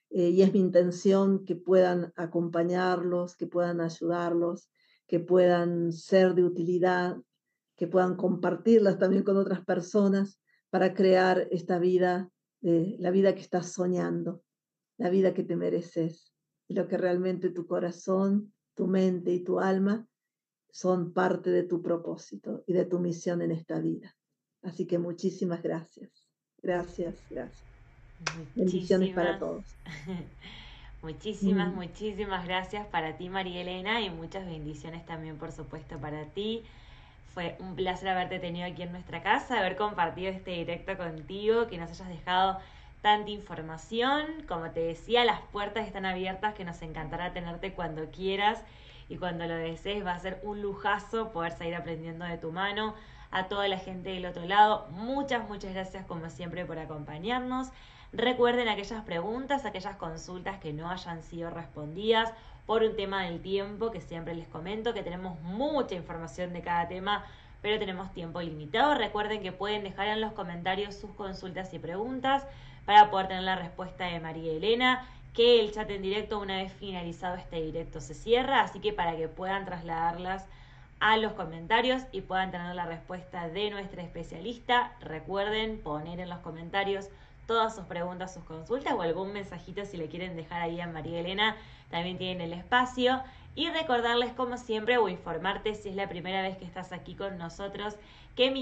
y 0.09 0.41
es 0.41 0.53
mi 0.53 0.59
intención 0.59 1.43
que 1.43 1.57
puedan 1.57 2.13
acompañarlos, 2.15 3.35
que 3.35 3.45
puedan 3.45 3.81
ayudarlos, 3.81 4.69
que 5.05 5.19
puedan 5.19 5.91
ser 5.91 6.33
de 6.33 6.45
utilidad 6.45 7.17
que 7.77 7.87
puedan 7.87 8.15
compartirlas 8.15 8.97
también 8.97 9.23
con 9.23 9.37
otras 9.37 9.63
personas 9.63 10.41
para 10.69 10.93
crear 10.93 11.47
esta 11.51 11.77
vida, 11.77 12.29
la 12.61 13.11
vida 13.11 13.35
que 13.35 13.41
estás 13.41 13.71
soñando, 13.71 14.41
la 14.97 15.09
vida 15.09 15.33
que 15.33 15.43
te 15.43 15.55
mereces, 15.55 16.33
lo 16.67 16.87
que 16.87 16.97
realmente 16.97 17.51
tu 17.51 17.67
corazón, 17.67 18.53
tu 18.77 18.87
mente 18.87 19.33
y 19.33 19.43
tu 19.43 19.59
alma 19.59 20.07
son 20.69 21.11
parte 21.11 21.49
de 21.49 21.63
tu 21.63 21.81
propósito 21.81 22.63
y 22.67 22.73
de 22.73 22.85
tu 22.85 22.99
misión 22.99 23.41
en 23.41 23.51
esta 23.51 23.79
vida. 23.79 24.15
Así 24.61 24.85
que 24.85 24.99
muchísimas 24.99 25.63
gracias. 25.63 26.11
Gracias, 26.61 27.15
gracias. 27.29 27.63
Bendiciones 28.55 29.13
para 29.13 29.39
todos. 29.39 29.65
Muchísimas, 31.03 31.71
mm. 31.71 31.75
muchísimas 31.75 32.45
gracias 32.45 32.85
para 32.87 33.17
ti, 33.17 33.29
María 33.29 33.61
Elena, 33.61 34.01
y 34.01 34.09
muchas 34.09 34.45
bendiciones 34.47 35.05
también, 35.05 35.37
por 35.37 35.51
supuesto, 35.51 35.99
para 35.99 36.25
ti. 36.25 36.63
Fue 37.35 37.55
un 37.59 37.75
placer 37.75 38.09
haberte 38.09 38.39
tenido 38.39 38.65
aquí 38.65 38.81
en 38.81 38.91
nuestra 38.91 39.21
casa, 39.21 39.59
haber 39.59 39.77
compartido 39.77 40.31
este 40.31 40.51
directo 40.51 40.97
contigo, 40.97 41.67
que 41.67 41.77
nos 41.77 41.91
hayas 41.91 42.09
dejado 42.09 42.59
tanta 43.01 43.29
información. 43.29 44.43
Como 44.47 44.71
te 44.71 44.81
decía, 44.81 45.25
las 45.25 45.41
puertas 45.51 45.87
están 45.87 46.05
abiertas, 46.05 46.53
que 46.53 46.65
nos 46.65 46.81
encantará 46.81 47.33
tenerte 47.33 47.73
cuando 47.73 48.09
quieras 48.09 48.63
y 49.09 49.17
cuando 49.17 49.45
lo 49.45 49.55
desees. 49.55 50.05
Va 50.05 50.13
a 50.13 50.19
ser 50.19 50.39
un 50.43 50.61
lujazo 50.61 51.31
poder 51.31 51.53
seguir 51.53 51.75
aprendiendo 51.75 52.25
de 52.25 52.37
tu 52.37 52.51
mano. 52.51 52.95
A 53.29 53.47
toda 53.47 53.67
la 53.67 53.77
gente 53.77 54.09
del 54.09 54.25
otro 54.25 54.45
lado, 54.45 54.87
muchas, 54.91 55.47
muchas 55.49 55.73
gracias 55.73 56.05
como 56.05 56.29
siempre 56.29 56.65
por 56.65 56.79
acompañarnos. 56.79 57.69
Recuerden 58.13 58.69
aquellas 58.69 59.03
preguntas, 59.03 59.65
aquellas 59.65 59.97
consultas 59.97 60.59
que 60.59 60.71
no 60.71 60.89
hayan 60.89 61.23
sido 61.23 61.49
respondidas 61.49 62.33
por 62.65 62.83
un 62.83 62.95
tema 62.95 63.23
del 63.23 63.41
tiempo, 63.41 63.91
que 63.91 63.99
siempre 63.99 64.33
les 64.33 64.47
comento 64.47 64.93
que 64.93 65.03
tenemos 65.03 65.39
mucha 65.41 65.95
información 65.95 66.53
de 66.53 66.61
cada 66.61 66.87
tema, 66.87 67.25
pero 67.61 67.79
tenemos 67.79 68.13
tiempo 68.13 68.41
limitado. 68.41 68.95
Recuerden 68.95 69.41
que 69.41 69.51
pueden 69.51 69.83
dejar 69.83 70.07
en 70.07 70.21
los 70.21 70.31
comentarios 70.31 70.95
sus 70.95 71.11
consultas 71.11 71.73
y 71.73 71.79
preguntas 71.79 72.47
para 72.87 73.11
poder 73.11 73.27
tener 73.27 73.43
la 73.43 73.57
respuesta 73.57 74.05
de 74.05 74.21
María 74.21 74.53
Elena, 74.53 75.05
que 75.33 75.59
el 75.59 75.73
chat 75.73 75.89
en 75.89 76.01
directo 76.01 76.39
una 76.39 76.55
vez 76.55 76.71
finalizado 76.71 77.35
este 77.35 77.61
directo 77.61 77.99
se 77.99 78.13
cierra, 78.13 78.61
así 78.61 78.79
que 78.79 78.93
para 78.93 79.17
que 79.17 79.27
puedan 79.27 79.65
trasladarlas 79.65 80.45
a 81.01 81.17
los 81.17 81.33
comentarios 81.33 82.03
y 82.13 82.21
puedan 82.21 82.49
tener 82.49 82.73
la 82.73 82.85
respuesta 82.85 83.49
de 83.49 83.71
nuestra 83.71 84.01
especialista, 84.01 84.93
recuerden 85.01 85.81
poner 85.81 86.21
en 86.21 86.29
los 86.29 86.39
comentarios 86.39 87.09
todas 87.45 87.75
sus 87.75 87.83
preguntas, 87.83 88.33
sus 88.33 88.45
consultas 88.45 88.93
o 88.93 89.01
algún 89.01 89.33
mensajito 89.33 89.83
si 89.83 89.97
le 89.97 90.07
quieren 90.07 90.37
dejar 90.37 90.61
ahí 90.61 90.79
a 90.79 90.87
María 90.87 91.19
Elena, 91.19 91.57
también 91.89 92.17
tienen 92.17 92.39
el 92.39 92.53
espacio. 92.53 93.21
Y 93.53 93.69
recordarles 93.69 94.31
como 94.31 94.55
siempre 94.55 94.97
o 94.97 95.09
informarte 95.09 95.75
si 95.75 95.89
es 95.89 95.95
la 95.95 96.07
primera 96.07 96.41
vez 96.41 96.57
que 96.57 96.65
estás 96.65 96.93
aquí 96.93 97.15
con 97.15 97.37
nosotros 97.37 97.97
que 98.37 98.53